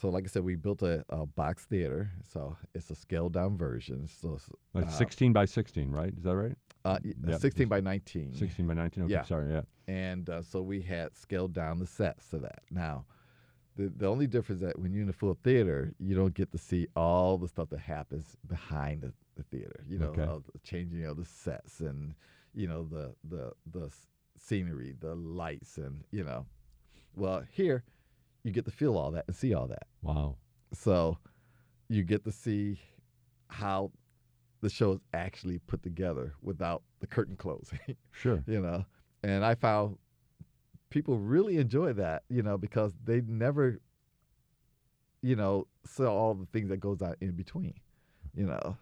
so, 0.00 0.08
like 0.10 0.24
I 0.24 0.28
said, 0.28 0.44
we 0.44 0.54
built 0.54 0.82
a, 0.82 1.04
a 1.08 1.26
box 1.26 1.64
theater. 1.64 2.10
So 2.22 2.56
it's 2.74 2.90
a 2.90 2.94
scaled 2.94 3.32
down 3.32 3.58
version. 3.58 4.06
So 4.08 4.34
it's, 4.34 4.48
Like 4.72 4.86
uh, 4.86 4.90
16 4.90 5.32
by 5.32 5.44
16, 5.46 5.90
right? 5.90 6.12
Is 6.16 6.22
that 6.24 6.36
right? 6.36 6.56
Uh, 6.88 6.98
Yep. 7.26 7.40
16 7.40 7.68
by 7.68 7.80
19. 7.80 8.34
16 8.34 8.66
by 8.66 8.74
19. 8.74 9.04
Okay, 9.04 9.12
Yeah. 9.12 9.22
sorry. 9.24 9.52
Yeah. 9.52 9.62
And 9.86 10.28
uh, 10.28 10.42
so 10.42 10.62
we 10.62 10.80
had 10.82 11.16
scaled 11.16 11.52
down 11.52 11.78
the 11.78 11.86
sets 11.86 12.28
to 12.30 12.38
that. 12.38 12.60
Now, 12.70 13.04
the, 13.76 13.92
the 13.96 14.06
only 14.06 14.26
difference 14.26 14.60
that 14.62 14.78
when 14.78 14.92
you're 14.92 15.02
in 15.02 15.08
a 15.08 15.12
full 15.12 15.34
theater, 15.42 15.92
you 15.98 16.14
don't 16.14 16.34
get 16.34 16.50
to 16.52 16.58
see 16.58 16.88
all 16.96 17.38
the 17.38 17.48
stuff 17.48 17.68
that 17.70 17.80
happens 17.80 18.36
behind 18.46 19.02
the, 19.02 19.12
the 19.36 19.42
theater. 19.44 19.84
You 19.88 19.98
know, 19.98 20.06
Okay. 20.08 20.24
the 20.52 20.58
changing 20.64 21.04
of 21.04 21.16
the 21.16 21.24
sets 21.24 21.80
and 21.80 22.14
you 22.54 22.66
know 22.66 22.82
the 22.84 23.14
the 23.28 23.52
the 23.70 23.90
scenery, 24.36 24.94
the 24.98 25.14
lights, 25.14 25.76
and 25.78 26.02
you 26.10 26.24
know. 26.24 26.46
Well, 27.14 27.44
here 27.52 27.84
you 28.42 28.50
get 28.52 28.64
to 28.64 28.70
feel 28.70 28.96
all 28.96 29.10
that 29.12 29.24
and 29.28 29.36
see 29.36 29.54
all 29.54 29.68
that. 29.68 29.86
Wow. 30.02 30.36
So 30.72 31.18
you 31.88 32.02
get 32.02 32.24
to 32.24 32.32
see 32.32 32.80
how 33.48 33.90
the 34.60 34.68
show 34.70 34.92
is 34.92 35.00
actually 35.14 35.58
put 35.60 35.82
together 35.82 36.34
without 36.42 36.82
the 37.00 37.06
curtain 37.06 37.36
closing. 37.36 37.78
Sure. 38.12 38.42
you 38.46 38.60
know, 38.60 38.84
and 39.22 39.44
I 39.44 39.54
found 39.54 39.96
people 40.90 41.18
really 41.18 41.58
enjoy 41.58 41.92
that, 41.94 42.24
you 42.28 42.42
know, 42.42 42.58
because 42.58 42.92
they 43.04 43.20
never, 43.20 43.78
you 45.22 45.36
know, 45.36 45.66
saw 45.84 46.08
all 46.12 46.34
the 46.34 46.46
things 46.46 46.68
that 46.70 46.78
goes 46.78 47.02
on 47.02 47.14
in 47.20 47.32
between, 47.32 47.74
you 48.34 48.46
know. 48.46 48.76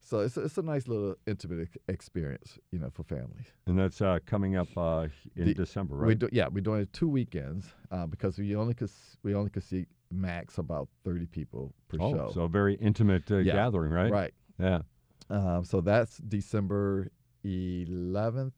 So 0.00 0.20
it's 0.20 0.36
it's 0.36 0.56
a 0.58 0.62
nice 0.62 0.86
little 0.86 1.16
intimate 1.26 1.68
experience, 1.88 2.58
you 2.70 2.78
know, 2.78 2.90
for 2.90 3.02
families. 3.02 3.46
And 3.66 3.76
that's 3.78 4.00
uh, 4.00 4.18
coming 4.24 4.54
up 4.56 4.68
uh, 4.76 5.08
in 5.34 5.46
The- 5.46 5.54
December, 5.54 5.96
We 5.96 6.08
right? 6.08 6.18
do, 6.18 6.28
yeah, 6.30 6.46
we're 6.48 6.60
doing 6.60 6.82
it 6.82 6.92
two 6.92 7.08
weekends 7.08 7.66
uh, 7.90 8.06
because 8.06 8.38
we 8.38 8.54
only 8.54 8.74
could 8.74 8.90
we 9.24 9.34
only 9.34 9.50
could 9.50 9.64
see 9.64 9.86
max 10.12 10.58
about 10.58 10.88
thirty 11.04 11.26
people 11.26 11.74
per 11.88 11.96
oh, 12.00 12.12
show. 12.12 12.30
so 12.34 12.42
a 12.42 12.48
very 12.48 12.74
intimate 12.76 13.28
uh, 13.30 13.38
Yeah, 13.38 13.54
gathering, 13.54 13.90
right? 13.92 14.12
Right. 14.12 14.34
Yeah. 14.60 14.82
Um, 15.28 15.64
so 15.64 15.80
that's 15.80 16.18
December 16.18 17.10
11th, 17.44 18.52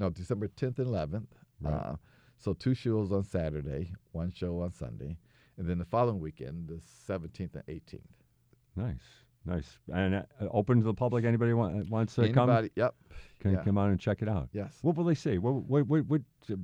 no, 0.00 0.10
December 0.10 0.48
10th 0.48 0.78
and 0.78 0.88
11th. 0.88 1.26
Right. 1.60 1.72
Uh, 1.72 1.96
so 2.38 2.52
two 2.52 2.74
shows 2.74 3.12
on 3.12 3.24
Saturday, 3.24 3.92
one 4.12 4.32
show 4.32 4.60
on 4.60 4.72
Sunday, 4.72 5.16
and 5.56 5.68
then 5.68 5.78
the 5.78 5.84
following 5.84 6.20
weekend, 6.20 6.68
the 6.68 6.80
17th 7.12 7.54
and 7.54 7.66
18th. 7.68 8.00
Nice. 8.76 8.96
Nice. 9.46 9.78
And 9.92 10.14
uh, 10.14 10.22
open 10.50 10.78
to 10.78 10.84
the 10.84 10.94
public. 10.94 11.24
Anybody 11.24 11.52
want, 11.52 11.88
wants 11.90 12.14
to 12.14 12.32
come? 12.32 12.48
Anybody? 12.48 12.70
Yep. 12.76 12.94
Can 13.40 13.52
yeah. 13.52 13.62
come 13.62 13.76
on 13.76 13.90
and 13.90 14.00
check 14.00 14.22
it 14.22 14.28
out. 14.28 14.48
Yes. 14.52 14.78
What 14.82 14.96
will 14.96 15.04
they 15.04 15.14
see? 15.14 15.38
What, 15.38 15.54
what, 15.64 15.86
what, 15.86 16.06
what 16.06 16.22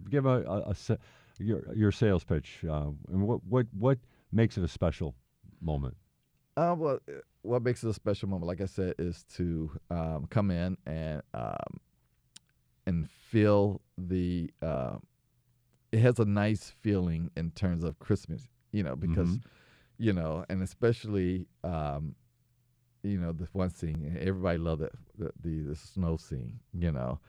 give 0.09 0.25
a, 0.27 0.43
a, 0.45 0.75
a 0.89 0.99
your, 1.39 1.63
your 1.75 1.93
sales 1.93 2.25
pitch, 2.25 2.65
uh, 2.69 2.89
and 3.09 3.23
what, 3.23 3.45
what, 3.45 3.67
what 3.79 3.99
makes 4.33 4.57
it 4.59 4.65
a 4.65 4.69
special 4.69 5.15
moment? 5.61 5.97
Uh, 6.61 6.75
well, 6.79 7.01
uh, 7.09 7.13
what 7.43 7.63
makes 7.63 7.83
it 7.85 7.89
a 7.89 7.95
special 7.95 8.29
moment, 8.29 8.47
like 8.47 8.61
I 8.61 8.67
said, 8.67 8.95
is 8.99 9.25
to 9.37 9.71
um, 9.91 10.27
come 10.31 10.51
in 10.51 10.77
and 10.87 11.23
um, 11.35 11.81
and 12.87 13.11
feel 13.11 13.81
the. 13.99 14.51
Uh, 14.63 14.99
it 15.93 16.01
has 16.01 16.19
a 16.21 16.25
nice 16.27 16.71
feeling 16.83 17.31
in 17.37 17.51
terms 17.53 17.85
of 17.85 17.99
Christmas, 17.99 18.49
you 18.73 18.83
know, 18.83 18.97
because 18.97 19.39
Mhm. 19.39 19.43
you 19.99 20.13
know, 20.13 20.45
and 20.51 20.63
especially 20.63 21.47
um, 21.65 22.15
you 23.03 23.19
know 23.19 23.33
the 23.33 23.49
one 23.53 23.71
scene, 23.71 24.19
everybody 24.21 24.59
loved 24.59 24.83
it, 24.83 24.93
the, 25.19 25.33
the 25.43 25.61
the 25.71 25.77
snow 25.77 26.17
scene, 26.17 26.61
you 26.75 26.93
know. 26.93 27.21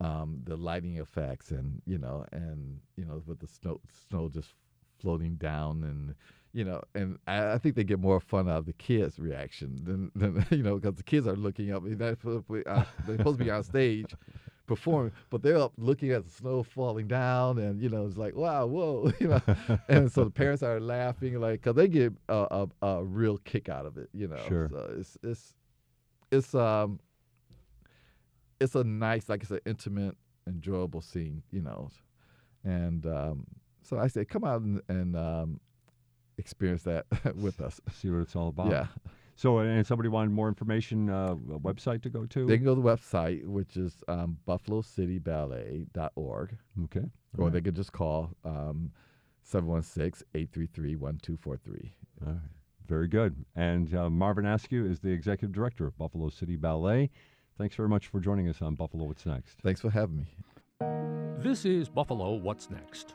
um, 0.00 0.42
the 0.44 0.56
lighting 0.56 0.98
effects, 0.98 1.50
and 1.52 1.82
you 1.86 1.98
know, 1.98 2.24
and 2.32 2.80
you 2.96 3.04
know, 3.04 3.22
with 3.26 3.40
the 3.40 3.48
snow 3.48 3.80
snow 4.08 4.28
just 4.28 4.54
floating 5.00 5.36
down, 5.36 5.84
and 5.84 6.14
you 6.52 6.64
know, 6.64 6.82
and 6.94 7.18
I, 7.26 7.52
I 7.52 7.58
think 7.58 7.74
they 7.74 7.84
get 7.84 8.00
more 8.00 8.20
fun 8.20 8.48
out 8.48 8.58
of 8.58 8.66
the 8.66 8.72
kids' 8.72 9.18
reaction 9.18 9.80
than, 9.84 10.10
than 10.16 10.46
you 10.50 10.62
know, 10.62 10.76
because 10.76 10.96
the 10.96 11.02
kids 11.02 11.26
are 11.26 11.36
looking 11.36 11.72
up. 11.72 11.82
They're 11.84 12.16
supposed 12.16 12.46
to 12.46 12.52
be- 12.52 12.66
uh, 12.66 12.84
they're 13.06 13.16
supposed 13.18 13.38
to 13.38 13.44
be 13.44 13.50
on 13.50 13.62
stage 13.62 14.14
performing, 14.66 15.12
but 15.30 15.42
they're 15.42 15.58
up 15.58 15.72
looking 15.78 16.10
at 16.10 16.24
the 16.24 16.30
snow 16.30 16.62
falling 16.62 17.08
down, 17.08 17.58
and 17.58 17.80
you 17.80 17.88
know, 17.88 18.06
it's 18.06 18.16
like, 18.16 18.34
wow, 18.34 18.66
whoa, 18.66 19.12
you 19.20 19.28
know, 19.28 19.40
and 19.88 20.10
so 20.10 20.24
the 20.24 20.30
parents 20.30 20.62
are 20.62 20.80
laughing, 20.80 21.40
like, 21.40 21.62
because 21.62 21.74
they 21.76 21.88
get 21.88 22.12
a, 22.28 22.66
a, 22.82 22.86
a 22.86 23.04
real 23.04 23.38
kick 23.38 23.68
out 23.68 23.86
of 23.86 23.96
it, 23.96 24.08
you 24.12 24.28
know. 24.28 24.40
Sure. 24.48 24.68
So 24.70 24.94
it's 24.98 25.18
it's 25.22 25.54
it's 26.30 26.54
um 26.54 27.00
it's 28.60 28.74
a 28.74 28.84
nice, 28.84 29.28
like 29.28 29.42
it's 29.42 29.50
an 29.50 29.60
intimate, 29.66 30.16
enjoyable 30.46 31.00
scene, 31.00 31.42
you 31.50 31.62
know, 31.62 31.90
and 32.64 33.06
um, 33.06 33.46
so 33.82 33.98
I 33.98 34.08
say, 34.08 34.24
come 34.24 34.44
out 34.44 34.62
and, 34.62 34.82
and 34.88 35.16
um, 35.16 35.60
experience 36.38 36.82
that 36.84 37.04
with 37.36 37.60
us. 37.60 37.80
See 37.92 38.10
what 38.10 38.20
it's 38.20 38.34
all 38.36 38.48
about. 38.48 38.70
Yeah. 38.70 38.86
So, 39.36 39.58
and 39.58 39.86
somebody 39.86 40.08
wanted 40.08 40.32
more 40.32 40.48
information, 40.48 41.08
uh, 41.08 41.36
a 41.52 41.60
website 41.60 42.02
to 42.02 42.10
go 42.10 42.26
to? 42.26 42.44
They 42.44 42.56
can 42.56 42.64
go 42.64 42.74
to 42.74 42.80
the 42.80 42.88
website, 42.88 43.46
which 43.46 43.76
is 43.76 44.02
um, 44.08 44.36
buffalocityballet.org. 44.48 46.56
Okay. 46.84 47.04
Or 47.36 47.44
All 47.44 47.50
they 47.50 47.60
could 47.60 47.76
just 47.76 47.92
call 47.92 48.30
um, 48.44 48.90
716-833-1243. 49.48 51.90
All 52.26 52.32
right. 52.32 52.40
Very 52.88 53.06
good. 53.06 53.44
And 53.54 53.94
uh, 53.94 54.10
Marvin 54.10 54.46
Askew 54.46 54.84
is 54.86 54.98
the 54.98 55.10
executive 55.10 55.54
director 55.54 55.86
of 55.86 55.96
Buffalo 55.96 56.30
City 56.30 56.56
Ballet. 56.56 57.10
Thanks 57.58 57.76
very 57.76 57.88
much 57.88 58.08
for 58.08 58.18
joining 58.18 58.48
us 58.48 58.60
on 58.62 58.74
Buffalo 58.74 59.04
What's 59.04 59.26
Next. 59.26 59.58
Thanks 59.62 59.80
for 59.80 59.90
having 59.90 60.16
me. 60.16 60.26
This 61.38 61.64
is 61.64 61.88
Buffalo 61.88 62.34
What's 62.34 62.70
Next, 62.70 63.14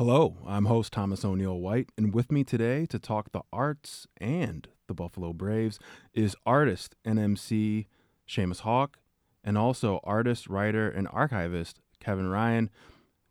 Hello, 0.00 0.38
I'm 0.46 0.64
host 0.64 0.94
Thomas 0.94 1.26
O'Neil 1.26 1.58
White, 1.58 1.90
and 1.94 2.14
with 2.14 2.32
me 2.32 2.42
today 2.42 2.86
to 2.86 2.98
talk 2.98 3.32
the 3.32 3.42
arts 3.52 4.06
and 4.16 4.66
the 4.86 4.94
Buffalo 4.94 5.34
Braves 5.34 5.78
is 6.14 6.34
artist 6.46 6.96
and 7.04 7.18
MC 7.18 7.86
Seamus 8.26 8.60
Hawk, 8.60 8.96
and 9.44 9.58
also 9.58 10.00
artist, 10.02 10.48
writer, 10.48 10.88
and 10.88 11.06
archivist 11.12 11.80
Kevin 12.00 12.28
Ryan. 12.28 12.70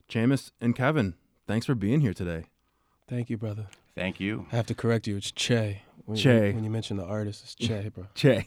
Seamus 0.07 0.51
and 0.61 0.76
Kevin, 0.76 1.15
thanks 1.47 1.65
for 1.65 1.74
being 1.74 2.01
here 2.01 2.13
today. 2.13 2.43
Thank 3.07 3.32
you, 3.32 3.38
brother. 3.38 3.65
Thank 3.95 4.20
you. 4.20 4.45
I 4.51 4.55
have 4.55 4.67
to 4.67 4.76
correct 4.76 5.07
you. 5.07 5.17
It's 5.17 5.32
Chae. 5.32 5.80
When, 6.05 6.20
Chae. 6.20 6.53
When 6.53 6.63
you 6.63 6.70
mention 6.70 6.97
the 6.97 7.03
artist, 7.03 7.45
it's 7.45 7.55
Chae, 7.67 7.91
bro. 7.91 8.05
Chae. 8.13 8.45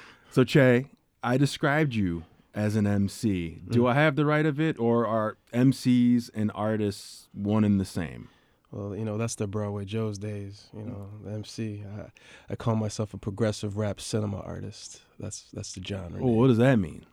so, 0.30 0.44
Chae, 0.44 0.88
I 1.22 1.36
described 1.36 1.94
you 1.94 2.24
as 2.58 2.74
an 2.76 2.86
MC. 2.86 3.60
Do 3.70 3.82
Mm. 3.82 3.90
I 3.90 3.94
have 3.94 4.16
the 4.16 4.26
right 4.26 4.44
of 4.46 4.58
it, 4.60 4.78
or 4.80 5.06
are 5.06 5.36
MCs 5.52 6.28
and 6.34 6.50
artists 6.54 7.28
one 7.32 7.64
and 7.64 7.80
the 7.80 7.84
same? 7.84 8.28
Well, 8.72 8.94
you 8.96 9.04
know, 9.04 9.16
that's 9.16 9.36
the 9.36 9.46
Broadway 9.46 9.84
Joe's 9.84 10.18
days. 10.18 10.66
You 10.74 10.82
know, 10.84 11.08
the 11.24 11.30
MC. 11.30 11.84
I, 11.98 12.10
I 12.52 12.56
call 12.56 12.74
myself 12.76 13.14
a 13.14 13.18
progressive 13.18 13.76
rap 13.78 14.00
cinema 14.00 14.40
artist. 14.40 15.02
That's 15.20 15.46
that's 15.52 15.72
the 15.72 15.82
genre. 15.82 16.20
Oh, 16.22 16.32
what 16.32 16.48
does 16.48 16.58
that 16.58 16.76
mean? 16.78 17.06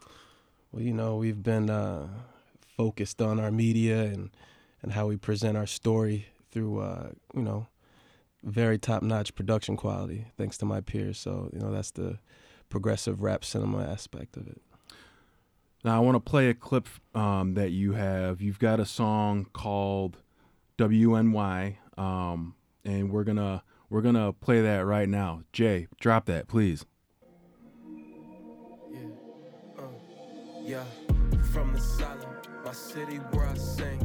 Well, 0.72 0.82
you 0.84 0.94
know, 0.94 1.16
we've 1.18 1.42
been 1.44 1.70
uh, 1.70 2.08
focused 2.76 3.22
on 3.22 3.40
our 3.40 3.52
media 3.52 4.02
and 4.04 4.32
and 4.82 4.92
how 4.94 5.08
we 5.08 5.16
present 5.18 5.56
our 5.58 5.68
story 5.68 6.26
through, 6.52 6.80
uh, 6.80 7.10
you 7.34 7.42
know, 7.42 7.68
very 8.44 8.78
top-notch 8.78 9.34
production 9.36 9.76
quality, 9.78 10.26
thanks 10.38 10.58
to 10.58 10.66
my 10.66 10.80
peers. 10.82 11.18
So, 11.18 11.50
you 11.54 11.60
know, 11.60 11.72
that's 11.72 11.92
the 11.92 12.20
progressive 12.70 13.22
rap 13.22 13.44
cinema 13.44 13.84
aspect 13.84 14.38
of 14.38 14.48
it. 14.48 14.62
Now 15.86 15.98
I 15.98 16.00
want 16.00 16.16
to 16.16 16.20
play 16.20 16.50
a 16.50 16.56
clip 16.56 16.88
um, 17.14 17.54
that 17.54 17.70
you 17.70 17.94
have. 17.94 18.42
You've 18.42 18.58
got 18.58 18.80
a 18.80 18.88
song 18.88 19.46
called 19.54 20.18
WNY, 20.80 21.76
um, 21.96 22.56
and 22.84 23.12
we're 23.12 23.24
gonna 23.24 23.62
we're 23.92 24.02
gonna 24.02 24.34
play 24.34 24.64
that 24.64 24.84
right 24.84 25.08
now. 25.08 25.44
Jay, 25.54 25.86
drop 26.00 26.26
that, 26.26 26.48
please. 26.48 26.86
Yeah, 30.64 30.84
from 31.54 31.74
the 31.74 31.80
silent, 31.80 32.50
my 32.66 32.72
city 32.72 33.18
where 33.18 33.46
I 33.46 33.54
sing. 33.54 34.02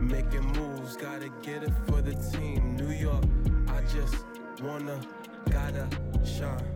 Making 0.00 0.46
moves, 0.54 0.96
gotta 0.96 1.30
get 1.42 1.62
it 1.62 1.72
for 1.86 2.02
the 2.02 2.16
team. 2.36 2.74
New 2.74 2.90
York, 2.90 3.24
I 3.68 3.82
just 3.82 4.16
wanna, 4.60 5.00
gotta 5.48 5.88
shine. 6.24 6.66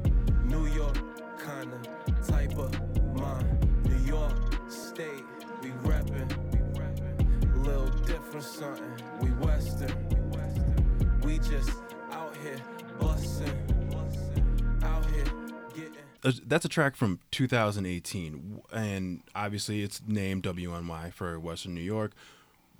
New 0.45 0.67
York, 0.67 0.97
kinda, 1.45 1.81
type 2.25 2.57
of 2.57 2.96
Little 8.37 8.76
different 8.76 8.99
something, 8.99 9.18
we 9.22 9.47
western. 9.47 11.20
We 11.22 11.39
just 11.39 11.70
out 12.11 12.37
here 12.37 12.61
bustin'. 13.01 14.78
Out 14.82 15.07
here 15.07 15.24
getting. 15.74 15.93
Uh, 16.22 16.32
That's 16.47 16.66
a 16.66 16.68
track 16.68 16.97
from 16.97 17.20
2018, 17.30 18.61
and 18.74 19.22
obviously 19.34 19.82
it's 19.82 20.03
named 20.07 20.43
WNY 20.43 21.14
for 21.14 21.41
Western 21.41 21.74
New 21.74 21.80
York. 21.80 22.12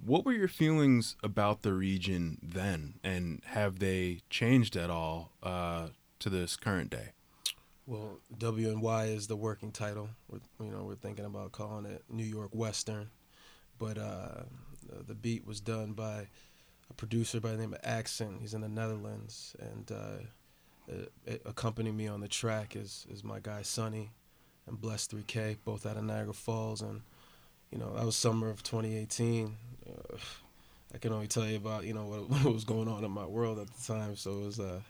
What 0.05 0.27
were 0.27 0.33
your 0.33 0.49
feelings 0.49 1.17
about 1.23 1.63
the 1.63 1.73
region 1.73 2.37
then, 2.43 3.01
and 3.03 3.41
have 3.47 3.79
they 3.79 4.21
changed 4.29 4.77
at 4.77 4.91
all 4.91 5.33
uh, 5.43 5.89
to 6.19 6.29
this 6.29 6.57
current 6.57 6.91
day? 6.91 7.13
Well, 7.87 8.19
WNY 8.37 9.17
is 9.17 9.27
the 9.27 9.37
working 9.37 9.73
title. 9.73 10.11
We're, 10.29 10.41
you 10.61 10.71
know, 10.71 10.83
we're 10.83 10.97
thinking 10.97 11.25
about 11.25 11.53
calling 11.53 11.87
it 11.87 12.05
New 12.11 12.25
York 12.25 12.51
Western, 12.53 13.09
but 13.79 13.97
uh, 13.97 14.43
the- 14.87 15.03
the 15.03 15.15
beat 15.15 15.47
was 15.47 15.61
done 15.61 15.93
by 15.93 16.29
a 16.91 16.95
producer 16.95 17.41
by 17.41 17.53
the 17.53 17.59
name 17.59 17.75
of 17.75 17.81
Accent. 17.83 18.41
He's 18.41 18.55
in 18.55 18.61
the 18.61 18.69
Netherlands, 18.69 19.57
and 19.59 19.91
uh, 19.93 20.93
uh, 20.93 21.37
accompanying 21.45 21.97
me 21.97 22.07
on 22.07 22.21
the 22.21 22.29
track 22.29 22.77
is 22.77 23.07
is 23.11 23.25
my 23.25 23.41
guy 23.41 23.63
Sonny 23.63 24.11
and 24.67 24.81
Bless 24.81 25.07
3K, 25.07 25.59
both 25.65 25.87
out 25.87 25.97
of 25.97 26.05
Niagara 26.05 26.35
Falls, 26.35 26.83
and 26.83 27.03
you 27.71 27.79
know 27.79 27.95
that 27.95 28.05
was 28.05 28.17
summer 28.17 28.49
of 28.51 28.63
2018. 28.63 29.57
Uh, 29.89 30.17
I 30.95 30.99
can 30.99 31.13
only 31.13 31.27
tell 31.27 31.47
you 31.47 31.57
about 31.57 31.85
you 31.85 31.95
know 31.95 32.07
what, 32.07 32.31
what 32.45 32.45
was 32.53 32.65
going 32.65 32.89
on 32.89 33.05
in 33.05 33.11
my 33.11 33.27
world 33.27 33.59
at 33.59 33.67
the 33.69 33.93
time, 33.93 34.17
so 34.17 34.39
it 34.39 34.45
was 34.45 34.61
uh, 34.61 34.81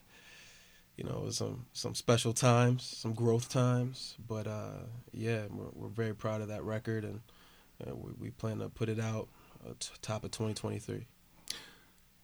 you 0.96 1.04
know, 1.04 1.18
it 1.18 1.24
was 1.24 1.36
some 1.36 1.66
some 1.72 1.94
special 1.94 2.32
times, 2.32 2.82
some 2.82 3.12
growth 3.12 3.48
times. 3.48 4.16
But 4.26 4.46
uh, 4.46 4.84
yeah, 5.12 5.42
we're, 5.50 5.70
we're 5.74 5.88
very 5.88 6.14
proud 6.14 6.40
of 6.40 6.48
that 6.48 6.62
record, 6.62 7.04
and 7.04 7.20
uh, 7.86 7.94
we, 7.94 8.12
we 8.18 8.30
plan 8.30 8.58
to 8.60 8.68
put 8.68 8.88
it 8.88 8.98
out 8.98 9.28
uh, 9.28 9.35
top 10.02 10.24
of 10.24 10.30
2023. 10.30 11.06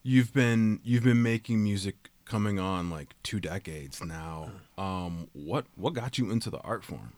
You've 0.03 0.33
been 0.33 0.81
you've 0.83 1.05
been 1.05 1.23
making 1.23 1.63
music 1.63 2.11
coming 2.25 2.59
on 2.59 2.91
like 2.91 3.15
two 3.23 3.41
decades 3.41 4.03
now. 4.03 4.51
Um, 4.79 5.29
what 5.33 5.67
what 5.77 5.95
got 5.95 6.19
you 6.19 6.31
into 6.31 6.51
the 6.51 6.59
art 6.59 6.85
form? 6.85 7.13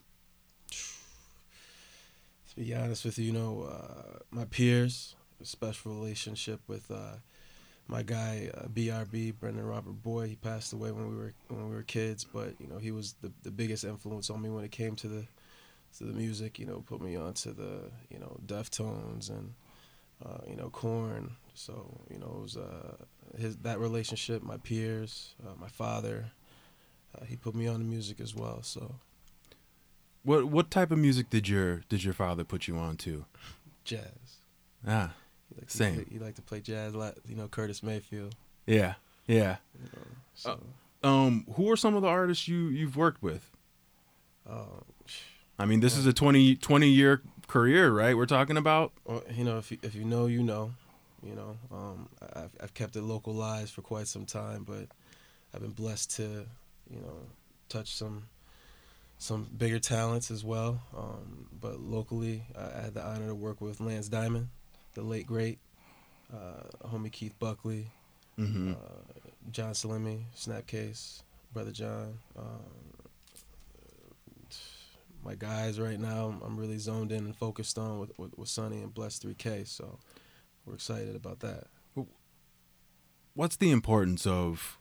To 2.51 2.61
be 2.61 2.73
honest 2.73 3.05
with 3.05 3.19
you, 3.19 3.25
you 3.25 3.33
know, 3.33 3.63
uh, 3.63 4.21
my 4.31 4.45
peers, 4.45 5.17
a 5.43 5.45
special 5.45 5.93
relationship 5.93 6.61
with 6.69 6.89
uh, 6.89 7.17
my 7.89 8.03
guy 8.03 8.51
uh, 8.55 8.67
BRB 8.69 9.35
Brendan 9.39 9.67
Robert 9.67 10.03
Boy. 10.03 10.29
He 10.29 10.37
passed 10.37 10.73
away 10.73 10.91
when 10.93 11.09
we 11.09 11.17
were 11.17 11.35
when 11.49 11.69
we 11.69 11.75
were 11.75 11.83
kids, 11.83 12.25
but 12.25 12.55
you 12.59 12.67
know 12.67 12.79
he 12.79 12.91
was 12.91 13.15
the, 13.23 13.33
the 13.43 13.51
biggest 13.51 13.85
influence 13.85 14.31
on 14.31 14.41
me 14.41 14.51
when 14.51 14.65
it 14.65 14.71
came 14.71 14.97
to 14.97 15.09
the 15.09 15.27
to 15.99 16.05
the 16.05 16.13
music. 16.13 16.59
You 16.59 16.67
know, 16.67 16.83
put 16.87 17.01
me 17.01 17.17
onto 17.17 17.53
the 17.53 17.91
you 18.11 18.19
know 18.19 18.39
Deftones 18.47 19.31
and 19.31 19.55
uh, 20.25 20.39
you 20.49 20.57
know 20.57 20.71
Korn. 20.71 21.33
So 21.55 22.01
you 22.11 22.19
know 22.19 22.35
it 22.39 22.43
was 22.43 22.57
uh, 22.57 22.97
his 23.39 23.57
that 23.59 23.79
relationship, 23.79 24.43
my 24.43 24.57
peers, 24.59 25.35
uh, 25.47 25.53
my 25.61 25.69
father. 25.69 26.27
Uh, 27.17 27.25
he 27.27 27.37
put 27.37 27.55
me 27.55 27.67
on 27.69 27.75
the 27.79 27.85
music 27.85 28.21
as 28.21 28.35
well. 28.35 28.63
So 28.63 28.97
What 30.25 30.47
what 30.47 30.71
type 30.71 30.91
of 30.91 30.99
music 30.99 31.31
did 31.31 31.49
your 31.49 31.83
did 31.89 32.03
your 32.05 32.15
father 32.15 32.45
put 32.45 32.67
you 32.67 32.77
on 32.77 32.97
to? 32.99 33.25
jazz. 33.85 34.39
Ah, 34.87 35.13
He 35.49 35.55
liked 35.61 35.71
same. 35.71 35.95
play- 35.95 36.07
he 36.11 36.19
liked 36.19 36.37
to 36.37 36.43
play 36.43 36.61
jazz, 36.61 36.95
like 36.95 37.15
you 37.29 37.37
know 37.37 37.49
Curtis 37.49 37.83
Mayfield. 37.83 38.35
Yeah, 38.67 38.95
yeah. 39.27 39.57
So, 40.35 40.59
Um, 41.03 41.45
who 41.55 41.71
are 41.71 41.77
some 41.77 41.95
of 41.95 42.03
the 42.03 42.09
artists 42.09 42.49
you 42.49 42.69
you've 42.69 42.97
worked 42.97 43.23
with? 43.23 43.51
um, 44.49 44.85
I 45.59 45.67
mean, 45.67 45.81
this 45.81 45.97
is 45.97 46.07
a 46.07 46.13
20, 46.13 46.57
20 46.57 46.89
year 46.89 47.23
career, 47.47 47.91
right? 47.91 48.17
We're 48.17 48.27
talking 48.27 48.57
about. 48.57 48.93
Well, 49.05 49.23
you 49.35 49.45
know, 49.45 49.59
if 49.59 49.71
you, 49.71 49.79
if 49.83 49.95
you 49.95 50.05
know, 50.05 50.27
you 50.27 50.43
know. 50.43 50.73
You 51.23 51.35
know, 51.35 51.57
um, 51.73 52.09
I've 52.35 52.51
I've 52.63 52.75
kept 52.75 52.97
it 52.97 53.03
localized 53.03 53.73
for 53.73 53.81
quite 53.81 54.09
some 54.09 54.27
time, 54.27 54.63
but 54.65 54.89
I've 55.55 55.63
been 55.63 55.71
blessed 55.71 56.17
to, 56.17 56.23
you 56.91 57.01
know, 57.01 57.17
touch 57.71 57.95
some 57.95 58.25
some 59.17 59.49
bigger 59.57 59.79
talents 59.79 60.31
as 60.31 60.45
well. 60.45 60.83
Um, 60.95 61.47
but 61.59 61.81
locally, 61.81 62.43
I 62.59 62.83
had 62.83 62.93
the 62.93 63.03
honor 63.03 63.29
to 63.29 63.35
work 63.35 63.63
with 63.63 63.81
Lance 63.81 64.09
Diamond, 64.09 64.49
the 64.93 65.01
late 65.03 65.27
great, 65.27 65.59
uh, 66.31 66.89
homie 66.89 67.11
Keith 67.11 67.39
Buckley, 67.39 67.87
Mhm. 68.39 68.73
uh, 68.75 68.77
John 69.51 69.73
Salimi, 69.73 70.25
Snapcase, 70.37 71.23
brother 71.55 71.73
John. 71.73 72.19
Um, 72.37 72.65
my 75.25 75.35
guys 75.35 75.81
right 75.81 75.99
now, 75.99 76.39
I'm 76.45 76.57
really 76.57 76.79
zoned 76.79 77.11
in 77.11 77.25
and 77.25 77.37
focused 77.37 77.79
on 77.79 77.99
with 77.99 78.17
with, 78.19 78.37
with 78.37 78.49
Sonny 78.49 78.83
and 78.83 78.93
Bless 78.93 79.19
3K. 79.19 79.67
So 79.67 79.99
we're 80.67 80.75
excited 80.75 81.17
about 81.17 81.41
that. 81.41 81.65
What's 83.35 83.57
the 83.57 83.73
importance 83.73 84.27
of 84.29 84.79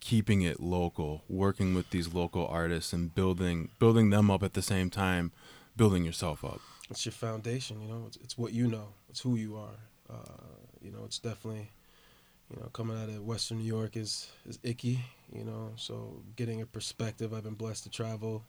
keeping 0.00 0.42
it 0.42 0.58
local, 0.58 1.22
working 1.28 1.72
with 1.72 1.90
these 1.90 2.12
local 2.12 2.46
artists 2.48 2.92
and 2.92 3.14
building 3.14 3.70
building 3.78 4.10
them 4.10 4.30
up 4.30 4.42
at 4.42 4.54
the 4.54 4.62
same 4.62 4.90
time, 4.90 5.30
building 5.76 6.04
yourself 6.04 6.44
up? 6.44 6.60
It's 6.90 7.04
your 7.04 7.12
foundation, 7.12 7.80
you 7.80 7.88
know. 7.88 8.04
It's, 8.08 8.16
it's 8.16 8.38
what 8.38 8.52
you 8.52 8.66
know. 8.66 8.88
It's 9.08 9.20
who 9.20 9.36
you 9.36 9.56
are. 9.56 9.78
Uh, 10.10 10.56
you 10.80 10.90
know, 10.90 11.04
it's 11.04 11.18
definitely, 11.18 11.70
you 12.50 12.60
know, 12.60 12.68
coming 12.72 12.96
out 13.00 13.08
of 13.08 13.24
Western 13.24 13.58
New 13.58 13.64
York 13.64 13.96
is 13.96 14.30
is 14.48 14.58
icky. 14.64 15.04
You 15.32 15.44
know, 15.44 15.72
so 15.76 16.22
getting 16.34 16.62
a 16.62 16.66
perspective. 16.66 17.32
I've 17.32 17.44
been 17.44 17.54
blessed 17.54 17.84
to 17.84 17.90
travel 17.90 18.42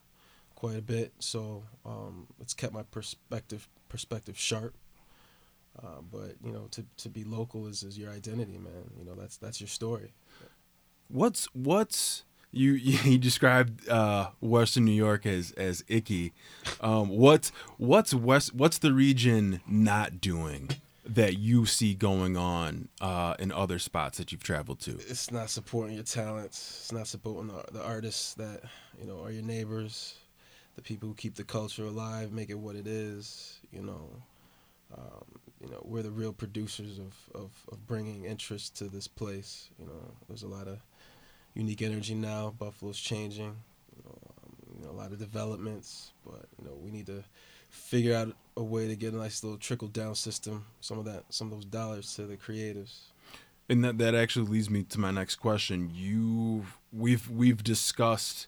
quite 0.57 0.75
a 0.75 0.81
bit, 0.81 1.13
so 1.19 1.63
um, 1.85 2.25
it's 2.41 2.55
kept 2.55 2.73
my 2.73 2.81
perspective 2.81 3.69
perspective 3.89 4.37
sharp. 4.37 4.73
Uh, 5.77 6.01
but 6.11 6.33
you 6.43 6.51
know, 6.51 6.67
to, 6.71 6.83
to 6.97 7.09
be 7.09 7.23
local 7.23 7.67
is, 7.67 7.83
is 7.83 7.95
your 7.95 8.09
identity, 8.09 8.57
man. 8.57 8.89
You 8.97 9.05
know, 9.05 9.13
that's 9.13 9.37
that's 9.37 9.61
your 9.61 9.67
story. 9.67 10.13
What's 11.09 11.45
what's 11.53 12.23
you 12.51 12.71
you 12.73 13.19
described 13.19 13.87
uh, 13.87 14.29
Western 14.41 14.85
New 14.85 14.93
York 14.93 15.27
as 15.27 15.51
as 15.51 15.83
icky. 15.87 16.33
Um, 16.81 17.09
what's 17.09 17.51
what's 17.77 18.11
west 18.15 18.55
what's 18.55 18.79
the 18.79 18.93
region 18.93 19.61
not 19.67 20.19
doing 20.19 20.71
that 21.05 21.37
you 21.37 21.67
see 21.67 21.93
going 21.93 22.35
on 22.35 22.89
uh, 22.99 23.35
in 23.37 23.51
other 23.51 23.77
spots 23.77 24.17
that 24.17 24.31
you've 24.31 24.43
traveled 24.43 24.79
to? 24.79 24.91
It's 24.91 25.31
not 25.31 25.51
supporting 25.51 25.93
your 25.93 26.03
talents. 26.03 26.79
It's 26.81 26.91
not 26.91 27.05
supporting 27.05 27.47
the, 27.47 27.63
the 27.71 27.83
artists 27.83 28.33
that 28.33 28.63
you 28.99 29.05
know 29.05 29.21
are 29.23 29.31
your 29.31 29.43
neighbors, 29.43 30.15
the 30.77 30.81
people 30.83 31.09
who 31.09 31.15
keep 31.15 31.35
the 31.35 31.43
culture 31.43 31.83
alive, 31.83 32.31
make 32.31 32.49
it 32.49 32.57
what 32.57 32.75
it 32.75 32.87
is. 32.87 33.59
You 33.73 33.81
know, 33.81 34.09
um, 34.95 35.25
you 35.59 35.69
know 35.69 35.81
we're 35.83 36.03
the 36.03 36.11
real 36.11 36.31
producers 36.31 36.99
of, 36.99 37.13
of 37.35 37.51
of 37.71 37.85
bringing 37.85 38.23
interest 38.23 38.77
to 38.77 38.85
this 38.85 39.07
place. 39.07 39.69
You 39.77 39.87
know, 39.87 40.13
there's 40.29 40.43
a 40.43 40.47
lot 40.47 40.67
of 40.67 40.79
unique 41.55 41.81
energy 41.81 42.15
now. 42.15 42.53
Buffalo's 42.57 42.99
changing. 42.99 43.55
You 43.95 44.03
know, 44.05 44.17
um, 44.43 44.77
you 44.79 44.85
know, 44.85 44.91
a 44.91 44.97
lot 44.97 45.11
of 45.11 45.19
developments, 45.19 46.11
but 46.23 46.45
you 46.59 46.65
know 46.65 46.75
we 46.79 46.91
need 46.91 47.07
to 47.07 47.23
figure 47.71 48.15
out 48.15 48.33
a 48.55 48.63
way 48.63 48.87
to 48.87 48.95
get 48.95 49.13
a 49.13 49.17
nice 49.17 49.43
little 49.43 49.57
trickle 49.57 49.87
down 49.87 50.13
system. 50.13 50.65
Some 50.79 50.99
of 50.99 51.05
that, 51.05 51.25
some 51.29 51.47
of 51.47 51.57
those 51.57 51.65
dollars 51.65 52.15
to 52.15 52.27
the 52.27 52.37
creatives. 52.37 52.99
And 53.67 53.83
that 53.83 53.97
that 53.97 54.13
actually 54.13 54.45
leads 54.45 54.69
me 54.69 54.83
to 54.83 54.99
my 54.99 55.09
next 55.09 55.37
question. 55.37 55.89
You 55.91 56.67
we've 56.93 57.27
we've 57.31 57.63
discussed 57.63 58.45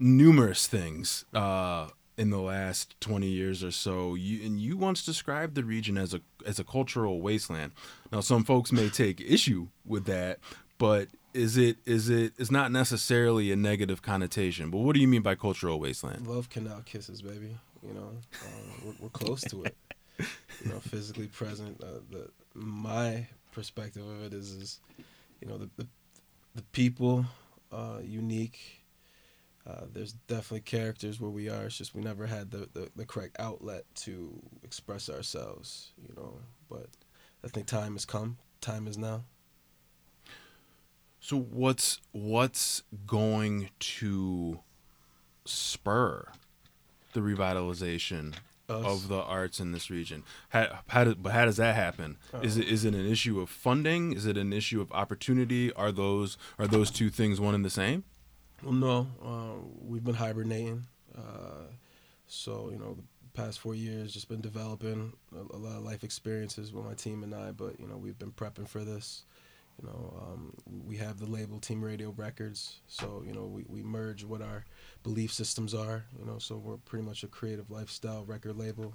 numerous 0.00 0.66
things 0.66 1.24
uh, 1.34 1.88
in 2.16 2.30
the 2.30 2.40
last 2.40 3.00
20 3.00 3.26
years 3.26 3.62
or 3.62 3.70
so. 3.70 4.14
You 4.14 4.44
and 4.44 4.60
you 4.60 4.76
once 4.76 5.04
described 5.04 5.54
the 5.54 5.64
region 5.64 5.96
as 5.96 6.14
a 6.14 6.20
as 6.44 6.58
a 6.58 6.64
cultural 6.64 7.20
wasteland. 7.20 7.72
Now 8.10 8.20
some 8.20 8.42
folks 8.42 8.72
may 8.72 8.88
take 8.88 9.20
issue 9.20 9.68
with 9.84 10.06
that, 10.06 10.38
but 10.78 11.08
is 11.32 11.56
it 11.56 11.76
is 11.84 12.08
it 12.08 12.32
is 12.38 12.50
not 12.50 12.72
necessarily 12.72 13.52
a 13.52 13.56
negative 13.56 14.02
connotation. 14.02 14.70
But 14.70 14.78
what 14.78 14.94
do 14.94 15.00
you 15.00 15.08
mean 15.08 15.22
by 15.22 15.34
cultural 15.34 15.78
wasteland? 15.78 16.26
Love 16.26 16.50
canal 16.50 16.82
kisses, 16.84 17.22
baby. 17.22 17.56
You 17.86 17.94
know, 17.94 18.10
um, 18.44 18.82
we're, 18.84 18.94
we're 19.00 19.08
close 19.10 19.42
to 19.42 19.64
it. 19.64 19.76
You 20.62 20.72
know, 20.72 20.80
physically 20.80 21.28
present. 21.28 21.82
Uh, 21.82 22.00
the 22.10 22.30
my 22.54 23.26
perspective 23.52 24.06
of 24.06 24.24
it 24.24 24.34
is, 24.34 24.50
is 24.52 24.80
you 25.40 25.48
know, 25.48 25.56
the 25.56 25.70
the, 25.76 25.86
the 26.56 26.62
people, 26.72 27.24
uh, 27.72 27.98
unique. 28.02 28.79
Uh, 29.70 29.84
there's 29.92 30.12
definitely 30.12 30.60
characters 30.60 31.20
where 31.20 31.30
we 31.30 31.48
are. 31.48 31.64
It's 31.64 31.78
just 31.78 31.94
we 31.94 32.02
never 32.02 32.26
had 32.26 32.50
the, 32.50 32.68
the, 32.72 32.90
the 32.96 33.04
correct 33.04 33.36
outlet 33.38 33.84
to 33.96 34.40
express 34.64 35.08
ourselves. 35.08 35.92
You 36.00 36.14
know, 36.16 36.38
but 36.68 36.88
I 37.44 37.48
think 37.48 37.66
time 37.66 37.92
has 37.92 38.04
come. 38.04 38.38
Time 38.60 38.86
is 38.86 38.98
now. 38.98 39.24
So 41.20 41.38
what's 41.38 42.00
what's 42.12 42.82
going 43.06 43.70
to 43.78 44.60
spur 45.44 46.26
the 47.12 47.20
revitalization 47.20 48.34
Us. 48.68 48.84
of 48.84 49.08
the 49.08 49.22
arts 49.22 49.60
in 49.60 49.72
this 49.72 49.90
region? 49.90 50.24
How 50.48 50.80
how, 50.88 51.04
do, 51.04 51.14
but 51.14 51.32
how 51.32 51.44
does 51.44 51.58
that 51.58 51.76
happen? 51.76 52.16
Is 52.42 52.56
it 52.56 52.66
is 52.66 52.84
it 52.84 52.94
an 52.94 53.06
issue 53.06 53.40
of 53.40 53.50
funding? 53.50 54.14
Is 54.14 54.26
it 54.26 54.36
an 54.36 54.52
issue 54.52 54.80
of 54.80 54.90
opportunity? 54.92 55.72
Are 55.74 55.92
those 55.92 56.38
are 56.58 56.66
those 56.66 56.90
two 56.90 57.10
things 57.10 57.38
one 57.40 57.54
and 57.54 57.64
the 57.64 57.70
same? 57.70 58.04
No, 58.62 59.06
uh, 59.24 59.60
we've 59.86 60.04
been 60.04 60.14
hibernating. 60.14 60.84
Uh, 61.16 61.64
so 62.26 62.68
you 62.70 62.78
know, 62.78 62.94
the 62.94 63.42
past 63.42 63.58
four 63.58 63.74
years 63.74 64.12
just 64.12 64.28
been 64.28 64.40
developing 64.40 65.12
a, 65.34 65.56
a 65.56 65.58
lot 65.58 65.76
of 65.76 65.82
life 65.82 66.04
experiences 66.04 66.72
with 66.72 66.84
my 66.84 66.94
team 66.94 67.22
and 67.22 67.34
I. 67.34 67.52
But 67.52 67.80
you 67.80 67.86
know, 67.86 67.96
we've 67.96 68.18
been 68.18 68.32
prepping 68.32 68.68
for 68.68 68.84
this. 68.84 69.24
You 69.80 69.88
know, 69.88 70.14
um, 70.20 70.52
we 70.86 70.96
have 70.98 71.18
the 71.18 71.26
label 71.26 71.58
Team 71.58 71.82
Radio 71.82 72.12
Records, 72.14 72.80
so 72.86 73.22
you 73.26 73.32
know 73.32 73.44
we, 73.44 73.64
we 73.66 73.82
merge 73.82 74.24
what 74.24 74.42
our 74.42 74.64
belief 75.02 75.32
systems 75.32 75.72
are. 75.74 76.04
You 76.18 76.26
know, 76.26 76.38
so 76.38 76.56
we're 76.56 76.76
pretty 76.76 77.04
much 77.04 77.24
a 77.24 77.28
creative 77.28 77.70
lifestyle 77.70 78.24
record 78.24 78.58
label 78.58 78.92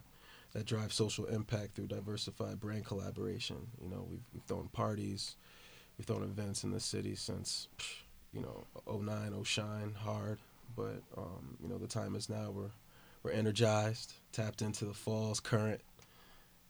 that 0.54 0.66
drives 0.66 0.94
social 0.94 1.26
impact 1.26 1.76
through 1.76 1.88
diversified 1.88 2.60
brand 2.60 2.86
collaboration. 2.86 3.58
You 3.82 3.90
know, 3.90 4.06
we've, 4.10 4.24
we've 4.32 4.44
thrown 4.44 4.70
parties, 4.74 5.36
we've 5.98 6.06
thrown 6.06 6.24
events 6.24 6.64
in 6.64 6.72
the 6.72 6.80
city 6.80 7.16
since 7.16 7.68
you 8.36 8.42
know 8.42 8.66
09, 8.92 9.34
oh 9.36 9.44
shine 9.44 9.96
hard, 9.98 10.40
but 10.76 11.02
um, 11.18 11.58
you 11.62 11.70
know 11.70 11.78
the 11.78 11.88
time 11.88 12.16
is 12.16 12.30
now. 12.30 12.52
We're 12.52 12.72
we're 13.24 13.32
energized, 13.32 14.14
tapped 14.34 14.62
into 14.62 14.86
the 14.86 14.94
fall's 14.94 15.40
current. 15.40 15.82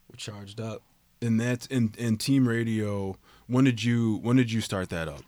We're 0.10 0.18
charged 0.18 0.62
up. 0.62 0.84
And 1.22 1.40
that's 1.40 1.66
in 1.66 1.94
in 1.98 2.18
Team 2.18 2.48
Radio. 2.48 3.18
When 3.48 3.66
did 3.66 3.84
you 3.84 4.20
when 4.22 4.38
did 4.38 4.52
you 4.52 4.62
start 4.62 4.90
that 4.90 5.08
up? 5.08 5.24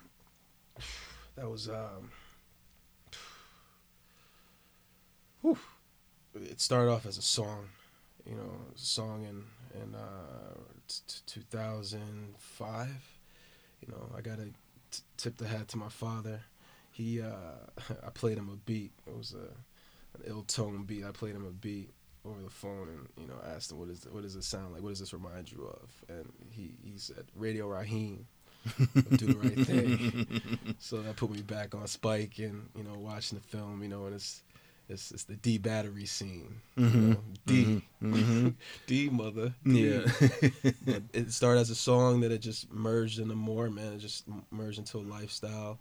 That 1.36 1.50
was 1.50 1.68
um 1.68 2.12
whew. 5.42 5.58
it 6.36 6.62
started 6.62 6.92
off 6.92 7.06
as 7.06 7.18
a 7.18 7.22
song, 7.22 7.68
you 8.26 8.36
know, 8.36 8.52
a 8.76 8.78
song 8.78 9.24
in 9.24 9.44
in 9.82 9.96
uh, 9.96 10.54
t- 10.88 11.22
t- 11.26 11.42
2005. 11.42 12.88
You 13.82 13.88
know, 13.94 14.10
I 14.18 14.22
got 14.22 14.38
to 14.38 14.50
t- 14.98 15.04
tip 15.18 15.38
the 15.38 15.48
hat 15.48 15.68
to 15.70 15.78
my 15.78 15.90
father. 15.90 16.42
He 16.92 17.22
uh 17.22 17.60
I 18.06 18.10
played 18.10 18.38
him 18.38 18.50
a 18.50 18.56
beat. 18.56 18.92
It 19.06 19.16
was 19.18 19.34
a 19.34 19.48
an 20.18 20.24
ill 20.26 20.44
tone 20.44 20.84
beat. 20.84 21.04
I 21.06 21.12
played 21.12 21.36
him 21.36 21.46
a 21.46 21.52
beat 21.52 21.92
over 22.26 22.42
the 22.42 22.50
phone 22.50 22.90
and 22.90 23.08
you 23.18 23.28
know 23.28 23.40
asked 23.56 23.72
him 23.72 23.80
what 23.80 23.90
is 23.90 24.06
what 24.12 24.24
does 24.24 24.36
it 24.36 24.44
sound 24.44 24.74
like? 24.74 24.82
What 24.82 24.90
does 24.90 25.00
this 25.00 25.14
remind 25.14 25.52
you 25.52 25.64
of? 25.64 25.90
And 26.10 26.32
he 26.52 26.72
he 26.84 26.98
said 26.98 27.26
Radio 27.36 27.68
Raheem. 27.68 28.28
do 29.16 29.28
the 29.28 29.38
right 29.38 29.60
thing. 29.68 30.76
so 30.80 31.02
that 31.02 31.16
put 31.16 31.30
me 31.32 31.42
back 31.42 31.74
on 31.74 31.88
Spike 31.88 32.40
and 32.40 32.70
you 32.76 32.84
know 32.84 32.96
watching 32.98 33.38
the 33.38 33.44
film. 33.44 33.82
You 33.82 33.90
know, 33.90 34.06
and 34.06 34.16
it's 34.16 34.42
it's, 34.90 35.12
it's 35.12 35.24
the 35.24 35.36
D 35.36 35.58
battery 35.58 36.06
scene. 36.06 36.62
You 36.76 36.84
Mhm. 36.86 37.10
know, 37.10 37.24
D 37.46 37.66
Mhm. 37.66 37.82
Mhm. 38.02 38.54
D 38.88 39.10
mother. 39.10 39.54
D. 39.64 39.88
Yeah. 39.90 40.06
it 41.14 41.32
started 41.32 41.62
as 41.62 41.70
a 41.70 41.76
song 41.76 42.22
that 42.22 42.32
it 42.32 42.40
just 42.40 42.72
merged 42.72 43.20
into 43.20 43.36
more. 43.36 43.70
Man, 43.70 43.94
it 43.94 44.00
just 44.00 44.26
merged 44.52 44.80
into 44.80 44.98
a 44.98 45.02
lifestyle. 45.02 45.80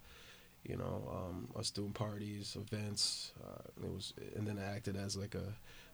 You 0.67 0.75
know, 0.75 1.07
um, 1.13 1.47
us 1.57 1.69
doing 1.69 1.93
parties, 1.93 2.57
events. 2.59 3.31
Uh, 3.41 3.85
it 3.85 3.89
was, 3.93 4.13
and 4.35 4.45
then 4.45 4.57
it 4.57 4.63
acted 4.63 4.97
as 4.97 5.15
like 5.15 5.33
a 5.35 5.53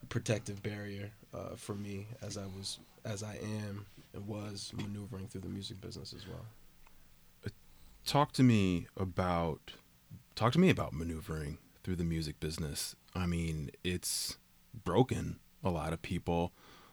protective 0.10 0.64
barrier 0.64 1.12
uh, 1.34 1.56
for 1.56 1.76
me 1.76 2.08
as 2.24 2.38
I 2.38 2.46
was, 2.48 2.80
as 3.06 3.22
I 3.22 3.36
am 3.68 3.86
and 4.14 4.28
was 4.28 4.72
maneuvering 4.76 5.28
through 5.28 5.42
the 5.42 5.50
music 5.50 5.80
business 5.82 6.14
as 6.14 6.28
well. 6.28 6.46
talk 8.06 8.32
to 8.34 8.44
me 8.44 8.88
about 8.98 9.74
talk 10.36 10.52
to 10.54 10.60
me 10.60 10.70
about 10.70 10.92
maneuvering 10.94 11.58
through 11.84 11.96
the 11.96 12.04
music 12.04 12.40
business. 12.40 12.96
I 13.16 13.26
mean, 13.26 13.72
it's 13.84 14.38
broken 14.84 15.40
a 15.64 15.70
lot 15.70 15.94
of 15.94 16.02
people. 16.02 16.52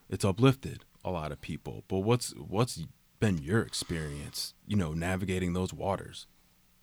It's 0.09 0.25
uplifted 0.25 0.85
a 1.05 1.11
lot 1.11 1.33
of 1.33 1.41
people. 1.41 1.85
But 1.89 1.99
what's 1.99 2.35
what's 2.37 2.85
been 3.19 3.39
your 3.39 3.61
experience, 3.63 4.55
you 4.67 4.77
know, 4.77 4.93
navigating 4.93 5.53
those 5.53 5.73
waters? 5.73 6.27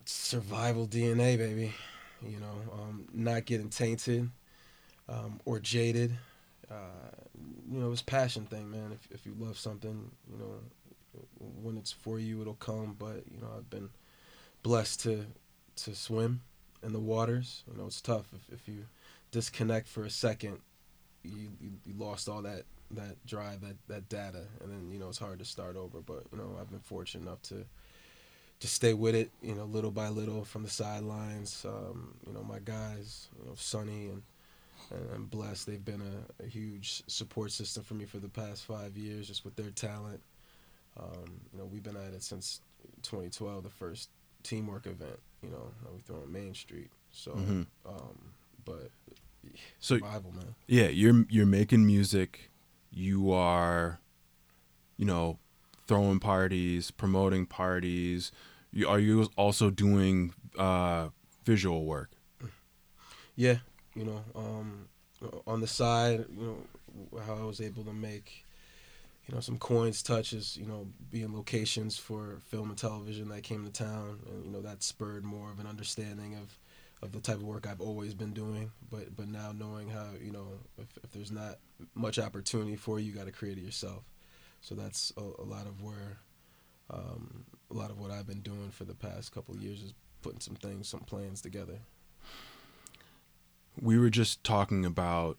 survival 0.05 0.87
DNA, 0.87 1.37
baby. 1.37 1.73
You 2.21 2.39
know, 2.39 2.73
um, 2.73 3.07
not 3.13 3.45
getting 3.45 3.69
tainted 3.69 4.29
um, 5.09 5.41
or 5.45 5.59
jaded 5.59 6.17
uh, 6.69 7.11
you 7.71 7.79
know, 7.79 7.91
it's 7.91 8.01
passion 8.01 8.45
thing, 8.45 8.69
man. 8.69 8.91
If 8.91 9.11
if 9.11 9.25
you 9.25 9.35
love 9.37 9.57
something, 9.57 10.11
you 10.29 10.37
know, 10.37 10.59
when 11.61 11.77
it's 11.77 11.91
for 11.91 12.19
you, 12.19 12.41
it'll 12.41 12.55
come. 12.55 12.95
But 12.97 13.23
you 13.31 13.39
know, 13.41 13.47
I've 13.57 13.69
been 13.69 13.89
blessed 14.63 15.01
to 15.01 15.25
to 15.77 15.95
swim 15.95 16.41
in 16.83 16.93
the 16.93 16.99
waters. 16.99 17.63
You 17.71 17.77
know, 17.77 17.87
it's 17.87 18.01
tough 18.01 18.25
if 18.33 18.53
if 18.53 18.67
you 18.67 18.85
disconnect 19.31 19.87
for 19.87 20.05
a 20.05 20.09
second, 20.09 20.59
you 21.23 21.49
you, 21.61 21.71
you 21.85 21.93
lost 21.97 22.29
all 22.29 22.41
that 22.43 22.63
that 22.91 23.25
drive, 23.25 23.61
that 23.61 23.75
that 23.87 24.09
data, 24.09 24.43
and 24.61 24.71
then 24.71 24.91
you 24.91 24.99
know 24.99 25.09
it's 25.09 25.17
hard 25.17 25.39
to 25.39 25.45
start 25.45 25.75
over. 25.75 25.99
But 25.99 26.23
you 26.31 26.37
know, 26.37 26.57
I've 26.59 26.69
been 26.69 26.79
fortunate 26.79 27.23
enough 27.23 27.41
to 27.43 27.65
to 28.59 28.67
stay 28.67 28.93
with 28.93 29.13
it, 29.13 29.29
you 29.41 29.53
know, 29.53 29.65
little 29.65 29.91
by 29.91 30.09
little 30.09 30.43
from 30.43 30.63
the 30.63 30.69
sidelines. 30.69 31.63
Um, 31.67 32.15
you 32.25 32.33
know, 32.33 32.43
my 32.43 32.59
guys, 32.59 33.27
you 33.39 33.47
know, 33.47 33.53
Sonny 33.55 34.09
and 34.09 34.23
and 34.91 35.09
I'm 35.13 35.25
blessed. 35.25 35.67
They've 35.67 35.83
been 35.83 36.01
a, 36.01 36.43
a, 36.43 36.47
huge 36.47 37.03
support 37.07 37.51
system 37.51 37.83
for 37.83 37.93
me 37.95 38.05
for 38.05 38.19
the 38.19 38.29
past 38.29 38.63
five 38.63 38.95
years, 38.95 39.27
just 39.27 39.43
with 39.43 39.55
their 39.55 39.69
talent. 39.71 40.21
Um, 40.97 41.41
you 41.51 41.59
know, 41.59 41.65
we've 41.65 41.83
been 41.83 41.97
at 41.97 42.13
it 42.13 42.23
since 42.23 42.61
2012, 43.03 43.63
the 43.63 43.69
first 43.69 44.09
teamwork 44.43 44.85
event. 44.85 45.19
You 45.41 45.49
know, 45.49 45.71
we 45.93 46.01
threw 46.01 46.17
on 46.17 46.31
Main 46.31 46.53
Street. 46.53 46.89
So, 47.11 47.31
mm-hmm. 47.31 47.61
um, 47.85 48.33
but 48.65 48.89
so 49.79 49.97
survival, 49.97 50.31
man. 50.31 50.55
Yeah, 50.67 50.87
you're 50.87 51.25
you're 51.29 51.45
making 51.45 51.85
music. 51.85 52.51
You 52.91 53.31
are, 53.31 53.99
you 54.97 55.05
know, 55.05 55.37
throwing 55.87 56.19
parties, 56.19 56.91
promoting 56.91 57.45
parties. 57.45 58.31
You, 58.71 58.87
are 58.87 58.99
you 58.99 59.29
also 59.35 59.69
doing 59.69 60.33
uh, 60.57 61.09
visual 61.45 61.85
work? 61.85 62.11
Yeah, 63.35 63.57
you 63.95 64.03
know, 64.03 64.23
um, 64.35 64.89
on 65.45 65.61
the 65.61 65.67
side, 65.67 66.25
you 66.35 66.43
know, 66.43 67.19
how 67.21 67.35
I 67.35 67.43
was 67.43 67.61
able 67.61 67.83
to 67.83 67.93
make, 67.93 68.45
you 69.27 69.35
know, 69.35 69.41
some 69.41 69.57
coins 69.57 70.01
touches, 70.01 70.55
you 70.55 70.65
know, 70.65 70.87
being 71.11 71.35
locations 71.35 71.97
for 71.97 72.39
film 72.45 72.69
and 72.69 72.77
television 72.77 73.27
that 73.29 73.43
came 73.43 73.65
to 73.65 73.71
town, 73.71 74.19
and 74.29 74.45
you 74.45 74.51
know 74.51 74.61
that 74.61 74.83
spurred 74.83 75.25
more 75.25 75.51
of 75.51 75.59
an 75.59 75.67
understanding 75.67 76.35
of, 76.35 76.57
of 77.01 77.11
the 77.11 77.19
type 77.19 77.35
of 77.35 77.43
work 77.43 77.67
I've 77.67 77.81
always 77.81 78.13
been 78.13 78.33
doing. 78.33 78.71
But 78.89 79.15
but 79.17 79.27
now 79.27 79.51
knowing 79.51 79.89
how, 79.89 80.07
you 80.23 80.31
know, 80.31 80.47
if, 80.77 80.87
if 81.03 81.11
there's 81.11 81.31
not 81.31 81.57
much 81.93 82.17
opportunity 82.19 82.77
for 82.77 82.99
you, 82.99 83.11
you 83.11 83.17
got 83.17 83.25
to 83.25 83.33
create 83.33 83.57
it 83.57 83.65
yourself. 83.65 84.03
So 84.61 84.75
that's 84.75 85.11
a, 85.17 85.21
a 85.21 85.43
lot 85.43 85.67
of 85.67 85.83
where, 85.83 86.19
um, 86.89 87.43
a 87.69 87.73
lot 87.73 87.91
of 87.91 87.99
what 87.99 88.11
I've 88.11 88.27
been 88.27 88.41
doing 88.41 88.71
for 88.71 88.85
the 88.85 88.95
past 88.95 89.33
couple 89.33 89.55
years 89.57 89.83
is 89.83 89.93
putting 90.21 90.39
some 90.39 90.55
things, 90.55 90.87
some 90.87 91.01
plans 91.01 91.41
together. 91.41 91.79
We 93.79 93.99
were 93.99 94.09
just 94.09 94.43
talking 94.43 94.85
about 94.85 95.37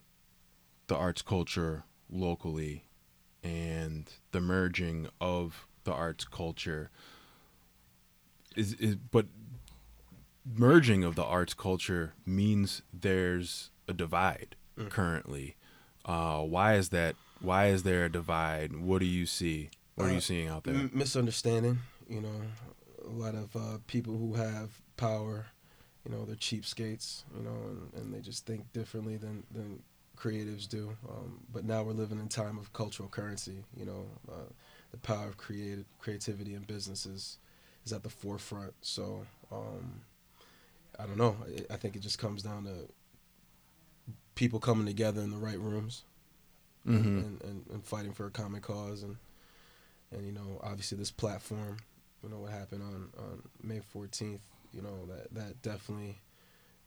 the 0.87 0.95
arts 0.95 1.21
culture 1.21 1.83
locally 2.09 2.85
and 3.43 4.11
the 4.31 4.41
merging 4.41 5.07
of 5.19 5.67
the 5.83 5.93
arts 5.93 6.25
culture 6.25 6.89
is, 8.55 8.73
is 8.73 8.95
but 8.95 9.25
merging 10.45 11.03
of 11.03 11.15
the 11.15 11.23
arts 11.23 11.53
culture 11.53 12.13
means 12.25 12.81
there's 12.93 13.69
a 13.87 13.93
divide 13.93 14.55
mm. 14.77 14.89
currently 14.89 15.55
uh, 16.05 16.41
why 16.41 16.73
is 16.73 16.89
that 16.89 17.15
why 17.41 17.67
is 17.67 17.83
there 17.83 18.05
a 18.05 18.11
divide? 18.11 18.75
What 18.75 18.99
do 18.99 19.05
you 19.05 19.25
see? 19.25 19.69
What 19.95 20.07
are 20.07 20.11
you 20.11 20.17
uh, 20.17 20.21
seeing 20.21 20.47
out 20.47 20.63
there? 20.63 20.73
M- 20.73 20.91
misunderstanding. 20.93 21.79
You 22.09 22.21
know, 22.21 22.41
a 23.05 23.11
lot 23.11 23.35
of 23.35 23.55
uh, 23.55 23.77
people 23.87 24.17
who 24.17 24.33
have 24.33 24.81
power, 24.97 25.45
you 26.03 26.11
know, 26.11 26.25
they're 26.25 26.35
cheapskates. 26.35 27.23
You 27.37 27.43
know, 27.43 27.55
and, 27.67 27.93
and 27.95 28.13
they 28.13 28.21
just 28.21 28.45
think 28.45 28.71
differently 28.73 29.17
than 29.17 29.43
than 29.51 29.83
creatives 30.19 30.67
do. 30.67 30.95
Um, 31.07 31.39
but 31.51 31.65
now 31.65 31.83
we're 31.83 31.93
living 31.93 32.19
in 32.19 32.27
time 32.27 32.57
of 32.57 32.73
cultural 32.73 33.09
currency. 33.09 33.63
You 33.75 33.85
know, 33.85 34.05
uh, 34.29 34.51
the 34.91 34.97
power 34.97 35.27
of 35.27 35.37
creative 35.37 35.85
creativity 35.99 36.53
in 36.55 36.61
businesses 36.63 37.37
is 37.85 37.93
at 37.93 38.03
the 38.03 38.09
forefront. 38.09 38.73
So 38.81 39.25
um, 39.51 40.01
I 40.99 41.05
don't 41.05 41.17
know. 41.17 41.35
I, 41.45 41.73
I 41.73 41.77
think 41.77 41.95
it 41.95 42.01
just 42.01 42.19
comes 42.19 42.43
down 42.43 42.65
to 42.65 42.89
people 44.35 44.59
coming 44.59 44.85
together 44.85 45.21
in 45.21 45.31
the 45.31 45.37
right 45.37 45.59
rooms 45.59 46.03
mm-hmm. 46.87 47.07
and, 47.07 47.41
and, 47.43 47.65
and, 47.71 47.83
fighting 47.83 48.13
for 48.13 48.25
a 48.25 48.31
common 48.31 48.61
cause 48.61 49.03
and 49.03 49.17
and 50.11 50.25
you 50.25 50.31
know 50.31 50.59
obviously 50.63 50.97
this 50.97 51.11
platform 51.11 51.75
you 52.23 52.29
know 52.29 52.37
what 52.37 52.51
happened 52.51 52.81
on, 52.81 53.09
on 53.17 53.43
May 53.61 53.81
14th 53.93 54.39
you 54.73 54.81
know 54.81 55.05
that 55.07 55.33
that 55.33 55.61
definitely 55.61 56.19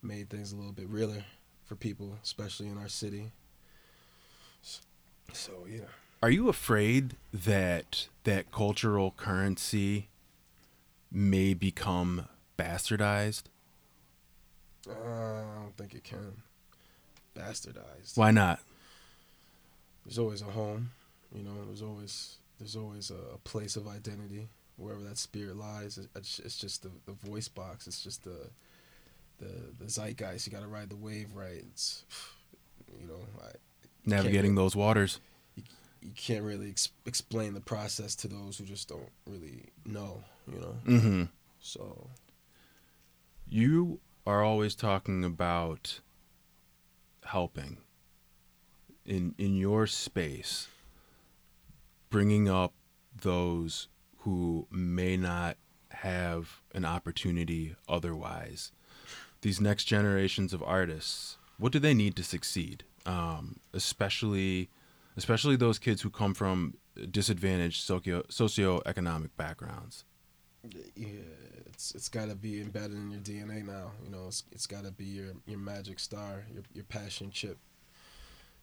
made 0.03 0.31
things 0.31 0.53
a 0.53 0.57
little 0.57 0.73
bit 0.73 0.89
realer 0.89 1.23
for 1.73 1.77
people 1.77 2.19
especially 2.23 2.69
in 2.69 2.77
our 2.77 2.89
city 2.89 3.33
so, 4.61 4.81
so 5.33 5.53
yeah 5.67 5.89
are 6.23 6.29
you 6.31 6.51
afraid 6.51 7.17
that 7.33 8.09
that 8.25 8.53
cultural 8.53 9.15
currency 9.17 10.09
may 11.11 11.55
become 11.55 12.27
bastardized 12.59 13.45
uh, 14.87 14.93
I 14.93 15.63
don't 15.63 15.77
think 15.79 15.95
it 15.95 16.05
can 16.05 16.43
bastardized 17.35 18.17
why 18.17 18.31
not 18.31 18.61
there's 20.05 20.19
always 20.19 20.43
a 20.43 20.47
home. 20.47 20.91
You 21.35 21.43
know, 21.43 21.65
there's 21.67 21.83
always 21.83 22.37
there's 22.59 22.77
always 22.77 23.11
a, 23.11 23.35
a 23.35 23.39
place 23.39 23.77
of 23.77 23.89
identity 23.89 24.49
wherever 24.77 25.03
that 25.03 25.19
spirit 25.19 25.57
lies. 25.57 25.99
It's, 26.17 26.39
it's 26.39 26.57
just 26.57 26.83
the, 26.83 26.91
the 27.07 27.13
voice 27.13 27.49
box. 27.49 27.87
It's 27.87 28.03
just 28.03 28.25
the 28.25 28.51
the 29.43 29.85
the 29.85 29.91
zeitgeist. 29.91 30.47
You 30.47 30.53
got 30.53 30.63
to 30.63 30.69
ride 30.69 30.91
the 30.91 30.97
wave 30.97 31.35
right. 31.35 31.65
It's 31.71 32.05
you 33.01 33.07
know, 33.07 33.21
I, 33.43 33.51
navigating 34.05 34.55
those 34.55 34.77
waters. 34.77 35.21
You, 35.57 35.65
you 36.01 36.13
can't 36.15 36.45
really 36.45 36.71
ex- 36.71 36.91
explain 37.07 37.55
the 37.55 37.61
process 37.61 38.15
to 38.17 38.29
those 38.29 38.59
who 38.59 38.65
just 38.65 38.89
don't 38.89 39.11
really 39.27 39.71
know. 39.85 40.23
You 40.53 40.61
know. 40.61 40.77
Mm-hmm. 40.87 41.23
So. 41.61 42.09
You 43.49 44.01
are 44.27 44.43
always 44.43 44.75
talking 44.75 45.25
about 45.25 46.01
helping 47.25 47.79
in 49.05 49.35
in 49.37 49.57
your 49.57 49.87
space 49.87 50.69
bringing 52.09 52.49
up 52.49 52.73
those 53.21 53.89
who 54.19 54.67
may 54.71 55.17
not 55.17 55.57
have 55.91 56.61
an 56.75 56.85
opportunity 56.85 57.75
otherwise 57.89 58.73
these 59.43 59.61
next 59.61 59.85
generations 59.85 60.53
of 60.53 60.63
artists 60.63 61.37
what 61.59 61.73
do 61.73 61.79
they 61.79 61.95
need 61.95 62.17
to 62.17 62.25
succeed 62.25 62.85
um, 63.07 63.57
especially 63.73 64.69
especially 65.17 65.57
those 65.57 65.79
kids 65.79 66.03
who 66.03 66.11
come 66.11 66.35
from 66.35 66.75
disadvantaged 67.11 67.83
socio 67.83 68.23
socioeconomic 68.23 69.31
backgrounds 69.37 70.05
yeah 70.97 71.09
it's 71.67 71.95
it's 71.95 72.09
got 72.09 72.29
to 72.29 72.35
be 72.35 72.61
embedded 72.61 72.97
in 72.97 73.11
your 73.11 73.21
DNA 73.21 73.65
now 73.65 73.91
you 74.05 74.11
know 74.11 74.27
it's, 74.29 74.45
it's 74.53 74.67
got 74.67 74.85
to 74.85 74.91
be 74.93 75.05
your 75.05 75.33
your 75.47 75.59
magic 75.59 75.99
star 75.99 76.45
your 76.53 76.63
your 76.75 76.85
passion 76.85 77.31
chip 77.31 77.59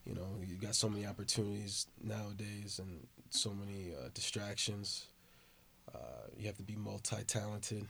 you 0.09 0.15
know, 0.15 0.27
you 0.43 0.55
got 0.55 0.75
so 0.75 0.89
many 0.89 1.05
opportunities 1.05 1.85
nowadays 2.03 2.79
and 2.79 3.07
so 3.29 3.51
many 3.53 3.93
uh, 3.93 4.09
distractions. 4.13 5.05
Uh, 5.93 6.27
you 6.37 6.47
have 6.47 6.57
to 6.57 6.63
be 6.63 6.75
multi-talented. 6.75 7.85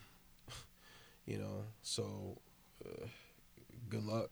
you 1.26 1.38
know, 1.38 1.64
so 1.82 2.36
uh, 2.84 3.06
good 3.88 4.04
luck. 4.04 4.30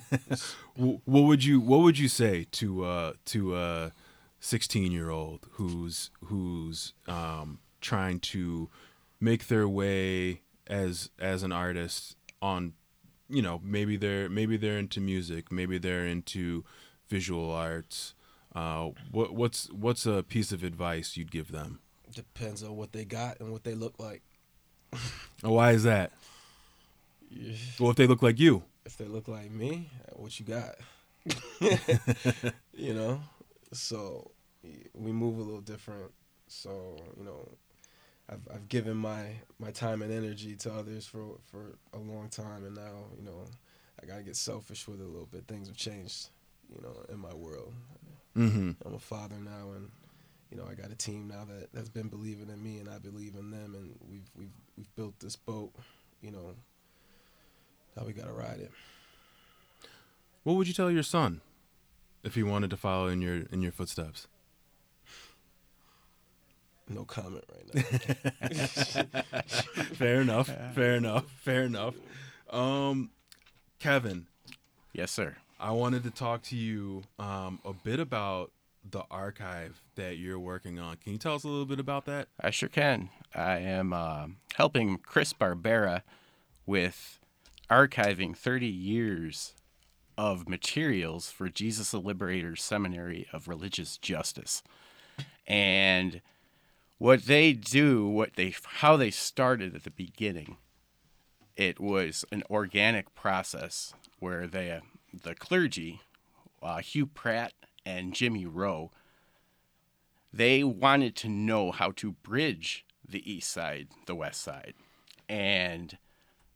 what 0.76 1.00
would 1.06 1.44
you 1.44 1.60
What 1.60 1.80
would 1.80 1.98
you 1.98 2.08
say 2.08 2.46
to 2.52 2.84
uh, 2.84 3.12
to 3.26 3.56
a 3.56 3.92
sixteen 4.40 4.92
year 4.92 5.10
old 5.10 5.46
who's 5.52 6.10
who's 6.24 6.92
um, 7.08 7.58
trying 7.80 8.20
to 8.20 8.68
make 9.20 9.48
their 9.48 9.68
way 9.68 10.42
as 10.66 11.10
as 11.18 11.42
an 11.42 11.52
artist 11.52 12.16
on 12.40 12.74
you 13.28 13.42
know 13.42 13.60
maybe 13.64 13.96
they're 13.96 14.28
maybe 14.28 14.56
they're 14.56 14.78
into 14.78 15.00
music 15.00 15.50
maybe 15.50 15.78
they're 15.78 16.06
into 16.06 16.64
visual 17.12 17.50
arts. 17.50 18.14
Uh, 18.54 18.90
what 19.10 19.34
what's 19.34 19.70
what's 19.70 20.06
a 20.06 20.22
piece 20.22 20.52
of 20.52 20.64
advice 20.64 21.16
you'd 21.16 21.30
give 21.30 21.52
them? 21.52 21.80
Depends 22.14 22.62
on 22.62 22.76
what 22.76 22.92
they 22.92 23.04
got 23.04 23.40
and 23.40 23.52
what 23.52 23.64
they 23.64 23.74
look 23.74 23.94
like. 23.98 24.22
Why 25.42 25.72
is 25.72 25.84
that? 25.84 26.12
Well, 27.78 27.90
if 27.90 27.96
they 27.96 28.06
look 28.06 28.22
like 28.22 28.38
you. 28.38 28.62
If 28.84 28.96
they 28.96 29.06
look 29.06 29.28
like 29.28 29.50
me, 29.50 29.90
what 30.14 30.38
you 30.38 30.46
got? 30.46 30.74
you 32.72 32.94
know, 32.94 33.20
so 33.72 34.32
we 34.92 35.12
move 35.12 35.38
a 35.38 35.42
little 35.42 35.60
different. 35.60 36.10
So 36.48 36.96
you 37.16 37.24
know, 37.24 37.48
I've 38.28 38.46
I've 38.52 38.68
given 38.68 38.96
my 38.96 39.26
my 39.58 39.70
time 39.70 40.02
and 40.02 40.12
energy 40.12 40.56
to 40.56 40.72
others 40.72 41.06
for 41.06 41.38
for 41.44 41.76
a 41.92 41.98
long 41.98 42.28
time, 42.28 42.64
and 42.64 42.74
now 42.74 43.04
you 43.16 43.24
know 43.24 43.44
I 44.02 44.06
gotta 44.06 44.22
get 44.22 44.36
selfish 44.36 44.88
with 44.88 45.00
it 45.00 45.04
a 45.04 45.06
little 45.06 45.26
bit. 45.26 45.46
Things 45.46 45.68
have 45.68 45.76
changed 45.76 46.30
you 46.74 46.82
know, 46.82 46.94
in 47.08 47.18
my 47.18 47.34
world. 47.34 47.72
Mm-hmm. 48.36 48.70
I'm 48.84 48.94
a 48.94 48.98
father 48.98 49.36
now, 49.36 49.72
and 49.76 49.90
you 50.50 50.56
know, 50.56 50.64
I 50.70 50.74
got 50.74 50.90
a 50.90 50.94
team 50.94 51.28
now 51.28 51.44
that 51.44 51.72
that's 51.72 51.88
been 51.88 52.08
believing 52.08 52.48
in 52.48 52.62
me, 52.62 52.78
and 52.78 52.88
I 52.88 52.98
believe 52.98 53.34
in 53.34 53.50
them, 53.50 53.74
and 53.74 53.94
we've 54.08 54.30
we've 54.36 54.54
we've 54.76 54.94
built 54.96 55.18
this 55.20 55.36
boat. 55.36 55.72
You 56.20 56.30
know, 56.30 56.54
now 57.96 58.04
we 58.04 58.12
gotta 58.12 58.32
ride 58.32 58.60
it. 58.60 58.70
What 60.42 60.54
would 60.54 60.68
you 60.68 60.74
tell 60.74 60.90
your 60.90 61.02
son? 61.02 61.40
if 62.22 62.34
he 62.34 62.42
wanted 62.42 62.70
to 62.70 62.76
follow 62.76 63.08
in 63.08 63.20
your 63.20 63.42
in 63.50 63.62
your 63.62 63.72
footsteps? 63.72 64.28
No 66.88 67.04
comment 67.04 67.44
right 67.52 67.74
now. 67.74 67.82
fair 69.94 70.20
enough. 70.20 70.50
Fair 70.74 70.94
enough. 70.94 71.24
Fair 71.40 71.62
enough. 71.62 71.94
Um, 72.50 73.10
Kevin. 73.78 74.26
Yes, 74.92 75.10
sir. 75.10 75.36
I 75.58 75.70
wanted 75.70 76.02
to 76.02 76.10
talk 76.10 76.42
to 76.44 76.56
you 76.56 77.04
um, 77.18 77.60
a 77.64 77.72
bit 77.72 77.98
about 77.98 78.50
the 78.90 79.04
archive 79.10 79.80
that 79.94 80.18
you're 80.18 80.40
working 80.40 80.78
on. 80.78 80.96
Can 80.96 81.12
you 81.12 81.18
tell 81.18 81.36
us 81.36 81.44
a 81.44 81.48
little 81.48 81.66
bit 81.66 81.80
about 81.80 82.04
that? 82.06 82.28
I 82.40 82.50
sure 82.50 82.68
can. 82.68 83.08
I 83.34 83.58
am 83.58 83.92
uh, 83.92 84.26
helping 84.54 84.98
Chris 84.98 85.32
Barbera 85.32 86.02
with 86.66 87.20
archiving 87.72 88.36
30 88.36 88.66
years 88.66 89.54
of 90.18 90.46
materials 90.46 91.30
for 91.30 91.48
Jesus 91.48 91.90
the 91.90 91.98
Liberator 91.98 92.54
Seminary 92.54 93.26
of 93.32 93.48
Religious 93.48 93.96
Justice. 93.96 94.62
And 95.46 96.20
what 96.98 97.24
they 97.24 97.54
do, 97.54 98.06
what 98.06 98.34
they 98.36 98.54
how 98.74 98.98
they 98.98 99.10
started 99.10 99.74
at 99.74 99.84
the 99.84 99.90
beginning, 99.90 100.58
it 101.56 101.80
was 101.80 102.26
an 102.30 102.42
organic 102.50 103.14
process 103.14 103.94
where 104.18 104.46
they 104.46 104.78
the 105.22 105.34
clergy, 105.34 106.02
uh, 106.62 106.78
Hugh 106.78 107.06
Pratt 107.06 107.54
and 107.86 108.12
Jimmy 108.12 108.44
Rowe, 108.44 108.90
they 110.30 110.62
wanted 110.62 111.16
to 111.16 111.28
know 111.28 111.72
how 111.72 111.90
to 111.92 112.12
bridge 112.12 112.84
the 113.08 113.30
east 113.30 113.50
side, 113.50 113.88
the 114.04 114.14
west 114.14 114.42
side, 114.42 114.74
and 115.26 115.96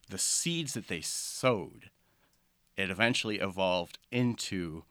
the 0.08 0.18
seeds 0.18 0.74
that 0.74 0.88
they 0.88 1.00
sowed, 1.00 1.90
it 2.76 2.90
eventually 2.90 3.38
evolved 3.38 3.98
into 4.10 4.84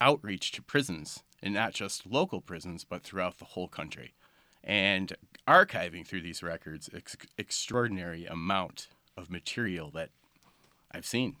outreach 0.00 0.52
to 0.52 0.62
prisons, 0.62 1.24
and 1.42 1.54
not 1.54 1.72
just 1.72 2.06
local 2.06 2.40
prisons, 2.40 2.84
but 2.84 3.02
throughout 3.02 3.38
the 3.38 3.44
whole 3.44 3.68
country, 3.68 4.14
and 4.62 5.16
archiving 5.46 6.06
through 6.06 6.20
these 6.20 6.42
records 6.42 6.88
ex- 6.94 7.16
extraordinary 7.36 8.26
amount 8.26 8.88
of 9.16 9.30
material 9.30 9.90
that 9.90 10.10
I've 10.92 11.06
seen. 11.06 11.36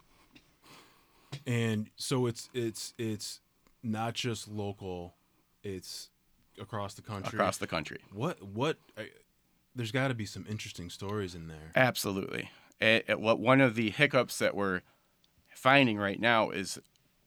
And 1.46 1.90
so 1.96 2.26
it's 2.26 2.48
it's 2.54 2.94
it's 2.98 3.40
not 3.82 4.14
just 4.14 4.48
local; 4.48 5.14
it's 5.62 6.08
across 6.60 6.94
the 6.94 7.02
country. 7.02 7.36
Across 7.36 7.58
the 7.58 7.66
country. 7.66 8.00
What 8.12 8.42
what? 8.42 8.78
There's 9.74 9.92
got 9.92 10.08
to 10.08 10.14
be 10.14 10.26
some 10.26 10.46
interesting 10.48 10.90
stories 10.90 11.34
in 11.34 11.48
there. 11.48 11.72
Absolutely. 11.76 12.50
What 13.08 13.38
one 13.38 13.60
of 13.60 13.74
the 13.74 13.90
hiccups 13.90 14.38
that 14.38 14.54
we're 14.54 14.82
finding 15.54 15.98
right 15.98 16.20
now 16.20 16.50
is 16.50 16.78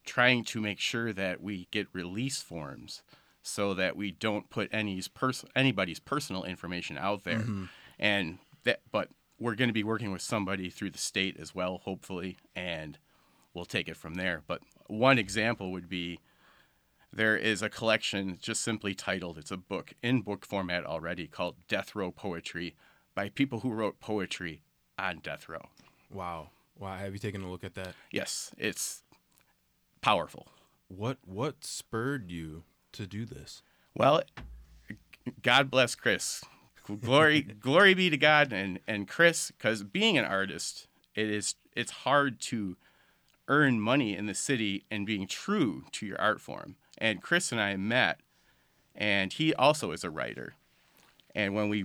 trying 0.06 0.44
to 0.44 0.62
make 0.62 0.80
sure 0.80 1.14
that 1.14 1.42
we 1.42 1.68
get 1.72 1.88
release 1.94 2.42
forms 2.42 3.04
so 3.44 3.74
that 3.74 3.96
we 3.96 4.12
don't 4.12 4.50
put 4.50 4.70
any's 4.72 5.08
pers- 5.08 5.46
anybody's 5.56 6.00
personal 6.00 6.44
information 6.44 6.98
out 6.98 7.24
there. 7.24 7.39
Mm-hmm. 7.39 7.66
And 8.00 8.39
that 8.64 8.82
but 8.92 9.10
we're 9.39 9.56
going 9.56 9.70
to 9.70 9.74
be 9.74 9.84
working 9.84 10.12
with 10.12 10.22
somebody 10.22 10.70
through 10.70 10.92
the 10.92 11.00
state 11.00 11.38
as 11.39 11.56
well 11.56 11.80
hopefully 11.84 12.38
and 12.56 12.98
we'll 13.54 13.66
take 13.66 13.88
it 13.88 13.98
from 13.98 14.16
there. 14.16 14.44
But 14.48 14.62
one 14.88 15.18
example 15.18 15.72
would 15.72 15.89
be 15.89 16.20
there 17.14 17.36
is 17.36 17.62
a 17.62 17.70
collection 17.70 18.38
just 18.41 18.62
simply 18.62 18.93
titled, 18.93 19.38
it's 19.38 19.51
a 19.51 19.57
book 19.57 19.93
in 20.01 20.22
book 20.22 20.45
format 20.45 20.86
already 20.86 21.28
called 21.28 21.55
Death 21.68 21.95
Row 21.95 22.12
Poetry 22.12 22.76
by 23.14 23.30
people 23.30 23.59
who 23.59 23.72
wrote 23.72 23.99
poetry 23.99 24.62
on 24.97 25.20
death 25.20 25.49
row. 25.49 25.70
Wow. 26.12 26.49
Wow. 26.80 26.97
Have 26.97 27.14
you 27.14 27.20
taken 27.20 27.43
a 27.43 27.51
look 27.51 27.64
at 27.64 27.76
that? 27.76 27.93
Yes, 28.12 28.51
it's 28.57 29.03
powerful. 30.01 30.47
What 30.88 31.18
what 31.26 31.64
spurred 31.64 32.30
you 32.32 32.64
to 32.93 33.07
do 33.07 33.26
this? 33.26 33.62
Well, 33.95 34.24
God 35.41 35.70
bless 35.70 35.95
Chris. 35.95 36.43
Glory 37.01 37.41
glory 37.59 37.93
be 37.93 38.09
to 38.09 38.18
God 38.18 38.51
and 38.51 38.80
and 38.88 39.07
Chris 39.07 39.51
cuz 39.59 39.84
being 39.84 40.18
an 40.18 40.26
artist, 40.26 40.88
it 41.16 41.30
is 41.30 41.55
it's 41.76 41.91
hard 41.91 42.39
to 42.41 42.78
earn 43.47 43.80
money 43.80 44.16
in 44.16 44.28
the 44.28 44.34
city 44.34 44.86
and 44.89 45.05
being 45.05 45.28
true 45.28 45.84
to 45.91 46.05
your 46.05 46.20
art 46.20 46.39
form. 46.39 46.76
And 47.02 47.20
Chris 47.20 47.52
and 47.52 47.60
I 47.60 47.76
met, 47.78 48.20
and 48.95 49.34
he 49.34 49.56
also 49.56 49.91
is 49.91 50.04
a 50.04 50.12
writer. 50.12 50.54
And 51.34 51.56
when 51.56 51.68
we 51.68 51.84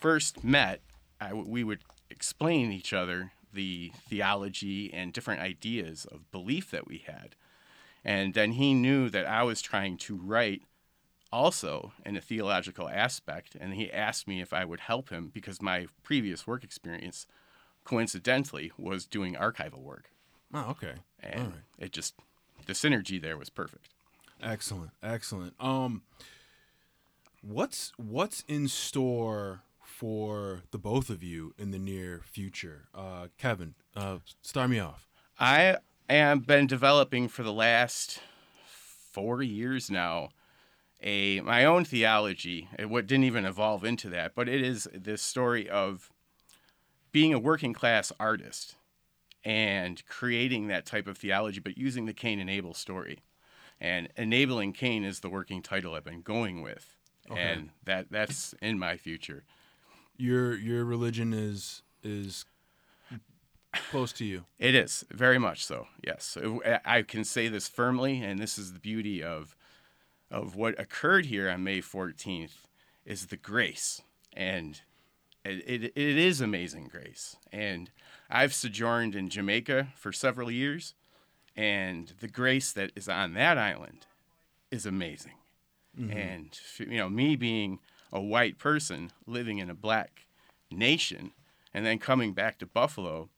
first 0.00 0.44
met, 0.44 0.82
I, 1.20 1.34
we 1.34 1.64
would 1.64 1.80
explain 2.10 2.70
each 2.70 2.92
other 2.92 3.32
the 3.52 3.90
theology 4.08 4.94
and 4.94 5.12
different 5.12 5.40
ideas 5.40 6.04
of 6.04 6.30
belief 6.30 6.70
that 6.70 6.86
we 6.86 6.98
had. 6.98 7.34
And 8.04 8.32
then 8.32 8.52
he 8.52 8.72
knew 8.72 9.10
that 9.10 9.26
I 9.26 9.42
was 9.42 9.60
trying 9.60 9.96
to 9.98 10.16
write 10.16 10.62
also 11.32 11.92
in 12.06 12.16
a 12.16 12.20
theological 12.20 12.88
aspect. 12.88 13.56
And 13.60 13.74
he 13.74 13.92
asked 13.92 14.28
me 14.28 14.40
if 14.40 14.52
I 14.52 14.64
would 14.64 14.80
help 14.80 15.10
him 15.10 15.32
because 15.34 15.60
my 15.60 15.88
previous 16.04 16.46
work 16.46 16.62
experience, 16.62 17.26
coincidentally, 17.82 18.70
was 18.78 19.06
doing 19.06 19.34
archival 19.34 19.82
work. 19.82 20.12
Oh, 20.54 20.70
okay. 20.70 20.94
And 21.18 21.46
right. 21.46 21.54
it 21.80 21.92
just 21.92 22.14
the 22.66 22.74
synergy 22.74 23.20
there 23.20 23.36
was 23.36 23.50
perfect. 23.50 23.88
Excellent, 24.42 24.90
excellent. 25.02 25.54
Um, 25.60 26.02
what's 27.42 27.92
what's 27.96 28.42
in 28.48 28.68
store 28.68 29.62
for 29.82 30.62
the 30.70 30.78
both 30.78 31.10
of 31.10 31.22
you 31.22 31.54
in 31.58 31.70
the 31.70 31.78
near 31.78 32.22
future? 32.24 32.88
Uh, 32.94 33.28
Kevin, 33.38 33.74
uh, 33.94 34.18
start 34.40 34.70
me 34.70 34.78
off. 34.78 35.06
I 35.38 35.76
have 36.08 36.46
been 36.46 36.66
developing 36.66 37.28
for 37.28 37.42
the 37.42 37.52
last 37.52 38.20
four 39.12 39.42
years 39.42 39.90
now 39.90 40.30
a 41.02 41.40
my 41.40 41.64
own 41.64 41.84
theology. 41.84 42.68
What 42.86 43.06
didn't 43.06 43.24
even 43.24 43.44
evolve 43.44 43.84
into 43.84 44.08
that, 44.10 44.34
but 44.34 44.48
it 44.48 44.62
is 44.62 44.88
this 44.92 45.22
story 45.22 45.68
of 45.68 46.10
being 47.12 47.34
a 47.34 47.38
working 47.38 47.72
class 47.72 48.12
artist 48.20 48.76
and 49.44 50.04
creating 50.06 50.68
that 50.68 50.86
type 50.86 51.06
of 51.06 51.16
theology, 51.18 51.60
but 51.60 51.78
using 51.78 52.04
the 52.04 52.12
Cain 52.12 52.38
and 52.38 52.50
Abel 52.50 52.74
story. 52.74 53.20
And 53.80 54.08
enabling 54.16 54.74
Cain 54.74 55.04
is 55.04 55.20
the 55.20 55.30
working 55.30 55.62
title 55.62 55.94
I've 55.94 56.04
been 56.04 56.20
going 56.20 56.60
with, 56.60 56.96
okay. 57.30 57.40
and 57.40 57.70
that 57.84 58.10
that's 58.10 58.54
in 58.60 58.78
my 58.78 58.96
future. 58.96 59.44
Your 60.16 60.54
your 60.54 60.84
religion 60.84 61.32
is 61.32 61.82
is 62.02 62.44
close 63.90 64.12
to 64.14 64.24
you. 64.24 64.44
It 64.58 64.74
is 64.74 65.04
very 65.10 65.38
much 65.38 65.64
so. 65.64 65.86
Yes, 66.04 66.36
I 66.84 67.02
can 67.02 67.24
say 67.24 67.48
this 67.48 67.68
firmly, 67.68 68.22
and 68.22 68.38
this 68.38 68.58
is 68.58 68.72
the 68.72 68.78
beauty 68.78 69.22
of 69.22 69.56
of 70.30 70.54
what 70.54 70.78
occurred 70.78 71.26
here 71.26 71.50
on 71.50 71.64
May 71.64 71.80
14th 71.80 72.66
is 73.04 73.26
the 73.26 73.36
grace, 73.36 74.00
and 74.32 74.80
it, 75.44 75.64
it, 75.66 75.84
it 75.84 76.18
is 76.18 76.40
amazing 76.40 76.88
grace. 76.88 77.36
And 77.52 77.90
I've 78.30 78.54
sojourned 78.54 79.14
in 79.14 79.28
Jamaica 79.28 79.88
for 79.96 80.12
several 80.12 80.50
years, 80.50 80.94
and 81.56 82.12
the 82.20 82.28
grace 82.28 82.72
that 82.72 82.92
is 82.94 83.08
on 83.08 83.34
that 83.34 83.58
island 83.58 84.06
is 84.70 84.86
amazing. 84.86 85.34
Mm-hmm. 85.98 86.16
And 86.16 86.60
you 86.78 86.98
know, 86.98 87.08
me 87.08 87.36
being 87.36 87.80
a 88.12 88.20
white 88.20 88.58
person 88.58 89.10
living 89.26 89.58
in 89.58 89.70
a 89.70 89.74
black 89.74 90.26
nation 90.70 91.32
and 91.74 91.84
then 91.84 91.98
coming 91.98 92.32
back 92.32 92.58
to 92.58 92.66
Buffalo, 92.66 93.28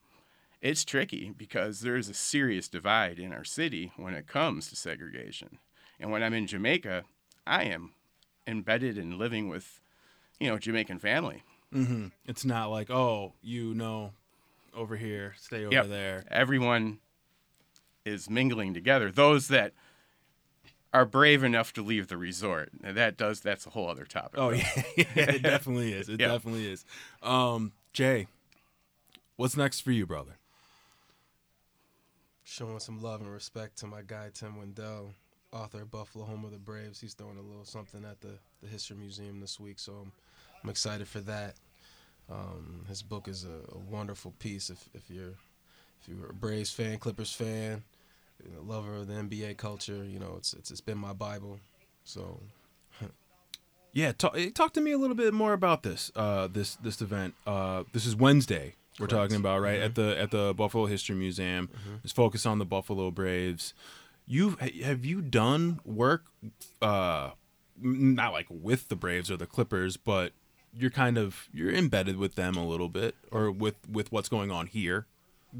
it's 0.61 0.85
tricky 0.85 1.33
because 1.35 1.81
there's 1.81 2.09
a 2.09 2.13
serious 2.13 2.67
divide 2.67 3.19
in 3.19 3.33
our 3.33 3.43
city 3.43 3.91
when 3.97 4.13
it 4.13 4.27
comes 4.27 4.69
to 4.69 4.75
segregation. 4.75 5.59
And 5.99 6.11
when 6.11 6.23
I'm 6.23 6.33
in 6.33 6.47
Jamaica, 6.47 7.03
I 7.45 7.63
am 7.63 7.91
embedded 8.47 8.97
and 8.97 9.15
living 9.15 9.49
with, 9.49 9.79
you 10.39 10.49
know, 10.49 10.57
Jamaican 10.57 10.99
family. 10.99 11.43
Mm-hmm. 11.73 12.07
It's 12.25 12.45
not 12.45 12.69
like, 12.71 12.89
oh, 12.89 13.33
you 13.41 13.73
know, 13.73 14.11
over 14.75 14.95
here, 14.95 15.33
stay 15.37 15.65
over 15.65 15.73
yep. 15.73 15.87
there. 15.87 16.25
Everyone 16.29 16.99
is 18.05 18.29
mingling 18.29 18.73
together. 18.73 19.11
Those 19.11 19.47
that 19.49 19.73
are 20.93 21.05
brave 21.05 21.43
enough 21.43 21.73
to 21.73 21.81
leave 21.81 22.07
the 22.07 22.17
resort. 22.17 22.69
And 22.83 22.95
that 22.95 23.17
does 23.17 23.39
that's 23.41 23.65
a 23.65 23.71
whole 23.71 23.89
other 23.89 24.05
topic. 24.05 24.39
Oh 24.39 24.51
yeah, 24.51 24.69
yeah 24.95 25.05
it 25.15 25.41
definitely 25.43 25.93
is. 25.93 26.07
It 26.07 26.19
yep. 26.19 26.31
definitely 26.31 26.71
is. 26.71 26.85
Um, 27.21 27.73
Jay, 27.91 28.27
what's 29.35 29.57
next 29.57 29.81
for 29.81 29.91
you, 29.91 30.05
brother? 30.05 30.37
Showing 32.43 32.79
some 32.79 33.01
love 33.01 33.21
and 33.21 33.31
respect 33.31 33.77
to 33.79 33.87
my 33.87 34.01
guy 34.05 34.29
Tim 34.33 34.57
Wendel, 34.57 35.13
author 35.51 35.81
of 35.81 35.91
Buffalo 35.91 36.25
Home 36.25 36.45
of 36.45 36.51
the 36.51 36.59
Braves. 36.59 37.01
He's 37.01 37.13
throwing 37.13 37.37
a 37.37 37.41
little 37.41 37.65
something 37.65 38.05
at 38.05 38.21
the, 38.21 38.37
the 38.61 38.67
History 38.67 38.95
Museum 38.95 39.39
this 39.39 39.59
week, 39.59 39.79
so 39.79 39.93
I'm, 39.93 40.11
I'm 40.63 40.69
excited 40.69 41.07
for 41.07 41.21
that. 41.21 41.55
Um, 42.29 42.85
his 42.87 43.01
book 43.01 43.27
is 43.27 43.43
a, 43.45 43.75
a, 43.75 43.77
wonderful 43.77 44.33
piece. 44.39 44.69
If, 44.69 44.87
if 44.93 45.09
you're 45.09 45.33
if 46.01 46.07
you're 46.07 46.29
a 46.29 46.33
Braves 46.33 46.71
fan, 46.71 46.97
Clippers 46.97 47.33
fan, 47.33 47.83
you 48.43 48.51
know, 48.53 48.61
lover 48.61 48.95
of 48.95 49.07
the 49.07 49.13
NBA 49.13 49.57
culture, 49.57 50.03
you 50.03 50.19
know 50.19 50.35
it's 50.37 50.53
it's 50.53 50.71
it's 50.71 50.81
been 50.81 50.97
my 50.97 51.13
bible. 51.13 51.59
So. 52.03 52.41
yeah, 53.93 54.11
talk, 54.11 54.37
eh, 54.37 54.49
talk 54.53 54.73
to 54.73 54.81
me 54.81 54.91
a 54.91 54.97
little 54.97 55.15
bit 55.15 55.33
more 55.33 55.53
about 55.53 55.83
this 55.83 56.11
uh, 56.15 56.47
this 56.47 56.75
this 56.75 57.01
event. 57.01 57.35
Uh, 57.45 57.83
this 57.93 58.05
is 58.05 58.15
Wednesday. 58.15 58.75
We're 58.99 59.07
Correct. 59.07 59.31
talking 59.31 59.37
about 59.37 59.59
right 59.61 59.77
mm-hmm. 59.77 59.85
at 59.85 59.95
the 59.95 60.19
at 60.19 60.31
the 60.31 60.53
Buffalo 60.53 60.85
History 60.85 61.15
Museum. 61.15 61.67
Mm-hmm. 61.67 61.95
It's 62.03 62.13
focused 62.13 62.45
on 62.45 62.59
the 62.59 62.65
Buffalo 62.65 63.09
Braves. 63.09 63.73
you 64.27 64.57
have 64.83 65.03
you 65.03 65.21
done 65.21 65.79
work, 65.83 66.25
uh, 66.81 67.31
not 67.81 68.33
like 68.33 68.45
with 68.49 68.89
the 68.89 68.95
Braves 68.95 69.31
or 69.31 69.37
the 69.37 69.47
Clippers, 69.47 69.97
but 69.97 70.33
you're 70.77 70.91
kind 70.91 71.17
of 71.17 71.47
you're 71.53 71.73
embedded 71.73 72.17
with 72.17 72.35
them 72.35 72.55
a 72.55 72.65
little 72.65 72.89
bit, 72.89 73.15
or 73.31 73.51
with 73.51 73.75
with 73.89 74.11
what's 74.11 74.29
going 74.29 74.51
on 74.51 74.67
here. 74.67 75.07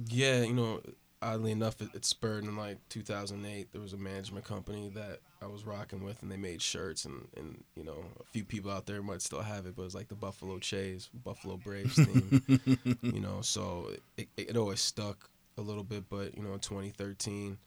Yeah, 0.10 0.42
you 0.42 0.54
know, 0.54 0.82
oddly 1.24 1.52
enough, 1.52 1.82
it, 1.82 1.90
it 1.94 2.06
spurred 2.06 2.44
in 2.44 2.56
like 2.56 2.78
2008. 2.90 3.72
There 3.72 3.82
was 3.82 3.94
a 3.94 3.98
management 3.98 4.46
company 4.46 4.90
that 4.96 5.20
I 5.42 5.48
was 5.48 5.66
rocking 5.66 6.04
with, 6.04 6.22
and 6.22 6.32
they 6.32 6.38
made 6.38 6.62
shirts, 6.62 7.06
and, 7.06 7.28
and 7.38 7.64
you 7.76 7.84
know, 7.84 8.06
a 8.20 8.24
few 8.32 8.44
people 8.44 8.72
out 8.72 8.86
there 8.86 9.02
might 9.02 9.22
still 9.22 9.42
have 9.42 9.66
it, 9.66 9.76
but 9.76 9.84
it's 9.84 9.96
like 9.96 10.08
the 10.10 10.16
Buffalo 10.16 10.60
Chase, 10.60 11.10
Buffalo 11.24 11.58
Braves 11.58 11.96
theme, 11.96 12.98
you 13.02 13.20
know. 13.22 13.40
So 13.42 13.90
it, 14.18 14.28
it, 14.38 14.50
it 14.50 14.58
always 14.58 14.82
stuck 14.82 15.30
a 15.58 15.62
little 15.62 15.84
bit, 15.84 16.04
but 16.10 16.36
you 16.38 16.44
know, 16.44 16.54
in 16.54 16.60
2013, 16.60 17.58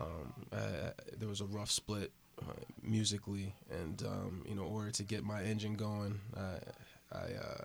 um, 0.00 0.32
I, 0.52 0.56
I- 0.56 0.92
there 1.18 1.28
was 1.28 1.40
a 1.40 1.46
rough 1.46 1.70
split 1.70 2.12
uh, 2.40 2.52
musically, 2.82 3.54
and 3.70 4.02
um, 4.06 4.44
you 4.48 4.54
know, 4.54 4.66
in 4.66 4.72
order 4.72 4.90
to 4.92 5.02
get 5.02 5.24
my 5.24 5.42
engine 5.42 5.74
going, 5.74 6.20
I, 6.36 7.16
I 7.16 7.24
uh, 7.34 7.64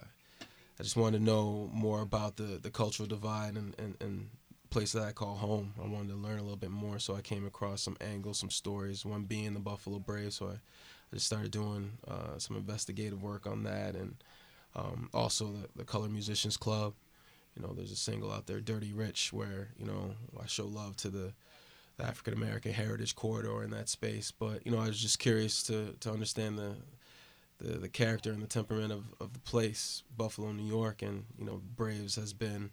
I 0.80 0.84
just 0.84 0.96
wanted 0.96 1.18
to 1.20 1.24
know 1.24 1.70
more 1.74 2.02
about 2.02 2.36
the, 2.38 2.60
the 2.62 2.70
cultural 2.70 3.08
divide 3.08 3.56
and, 3.56 3.74
and, 3.80 3.96
and 4.00 4.30
place 4.70 4.92
that 4.94 5.04
I 5.04 5.12
call 5.12 5.36
home. 5.36 5.74
I 5.82 5.88
wanted 5.88 6.10
to 6.10 6.16
learn 6.16 6.40
a 6.40 6.44
little 6.44 6.58
bit 6.58 6.72
more, 6.72 7.00
so 7.00 7.16
I 7.16 7.22
came 7.22 7.46
across 7.46 7.82
some 7.82 7.98
angles, 8.02 8.40
some 8.40 8.50
stories. 8.50 9.06
One 9.06 9.24
being 9.24 9.54
the 9.54 9.60
Buffalo 9.60 10.00
Braves, 10.00 10.36
so 10.36 10.48
I, 10.48 10.54
I 10.54 11.16
just 11.16 11.26
started 11.26 11.52
doing 11.52 11.92
uh, 12.08 12.38
some 12.38 12.56
investigative 12.58 13.24
work 13.24 13.48
on 13.48 13.64
that, 13.64 13.96
and 13.96 14.16
um, 14.76 15.10
also 15.14 15.46
the, 15.48 15.68
the 15.76 15.84
Color 15.84 16.10
Musicians 16.10 16.58
Club. 16.58 16.94
You 17.56 17.64
know, 17.64 17.74
there's 17.74 17.92
a 17.92 17.96
single 17.96 18.32
out 18.32 18.46
there, 18.46 18.60
"Dirty 18.60 18.94
Rich," 18.94 19.34
where 19.34 19.70
you 19.80 19.86
know 19.86 20.12
I 20.42 20.46
show 20.48 20.66
love 20.66 20.96
to 20.98 21.10
the, 21.10 21.34
the 21.98 22.06
African 22.06 22.34
American 22.34 22.74
Heritage 22.74 23.16
Corridor 23.16 23.64
in 23.64 23.72
that 23.72 23.90
space. 23.90 24.32
But 24.32 24.66
you 24.66 24.72
know, 24.72 24.80
I 24.80 24.88
was 24.88 25.02
just 25.02 25.20
curious 25.20 25.64
to 25.64 25.96
to 26.02 26.12
understand 26.12 26.58
the 26.58 26.76
the, 27.60 27.78
the 27.80 27.90
character 27.90 28.32
and 28.32 28.42
the 28.42 28.48
temperament 28.48 28.92
of, 28.92 29.06
of 29.20 29.34
the 29.34 29.40
place, 29.40 30.04
Buffalo, 30.16 30.52
New 30.52 30.68
York, 30.68 31.02
and 31.02 31.26
you 31.40 31.46
know, 31.46 31.62
Braves 31.76 32.16
has 32.16 32.34
been 32.34 32.72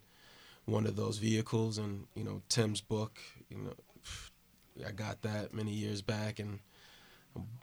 one 0.66 0.86
of 0.86 0.96
those 0.96 1.18
vehicles. 1.18 1.78
And 1.78 2.06
you 2.14 2.24
know, 2.24 2.42
Tim's 2.48 2.80
book, 2.80 3.18
you 3.48 3.58
know, 3.58 3.72
I 4.86 4.92
got 4.92 5.22
that 5.22 5.54
many 5.54 5.72
years 5.72 6.02
back 6.02 6.38
and 6.38 6.60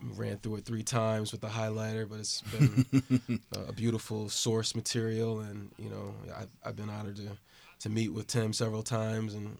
ran 0.01 0.37
through 0.37 0.57
it 0.57 0.65
three 0.65 0.83
times 0.83 1.31
with 1.31 1.41
the 1.41 1.47
highlighter, 1.47 2.07
but 2.07 2.19
it's 2.19 2.41
been 2.41 3.39
a- 3.69 3.71
beautiful 3.73 4.29
source 4.29 4.75
material. 4.75 5.39
And 5.39 5.71
you 5.77 5.89
know, 5.89 6.13
I, 6.35 6.67
I've 6.67 6.75
been 6.75 6.89
honored 6.89 7.17
to 7.17 7.37
to 7.79 7.89
meet 7.89 8.13
with 8.13 8.27
Tim 8.27 8.53
several 8.53 8.83
times, 8.83 9.33
and 9.33 9.57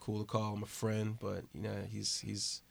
cool 0.00 0.20
to 0.20 0.24
call 0.24 0.54
him 0.54 0.62
a 0.62 0.66
friend. 0.66 1.16
But 1.20 1.44
you 1.54 1.62
know, 1.62 1.74
he's 1.90 2.20
he's 2.20 2.62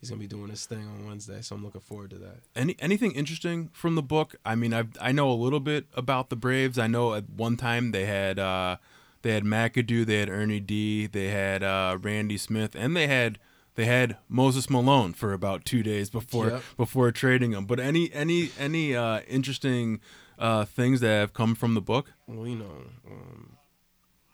he's 0.00 0.10
gonna 0.10 0.20
be 0.20 0.26
doing 0.26 0.50
his 0.50 0.66
thing 0.66 0.86
on 0.86 1.06
Wednesday, 1.06 1.40
so 1.40 1.54
I'm 1.54 1.64
looking 1.64 1.80
forward 1.80 2.10
to 2.10 2.18
that. 2.18 2.38
Any 2.54 2.76
anything 2.78 3.12
interesting 3.12 3.70
from 3.72 3.94
the 3.94 4.02
book? 4.02 4.34
I 4.44 4.54
mean, 4.54 4.74
I 4.74 4.84
I 5.00 5.12
know 5.12 5.30
a 5.30 5.34
little 5.34 5.60
bit 5.60 5.86
about 5.94 6.28
the 6.28 6.36
Braves. 6.36 6.78
I 6.78 6.86
know 6.86 7.14
at 7.14 7.30
one 7.30 7.56
time 7.56 7.92
they 7.92 8.04
had 8.04 8.38
uh, 8.38 8.76
they 9.22 9.32
had 9.32 9.44
McAdoo, 9.44 10.04
they 10.04 10.18
had 10.18 10.28
Ernie 10.28 10.60
D, 10.60 11.06
they 11.06 11.28
had 11.28 11.62
uh, 11.62 11.98
Randy 12.00 12.36
Smith, 12.36 12.74
and 12.74 12.96
they 12.96 13.06
had 13.06 13.38
they 13.74 13.84
had 13.86 14.18
Moses 14.28 14.68
Malone 14.68 15.14
for 15.14 15.32
about 15.32 15.64
two 15.64 15.82
days 15.82 16.10
before 16.10 16.50
Yep. 16.50 16.62
before 16.76 17.10
trading 17.12 17.52
him. 17.52 17.64
But 17.66 17.80
any 17.80 18.12
any 18.12 18.50
any 18.58 18.94
uh, 18.94 19.20
interesting 19.28 20.00
uh, 20.38 20.64
things 20.64 21.00
that 21.00 21.08
have 21.08 21.32
come 21.32 21.54
from 21.54 21.74
the 21.74 21.80
book? 21.80 22.12
Well, 22.26 22.46
you 22.46 22.56
know, 22.56 22.84
um, 23.10 23.56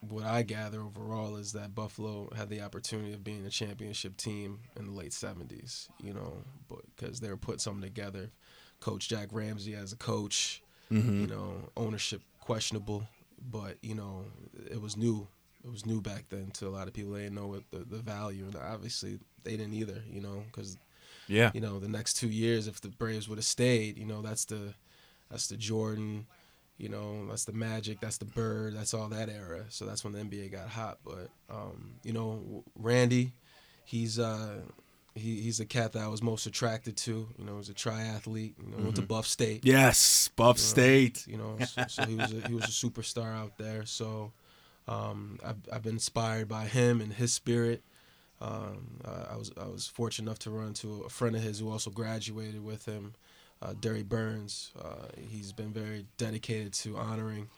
what 0.00 0.24
I 0.24 0.42
gather 0.42 0.80
overall 0.80 1.36
is 1.36 1.52
that 1.52 1.74
Buffalo 1.74 2.30
had 2.36 2.48
the 2.48 2.60
opportunity 2.60 3.12
of 3.12 3.22
being 3.24 3.44
a 3.44 3.50
championship 3.50 4.16
team 4.16 4.60
in 4.76 4.86
the 4.86 4.92
late 4.92 5.12
'70s. 5.12 5.88
You 6.02 6.14
know, 6.14 6.44
because 6.96 7.20
they 7.20 7.28
were 7.28 7.36
putting 7.36 7.58
something 7.60 7.82
together. 7.82 8.30
Coach 8.80 9.08
Jack 9.08 9.28
Ramsay 9.32 9.74
as 9.74 9.92
a 9.92 9.96
coach, 9.96 10.62
Mhm. 10.92 11.20
you 11.20 11.26
know, 11.26 11.68
ownership 11.76 12.22
questionable, 12.40 13.08
but 13.50 13.76
you 13.82 13.94
know, 13.94 14.24
it 14.70 14.80
was 14.80 14.96
new. 14.96 15.26
It 15.64 15.70
was 15.70 15.84
new 15.84 16.00
back 16.00 16.26
then 16.28 16.50
to 16.52 16.68
a 16.68 16.70
lot 16.70 16.86
of 16.88 16.94
people. 16.94 17.12
They 17.12 17.22
didn't 17.24 17.34
know 17.34 17.48
what 17.48 17.62
the, 17.70 17.78
the 17.78 17.98
value, 17.98 18.44
and 18.44 18.56
obviously 18.56 19.18
they 19.44 19.56
didn't 19.56 19.74
either. 19.74 20.02
You 20.10 20.20
know, 20.20 20.44
because 20.46 20.76
Yeah. 21.26 21.50
you 21.54 21.60
know, 21.60 21.78
the 21.78 21.88
next 21.88 22.14
two 22.14 22.28
years, 22.28 22.66
if 22.68 22.80
the 22.80 22.88
Braves 22.88 23.28
would 23.28 23.38
have 23.38 23.44
stayed, 23.44 23.98
you 23.98 24.06
know, 24.06 24.22
that's 24.22 24.44
the 24.44 24.74
that's 25.30 25.48
the 25.48 25.56
Jordan, 25.56 26.26
you 26.78 26.88
know, 26.88 27.26
that's 27.28 27.44
the 27.44 27.52
Magic, 27.52 28.00
that's 28.00 28.18
the 28.18 28.24
Bird, 28.24 28.74
that's 28.76 28.94
all 28.94 29.08
that 29.08 29.28
era. 29.28 29.64
So 29.68 29.84
that's 29.84 30.04
when 30.04 30.12
the 30.12 30.20
NBA 30.20 30.52
got 30.52 30.68
hot. 30.68 30.98
But 31.04 31.28
um, 31.50 31.94
you 32.04 32.12
know, 32.12 32.64
Randy, 32.76 33.32
he's 33.84 34.18
uh 34.18 34.60
he, 35.18 35.40
he's 35.40 35.58
the 35.58 35.66
cat 35.66 35.92
that 35.92 36.02
I 36.02 36.08
was 36.08 36.22
most 36.22 36.46
attracted 36.46 36.96
to. 36.98 37.28
You 37.38 37.44
know, 37.44 37.52
he 37.52 37.58
was 37.58 37.68
a 37.68 37.74
triathlete. 37.74 38.54
You 38.62 38.70
know, 38.76 38.84
went 38.84 38.96
to 38.96 39.02
Mhm. 39.02 39.08
Buff 39.08 39.26
State. 39.26 39.64
Yes, 39.64 40.28
Buff 40.36 40.56
You 40.58 40.62
know, 40.62 40.68
State. 40.68 41.26
You 41.26 41.36
know, 41.38 41.58
so, 41.64 41.84
so 41.88 42.06
he 42.06 42.14
was 42.16 42.32
a, 42.32 42.46
he 42.48 42.54
was 42.54 42.64
a 42.64 42.68
superstar 42.68 43.34
out 43.34 43.58
there. 43.58 43.84
So 43.84 44.32
um, 44.86 45.38
I've 45.44 45.56
I've 45.72 45.82
been 45.82 45.94
inspired 45.94 46.48
by 46.48 46.64
him 46.66 47.00
and 47.00 47.12
his 47.12 47.32
spirit. 47.32 47.82
Um, 48.40 49.00
I 49.04 49.34
I 49.34 49.36
was 49.36 49.50
I 49.60 49.66
was 49.66 49.86
fortunate 49.86 50.28
enough 50.28 50.38
to 50.40 50.50
run 50.50 50.72
to 50.74 51.02
a 51.02 51.08
friend 51.08 51.34
of 51.36 51.42
his 51.42 51.58
who 51.60 51.70
also 51.70 51.90
graduated 51.90 52.64
with 52.64 52.86
him, 52.86 53.14
uh, 53.60 53.74
Derry 53.80 54.02
Burns. 54.04 54.70
Uh, 54.80 55.08
he's 55.28 55.52
been 55.52 55.72
very 55.72 56.06
dedicated 56.18 56.72
to 56.74 56.96
honoring 56.96 57.48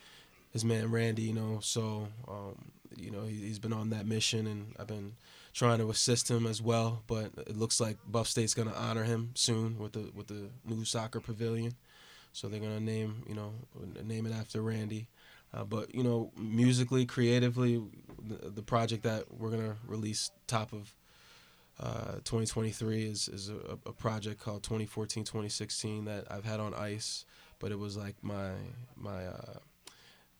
his 0.52 0.64
man 0.64 0.90
Randy. 0.90 1.22
You 1.22 1.34
know, 1.34 1.58
so 1.62 2.08
um, 2.26 2.56
you 2.96 3.10
know 3.10 3.22
he, 3.26 3.36
he's 3.36 3.58
been 3.58 3.72
on 3.74 3.90
that 3.90 4.06
mission, 4.06 4.46
and 4.46 4.74
I've 4.78 4.86
been 4.86 5.12
trying 5.52 5.78
to 5.78 5.90
assist 5.90 6.30
him 6.30 6.46
as 6.46 6.62
well. 6.62 7.02
But 7.06 7.32
it 7.36 7.56
looks 7.56 7.80
like 7.80 7.96
Buff 8.06 8.28
State's 8.28 8.54
going 8.54 8.68
to 8.68 8.76
honor 8.76 9.04
him 9.04 9.30
soon 9.34 9.78
with 9.78 9.92
the 9.92 10.10
with 10.14 10.28
the 10.28 10.50
new 10.64 10.84
soccer 10.84 11.20
pavilion. 11.20 11.74
So 12.32 12.48
they're 12.48 12.60
gonna 12.60 12.80
name 12.80 13.24
you 13.28 13.34
know 13.34 13.52
name 14.04 14.26
it 14.26 14.32
after 14.32 14.62
Randy. 14.62 15.08
Uh, 15.52 15.64
but 15.64 15.94
you 15.94 16.02
know, 16.04 16.30
musically, 16.36 17.04
creatively, 17.04 17.82
the, 18.22 18.50
the 18.50 18.62
project 18.62 19.02
that 19.02 19.24
we're 19.36 19.50
gonna 19.50 19.76
release 19.86 20.30
top 20.46 20.72
of 20.72 20.94
uh, 21.80 22.16
2023 22.24 23.04
is 23.04 23.28
is 23.28 23.48
a, 23.48 23.78
a 23.86 23.92
project 23.92 24.40
called 24.40 24.62
2014-2016 24.62 26.04
that 26.04 26.30
I've 26.30 26.44
had 26.44 26.60
on 26.60 26.74
ice, 26.74 27.24
but 27.58 27.72
it 27.72 27.78
was 27.78 27.96
like 27.96 28.14
my 28.22 28.50
my 28.96 29.26
uh, 29.26 29.58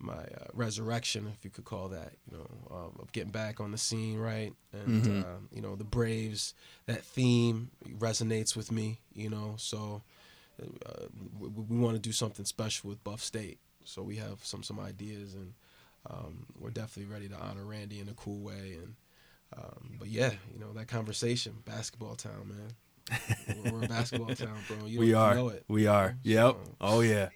my 0.01 0.14
uh, 0.14 0.46
resurrection, 0.55 1.26
if 1.36 1.44
you 1.44 1.51
could 1.51 1.64
call 1.64 1.88
that, 1.88 2.12
you 2.30 2.36
know, 2.38 2.46
um, 2.76 2.98
of 3.01 3.12
getting 3.12 3.30
back 3.30 3.61
on 3.61 3.70
the 3.72 3.78
scene, 3.78 4.18
right? 4.18 4.53
And 4.72 5.05
Mhm. 5.05 5.22
um, 5.22 5.48
you 5.53 5.61
know, 5.62 5.76
the 5.76 5.84
Braves, 5.84 6.55
that 6.86 7.05
theme 7.05 7.70
resonates 7.98 8.57
with 8.57 8.72
me, 8.72 9.01
you 9.14 9.30
know. 9.30 9.55
So 9.59 10.03
uh, 10.86 11.07
we, 11.38 11.48
we 11.48 11.76
want 11.78 11.94
to 11.96 12.01
do 12.01 12.12
something 12.12 12.44
special 12.44 12.88
with 12.90 13.03
Buff 13.05 13.22
State, 13.22 13.59
so 13.84 14.03
we 14.03 14.16
have 14.16 14.44
some 14.44 14.62
some 14.62 14.78
ideas, 14.80 15.34
and 15.34 15.55
um, 16.11 16.46
we're 16.59 16.70
definitely 16.70 17.12
ready 17.12 17.28
to 17.28 17.36
honor 17.36 17.64
Randy 17.64 18.01
in 18.01 18.09
a 18.09 18.14
cool 18.14 18.40
way. 18.40 18.76
And 18.82 18.94
um, 19.57 19.90
but 19.98 20.09
yeah, 20.09 20.32
you 20.53 20.61
know, 20.61 20.72
that 20.74 20.88
conversation, 20.88 21.55
basketball 21.64 22.14
town, 22.16 22.48
man. 22.48 23.18
we're, 23.55 23.64
we're 23.64 23.82
a 23.82 23.86
basketball 23.86 24.30
town, 24.34 24.64
bro. 24.66 24.86
You 24.86 25.01
we 25.01 25.14
are. 25.14 25.34
know 25.34 25.48
it. 25.48 25.64
We 25.68 25.86
are. 25.86 26.16
Yep. 26.22 26.57
Oh 26.80 27.01
yeah. 27.01 27.28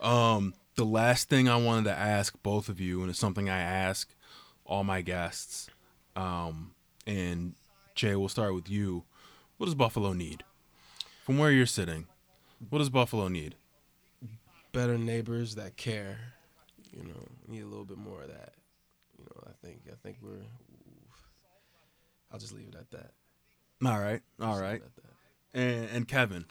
Um, 0.00 0.54
the 0.76 0.84
last 0.84 1.28
thing 1.28 1.48
I 1.48 1.56
wanted 1.56 1.84
to 1.84 1.96
ask 1.96 2.34
both 2.42 2.68
of 2.68 2.80
you, 2.80 3.00
and 3.00 3.10
it's 3.10 3.18
something 3.18 3.48
I 3.48 3.60
ask 3.60 4.12
all 4.64 4.84
my 4.84 5.00
guests. 5.02 5.68
Um, 6.16 6.72
and 7.06 7.54
Jay, 7.94 8.16
we'll 8.16 8.28
start 8.28 8.54
with 8.54 8.68
you. 8.68 9.04
What 9.56 9.66
does 9.66 9.74
Buffalo 9.74 10.12
need? 10.12 10.42
From 11.24 11.38
where 11.38 11.50
you're 11.50 11.66
sitting, 11.66 12.06
what 12.70 12.78
does 12.78 12.90
Buffalo 12.90 13.28
need? 13.28 13.54
better 14.72 14.98
neighbors 14.98 15.54
that 15.54 15.76
care. 15.76 16.18
You 16.92 17.04
know, 17.04 17.28
need 17.46 17.62
a 17.62 17.66
little 17.66 17.84
bit 17.84 17.96
more 17.98 18.22
of 18.22 18.28
that. 18.28 18.54
You 19.16 19.24
know, 19.24 19.44
I 19.48 19.52
think 19.64 19.82
I 19.88 19.94
think 20.02 20.16
we're. 20.20 20.42
I'll 22.32 22.38
just 22.40 22.52
leave 22.52 22.68
it 22.68 22.74
at 22.74 22.90
that. 22.90 23.12
All 23.84 24.00
right. 24.00 24.20
All 24.40 24.54
Just 24.54 24.62
right. 24.62 24.80
it 24.80 24.84
at 24.84 24.96
that. 24.96 25.60
And, 25.60 25.88
and 25.96 26.08
Kevin. 26.08 26.46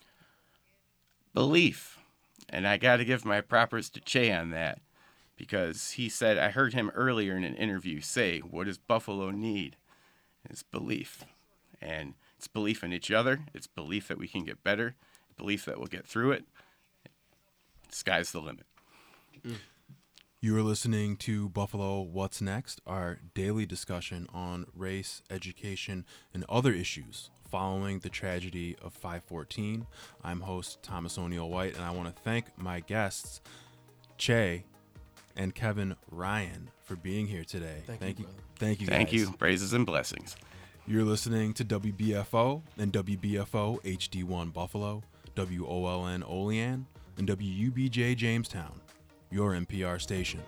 belief. 1.33 1.99
And 2.53 2.67
I 2.67 2.77
got 2.77 2.97
to 2.97 3.05
give 3.05 3.25
my 3.25 3.41
props 3.41 3.89
to 3.89 3.99
Chae 3.99 4.39
on 4.39 4.51
that 4.51 4.79
because 5.35 5.91
he 5.91 6.07
said, 6.07 6.37
I 6.37 6.51
heard 6.51 6.75
him 6.75 6.91
earlier 6.93 7.35
in 7.35 7.43
an 7.43 7.55
interview 7.55 7.99
say, 7.99 8.39
What 8.41 8.67
does 8.67 8.77
Buffalo 8.77 9.31
need? 9.31 9.75
It's 10.47 10.61
belief. 10.61 11.23
And 11.81 12.13
it's 12.37 12.47
belief 12.47 12.83
in 12.83 12.93
each 12.93 13.09
other, 13.09 13.41
it's 13.55 13.65
belief 13.65 14.07
that 14.07 14.19
we 14.19 14.27
can 14.27 14.43
get 14.43 14.63
better, 14.63 14.93
belief 15.35 15.65
that 15.65 15.79
we'll 15.79 15.87
get 15.87 16.05
through 16.05 16.33
it. 16.33 16.45
Sky's 17.89 18.31
the 18.31 18.39
limit. 18.39 18.67
Mm. 19.43 19.55
You 20.39 20.55
are 20.55 20.61
listening 20.61 21.17
to 21.17 21.49
Buffalo 21.49 22.01
What's 22.01 22.39
Next, 22.39 22.81
our 22.85 23.17
daily 23.33 23.65
discussion 23.65 24.27
on 24.31 24.67
race, 24.75 25.23
education, 25.29 26.05
and 26.33 26.45
other 26.47 26.71
issues 26.71 27.31
following 27.53 27.99
the 27.99 28.09
tragedy 28.09 28.75
of 28.81 28.91
514. 28.93 29.85
I'm 30.23 30.41
host 30.41 30.81
Thomas 30.81 31.19
O'Neil 31.19 31.47
White, 31.47 31.75
and 31.75 31.85
I 31.85 31.91
want 31.91 32.07
to 32.07 32.21
thank 32.23 32.45
my 32.57 32.79
guests, 32.79 33.41
Chae 34.17 34.63
and 35.37 35.53
Kevin 35.53 35.95
Ryan, 36.09 36.71
for 36.81 36.95
being 36.95 37.27
here 37.27 37.43
today. 37.43 37.83
Thank 37.85 38.17
you, 38.17 38.25
you. 38.25 38.31
Thank 38.55 38.81
you. 38.81 38.87
Thank 38.87 39.11
guys. 39.11 39.19
you. 39.19 39.31
Praises 39.33 39.73
and 39.73 39.85
blessings. 39.85 40.35
You're 40.87 41.03
listening 41.03 41.53
to 41.53 41.63
WBFO 41.63 42.63
and 42.79 42.91
WBFO 42.91 43.83
HD1 43.83 44.51
Buffalo, 44.51 45.03
WOLN 45.35 46.27
Olean, 46.27 46.87
and 47.19 47.27
WUBJ 47.27 48.17
Jamestown, 48.17 48.81
your 49.29 49.51
NPR 49.51 50.01
station. 50.01 50.41